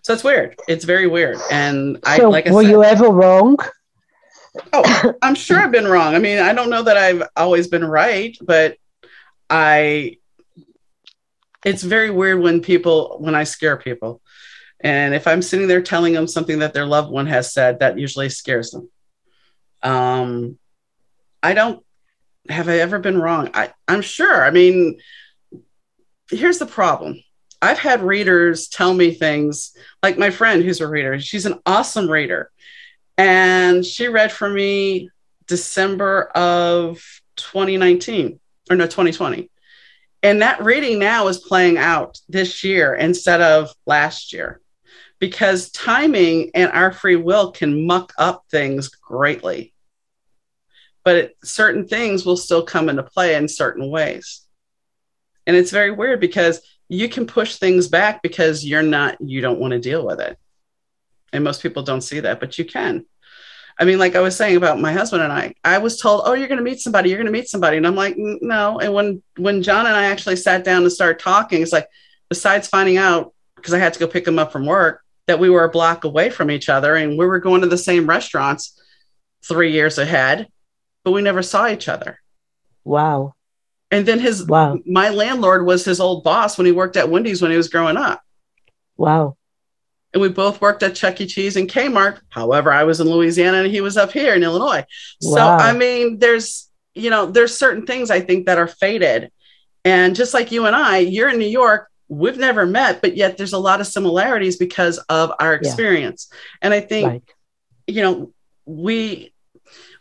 [0.04, 0.56] So it's weird.
[0.68, 1.38] It's very weird.
[1.52, 3.58] And I, so like I were said, you ever wrong?
[4.74, 6.16] Oh, I'm sure I've been wrong.
[6.16, 8.78] I mean, I don't know that I've always been right, but
[9.50, 10.18] I
[11.66, 14.22] it's very weird when people when I scare people.
[14.82, 18.00] And if I'm sitting there telling them something that their loved one has said, that
[18.00, 18.90] usually scares them.
[19.84, 20.58] Um
[21.44, 21.84] I don't
[22.50, 23.52] have I ever been wrong?
[23.54, 24.44] I, I'm sure.
[24.44, 25.00] I mean,
[26.32, 27.22] here's the problem.
[27.62, 31.20] I've had readers tell me things like my friend who's a reader.
[31.20, 32.52] She's an awesome reader.
[33.18, 35.10] And she read for me
[35.48, 37.04] December of
[37.36, 39.50] 2019 or no, 2020.
[40.24, 44.62] And that reading now is playing out this year instead of last year
[45.20, 49.74] because timing and our free will can muck up things greatly.
[51.04, 54.46] But it, certain things will still come into play in certain ways.
[55.46, 59.60] And it's very weird because you can push things back because you're not, you don't
[59.60, 60.38] want to deal with it.
[61.32, 63.06] And most people don't see that, but you can.
[63.80, 66.34] I mean, like I was saying about my husband and I, I was told, "Oh,
[66.34, 67.10] you're going to meet somebody.
[67.10, 70.06] You're going to meet somebody," and I'm like, "No." And when when John and I
[70.06, 71.88] actually sat down and started talking, it's like,
[72.28, 75.50] besides finding out because I had to go pick him up from work that we
[75.50, 78.82] were a block away from each other and we were going to the same restaurants
[79.44, 80.48] three years ahead,
[81.04, 82.20] but we never saw each other.
[82.84, 83.34] Wow.
[83.92, 84.78] And then his wow.
[84.86, 87.98] my landlord was his old boss when he worked at Wendy's when he was growing
[87.98, 88.22] up.
[88.98, 89.38] Wow.
[90.14, 91.28] And we both worked at Chuck E.
[91.28, 92.20] Cheese and Kmart.
[92.30, 94.86] However, I was in Louisiana and he was up here in Illinois.
[95.22, 95.36] Wow.
[95.36, 99.32] So I mean, there's you know, there's certain things I think that are fated.
[99.86, 103.38] And just like you and I, you're in New York, we've never met, but yet
[103.38, 106.28] there's a lot of similarities because of our experience.
[106.32, 106.38] Yeah.
[106.64, 107.24] And I think, right.
[107.88, 108.34] you know,
[108.66, 109.34] we,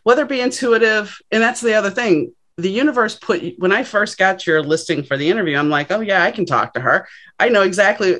[0.03, 4.17] whether it be intuitive, and that's the other thing, the universe put, when I first
[4.17, 7.07] got your listing for the interview, I'm like, oh, yeah, I can talk to her.
[7.39, 8.17] I know exactly.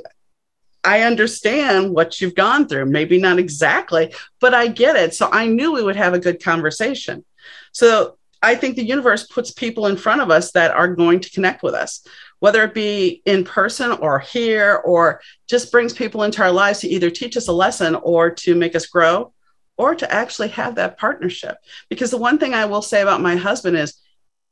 [0.83, 2.85] I understand what you've gone through.
[2.85, 5.13] Maybe not exactly, but I get it.
[5.13, 7.25] So I knew we would have a good conversation.
[7.71, 11.29] So I think the universe puts people in front of us that are going to
[11.29, 12.01] connect with us
[12.39, 16.87] whether it be in person or here, or just brings people into our lives to
[16.87, 19.33] either teach us a lesson or to make us grow
[19.77, 21.57] or to actually have that partnership.
[21.89, 24.01] Because the one thing I will say about my husband is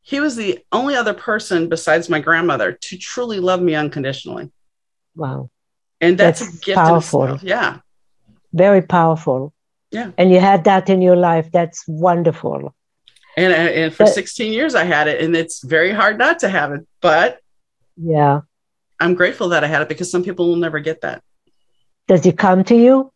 [0.07, 4.49] he was the only other person besides my grandmother to truly love me unconditionally.
[5.17, 5.49] Wow.
[5.99, 6.77] And that's, that's a gift.
[6.77, 7.37] Powerful.
[7.41, 7.79] Yeah.
[8.53, 9.53] Very powerful.
[9.91, 10.11] Yeah.
[10.17, 11.51] And you had that in your life.
[11.51, 12.73] That's wonderful.
[13.35, 16.39] And, uh, and for but, 16 years I had it and it's very hard not
[16.39, 17.41] to have it, but
[17.97, 18.41] yeah.
[19.01, 21.21] I'm grateful that I had it because some people will never get that.
[22.07, 23.11] Does it come to you?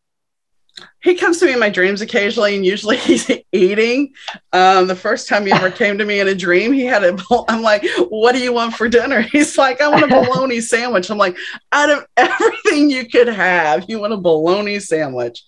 [1.04, 4.14] He comes to me in my dreams occasionally, and usually he's eating.
[4.54, 7.18] Um, the first time he ever came to me in a dream, he had a.
[7.48, 11.10] I'm like, "What do you want for dinner?" He's like, "I want a bologna sandwich."
[11.10, 11.38] I'm like,
[11.72, 15.44] "Out of everything you could have, you want a bologna sandwich."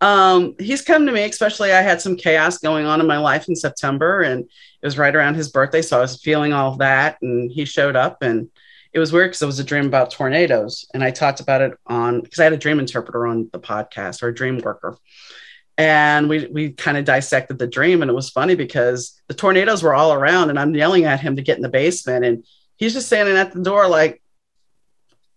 [0.00, 3.48] Um, he's come to me, especially I had some chaos going on in my life
[3.48, 6.78] in September, and it was right around his birthday, so I was feeling all of
[6.78, 8.48] that, and he showed up and
[8.96, 11.74] it was weird because it was a dream about tornadoes and i talked about it
[11.86, 14.96] on because i had a dream interpreter on the podcast or a dream worker.
[15.78, 19.82] And we we kind of dissected the dream and it was funny because the tornadoes
[19.82, 22.46] were all around and i'm yelling at him to get in the basement and
[22.76, 24.22] he's just standing at the door like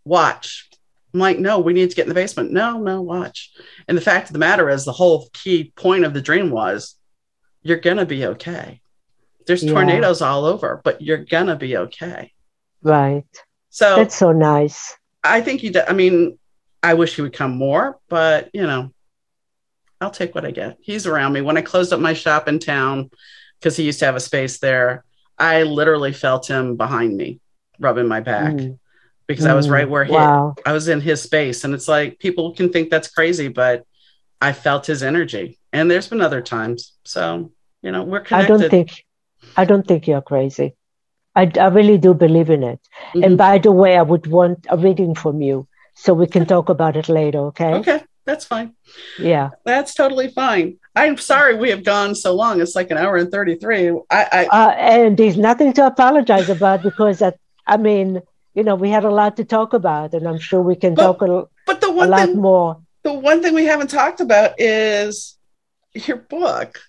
[0.06, 0.69] watch.
[1.14, 2.53] I'm like no we need to get in the basement.
[2.53, 3.52] No no watch.
[3.90, 6.95] And the fact of the matter is the whole key point of the dream was
[7.61, 8.80] you're gonna be okay.
[9.45, 9.73] There's yeah.
[9.73, 12.31] tornadoes all over but you're gonna be okay.
[12.81, 13.26] Right
[13.69, 14.97] so that's so nice.
[15.23, 15.73] I think he.
[15.79, 16.37] I mean,
[16.81, 18.91] I wish he would come more, but you know,
[20.01, 20.77] I'll take what I get.
[20.81, 21.41] He's around me.
[21.41, 23.09] When I closed up my shop in town,
[23.59, 25.03] because he used to have a space there,
[25.37, 27.39] I literally felt him behind me,
[27.79, 28.53] rubbing my back.
[28.53, 28.79] Mm.
[29.27, 29.51] Because mm.
[29.51, 29.71] I was mm.
[29.71, 30.55] right where he, wow.
[30.65, 33.85] I was in his space, and it's like people can think that's crazy, but
[34.41, 35.59] I felt his energy.
[35.71, 37.51] And there's been other times, so
[37.83, 38.53] you know we're connected.
[38.53, 39.05] I don't think,
[39.55, 40.75] I don't think you're crazy.
[41.40, 42.80] I, I really do believe in it.
[42.82, 43.24] Mm-hmm.
[43.24, 46.70] And by the way, I would want a reading from you so we can talk
[46.70, 47.40] about it later.
[47.52, 47.74] Okay.
[47.76, 48.02] Okay.
[48.26, 48.76] That's fine.
[49.18, 49.49] Yeah.
[49.66, 50.78] That's totally fine.
[50.95, 52.61] I'm sorry we have gone so long.
[52.61, 53.90] It's like an hour and 33.
[53.90, 58.22] I, I uh, and there's nothing to apologize about because that, I mean,
[58.53, 61.03] you know, we had a lot to talk about and I'm sure we can but,
[61.03, 62.82] talk a, but the one a lot thing, more.
[63.03, 65.38] The one thing we haven't talked about is
[65.94, 66.80] your book.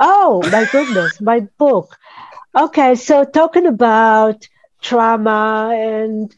[0.00, 1.96] Oh my goodness, my book.
[2.56, 4.46] Okay, so talking about
[4.80, 6.34] trauma and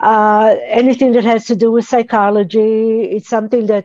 [0.00, 3.84] uh, anything that has to do with psychology, it's something that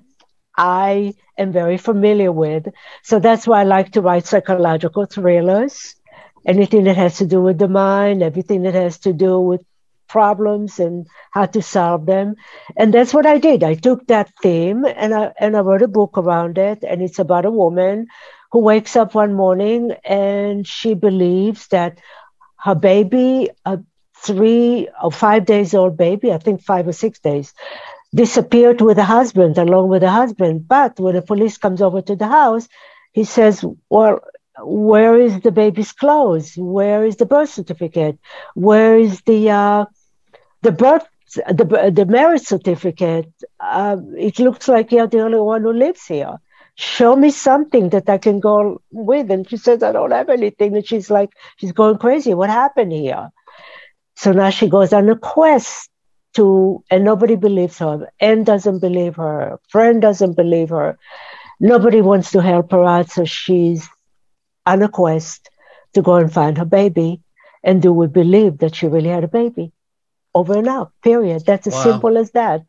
[0.58, 2.68] I am very familiar with.
[3.04, 5.96] So that's why I like to write psychological thrillers.
[6.46, 9.62] Anything that has to do with the mind, everything that has to do with
[10.08, 12.36] problems and how to solve them.
[12.78, 13.64] And that's what I did.
[13.64, 16.84] I took that theme and I and I wrote a book around it.
[16.84, 18.08] And it's about a woman
[18.54, 22.00] who wakes up one morning and she believes that
[22.60, 23.80] her baby, a
[24.18, 27.54] three or five days old baby, I think five or six days,
[28.16, 30.68] disappeared with the husband, along with the husband.
[30.68, 32.70] But when the police comes over to the house,
[33.14, 34.22] he says, Well,
[34.62, 36.54] where is the baby's clothes?
[36.58, 38.20] Where is the birth certificate?
[38.56, 39.86] Where is the uh,
[40.64, 43.32] the birth the the marriage certificate?
[43.60, 46.38] Uh, it looks like you're the only one who lives here
[46.76, 49.30] show me something that I can go with.
[49.32, 50.76] And she says, I don't have anything.
[50.76, 52.34] And she's like, she's going crazy.
[52.34, 53.30] What happened here?
[54.16, 55.90] So now she goes on a quest
[56.36, 58.10] to, and nobody believes her.
[58.20, 59.60] Anne doesn't believe her.
[59.70, 60.98] Friend doesn't believe her.
[61.60, 63.12] Nobody wants to help her out.
[63.12, 63.88] So she's
[64.66, 65.50] on a quest
[65.94, 67.22] to go and find her baby.
[67.64, 69.72] And do we believe that she really had a baby?
[70.36, 71.44] Over and out, period.
[71.46, 71.84] That's as wow.
[71.84, 72.66] simple as that.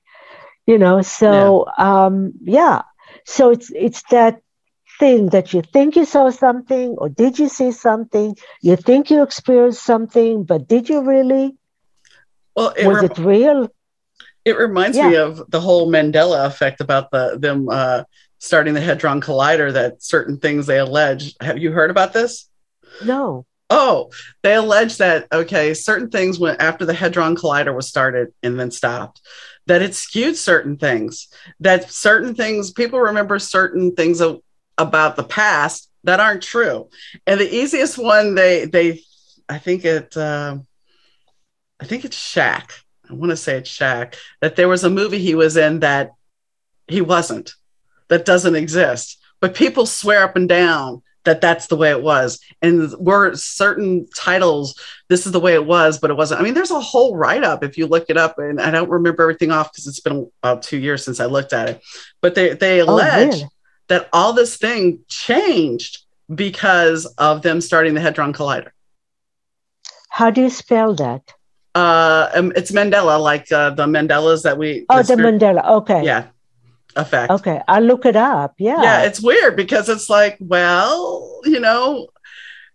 [0.66, 2.04] You know, so yeah.
[2.06, 2.82] um, yeah,
[3.24, 4.40] so it's it's that
[4.98, 8.36] thing that you think you saw something or did you see something?
[8.62, 11.56] You think you experienced something, but did you really?
[12.54, 13.68] Well, it was rem- it real?
[14.44, 15.08] It reminds yeah.
[15.08, 18.04] me of the whole Mandela effect about the them uh,
[18.38, 19.72] starting the Hadron Collider.
[19.72, 21.34] That certain things they allege.
[21.40, 22.48] Have you heard about this?
[23.04, 23.46] No.
[23.70, 24.10] Oh,
[24.42, 28.70] they allege that okay, certain things went after the Hadron Collider was started and then
[28.70, 29.20] stopped.
[29.66, 31.28] That it skewed certain things.
[31.60, 34.22] That certain things people remember certain things
[34.76, 36.88] about the past that aren't true.
[37.26, 39.00] And the easiest one they they
[39.48, 40.58] I think it uh,
[41.80, 42.70] I think it's Shaq.
[43.08, 44.16] I want to say it's Shaq.
[44.40, 46.12] That there was a movie he was in that
[46.86, 47.54] he wasn't.
[48.08, 49.18] That doesn't exist.
[49.40, 54.06] But people swear up and down that that's the way it was and were certain
[54.14, 54.78] titles
[55.08, 57.64] this is the way it was but it wasn't i mean there's a whole write-up
[57.64, 60.62] if you look it up and i don't remember everything off because it's been about
[60.62, 61.82] two years since i looked at it
[62.20, 63.48] but they they oh, allege oh,
[63.88, 68.70] that all this thing changed because of them starting the Hadron Collider.
[70.08, 71.32] How do you spell that?
[71.74, 74.86] Uh, um, it's Mandela, like uh, the Mandelas that we.
[74.88, 75.66] Oh, the Mandela.
[75.68, 76.04] Okay.
[76.04, 76.28] Yeah.
[76.96, 77.30] Effect.
[77.30, 78.54] Okay, I'll look it up.
[78.58, 78.80] Yeah.
[78.80, 82.08] Yeah, it's weird because it's like, well, you know,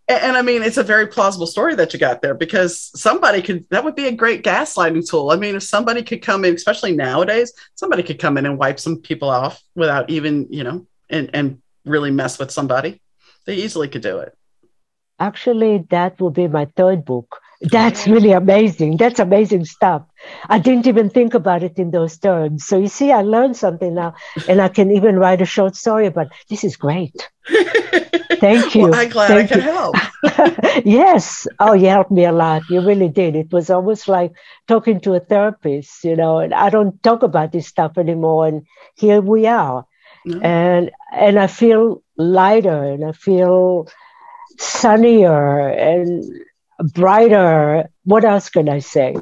[0.09, 3.41] and, and, I mean, it's a very plausible story that you got there because somebody
[3.41, 5.29] could, that would be a great gaslighting tool.
[5.29, 8.79] I mean, if somebody could come in, especially nowadays, somebody could come in and wipe
[8.79, 13.01] some people off without even, you know, and, and really mess with somebody.
[13.45, 14.35] They easily could do it.
[15.19, 17.39] Actually, that will be my third book.
[17.61, 18.97] That's really amazing.
[18.97, 20.03] That's amazing stuff.
[20.47, 22.65] I didn't even think about it in those terms.
[22.65, 24.15] So you see, I learned something now,
[24.47, 26.27] and I can even write a short story about.
[26.49, 27.29] This is great.
[28.39, 28.83] Thank you.
[28.83, 29.95] Well, I'm glad Thank I could help.
[30.85, 31.47] yes.
[31.59, 32.63] Oh, you helped me a lot.
[32.69, 33.35] You really did.
[33.35, 34.33] It was almost like
[34.67, 36.39] talking to a therapist, you know.
[36.39, 38.65] And I don't talk about this stuff anymore, and
[38.95, 39.85] here we are.
[40.41, 43.87] And and I feel lighter and I feel
[44.57, 46.23] sunnier and
[46.93, 47.89] brighter.
[48.03, 49.15] What else can I say?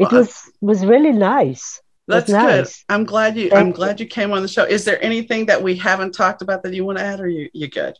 [0.00, 1.82] It well, was was really nice.
[2.08, 2.78] That's nice.
[2.78, 2.94] good.
[2.94, 4.64] I'm glad you Thank I'm glad you came on the show.
[4.64, 7.50] Is there anything that we haven't talked about that you want to add or you
[7.52, 7.96] you good?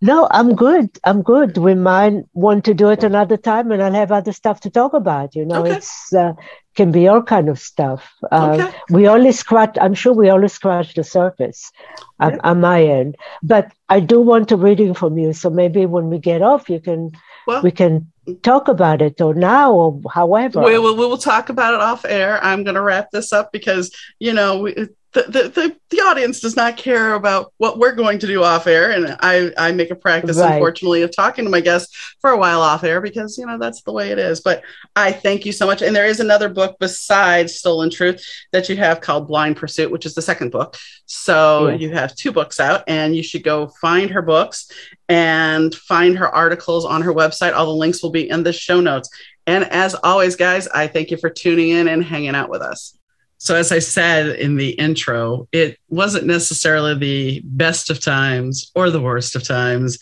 [0.00, 0.90] No, I'm good.
[1.04, 1.56] I'm good.
[1.56, 4.92] We might want to do it another time, and I'll have other stuff to talk
[4.92, 5.34] about.
[5.34, 5.76] You know, okay.
[5.76, 6.34] it's uh,
[6.76, 8.08] can be all kind of stuff.
[8.30, 8.76] Uh, okay.
[8.90, 9.76] We only scratch.
[9.80, 11.72] I'm sure we only scratch the surface
[12.20, 12.36] yeah.
[12.44, 13.16] on, my end.
[13.42, 16.78] But I do want a reading from you, so maybe when we get off, you
[16.78, 17.10] can
[17.46, 18.10] well, we can
[18.42, 20.62] talk about it, or now, or however.
[20.62, 20.96] We will.
[20.96, 22.42] We will talk about it off air.
[22.42, 24.88] I'm going to wrap this up because you know we,
[25.24, 28.90] the, the, the, audience does not care about what we're going to do off air.
[28.90, 30.52] And I, I make a practice, right.
[30.52, 33.82] unfortunately, of talking to my guests for a while off air because, you know, that's
[33.82, 34.40] the way it is.
[34.40, 34.62] But
[34.94, 35.82] I thank you so much.
[35.82, 40.06] And there is another book besides Stolen Truth that you have called Blind Pursuit, which
[40.06, 40.76] is the second book.
[41.06, 41.76] So yeah.
[41.76, 44.70] you have two books out, and you should go find her books
[45.08, 47.54] and find her articles on her website.
[47.54, 49.08] All the links will be in the show notes.
[49.46, 52.98] And as always, guys, I thank you for tuning in and hanging out with us.
[53.38, 58.90] So, as I said in the intro, it wasn't necessarily the best of times or
[58.90, 59.98] the worst of times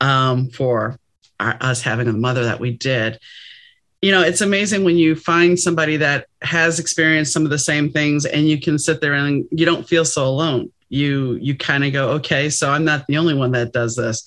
[0.00, 0.98] um, for
[1.38, 3.18] our, us having a mother that we did.
[4.00, 7.90] You know, it's amazing when you find somebody that has experienced some of the same
[7.90, 10.70] things and you can sit there and you don't feel so alone.
[10.88, 14.24] You you kind of go, okay, so I'm not the only one that does this.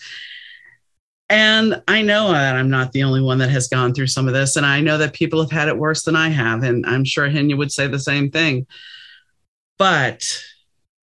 [1.31, 4.33] And I know that I'm not the only one that has gone through some of
[4.33, 4.57] this.
[4.57, 6.63] And I know that people have had it worse than I have.
[6.63, 8.67] And I'm sure Henya would say the same thing.
[9.77, 10.23] But,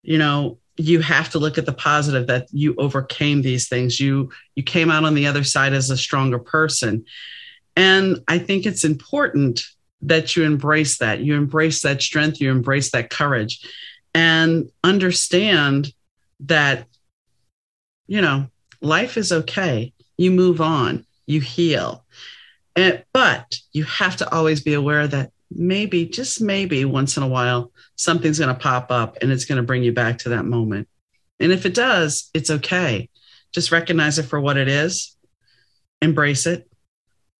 [0.04, 4.02] you know, you have to look at the positive that you overcame these things.
[4.02, 7.06] You you came out on the other side as a stronger person.
[7.78, 9.62] And I think it's important
[10.02, 11.22] that you embrace that.
[11.22, 13.66] You embrace that strength, you embrace that courage
[14.14, 15.94] and understand
[16.42, 16.88] that
[18.08, 18.48] you know,
[18.82, 22.04] life is okay you move on, you heal.
[22.76, 27.28] And, but you have to always be aware that maybe, just maybe once in a
[27.28, 30.46] while, something's going to pop up and it's going to bring you back to that
[30.46, 30.88] moment.
[31.40, 33.10] And if it does, it's okay.
[33.54, 35.16] Just recognize it for what it is,
[36.02, 36.68] embrace it.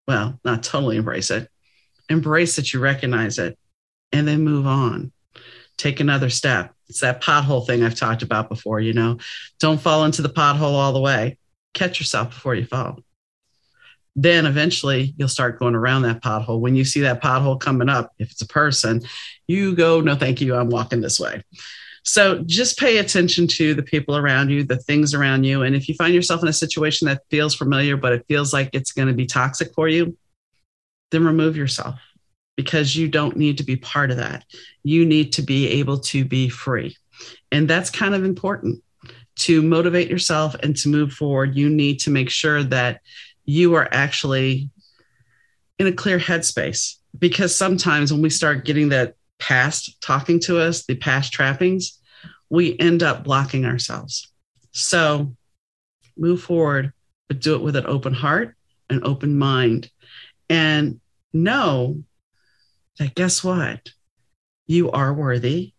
[0.08, 1.50] Well, not totally embrace it,
[2.10, 3.58] embrace that you recognize it,
[4.14, 5.12] and then move on.
[5.78, 6.74] Take another step.
[6.90, 9.18] It's that pothole thing I've talked about before, you know.
[9.60, 11.38] Don't fall into the pothole all the way
[11.78, 13.00] catch yourself before you fall.
[14.16, 16.60] Then eventually you'll start going around that pothole.
[16.60, 19.02] When you see that pothole coming up, if it's a person,
[19.48, 21.44] you go, no, thank you, I'm walking this way.
[22.04, 25.64] So just pay attention to the people around you, the things around you.
[25.64, 28.70] And if you find yourself in a situation that feels familiar, but it feels like
[28.74, 30.18] it's going to be toxic for you,
[31.12, 32.00] then remove yourself
[32.58, 34.44] because you don't need to be part of that.
[34.84, 36.98] You need to be able to be free.
[37.52, 38.84] And that's kind of important
[39.38, 43.02] to motivate yourself and to move forward, you need to make sure that
[43.46, 44.70] you are actually
[45.80, 46.96] in a clear headspace.
[47.18, 52.00] because sometimes when we start getting that past talking to us, the past trappings,
[52.50, 54.32] we end up blocking ourselves.
[54.72, 55.36] So
[56.16, 56.94] move forward,
[57.28, 58.56] but do it with an open heart,
[58.90, 59.90] an open mind,
[60.50, 61.00] and
[61.34, 62.04] know
[63.00, 63.90] that guess what?
[64.66, 65.74] You are worthy.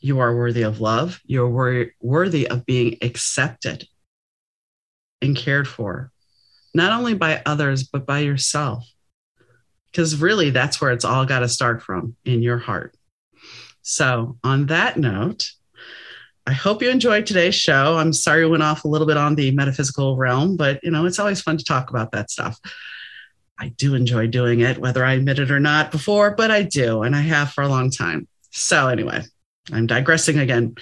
[0.00, 1.20] You are worthy of love.
[1.24, 3.86] You're wor- worthy of being accepted
[5.20, 6.10] and cared for,
[6.74, 8.84] not only by others, but by yourself.
[9.90, 12.96] Because really, that's where it's all got to start from in your heart.
[13.82, 15.44] So, on that note,
[16.46, 17.96] I hope you enjoyed today's show.
[17.96, 21.06] I'm sorry we went off a little bit on the metaphysical realm, but you know,
[21.06, 22.58] it's always fun to talk about that stuff.
[23.62, 27.02] I do enjoy doing it, whether I admit it or not before, but I do,
[27.04, 28.26] and I have for a long time.
[28.50, 29.22] So, anyway,
[29.72, 30.74] I'm digressing again.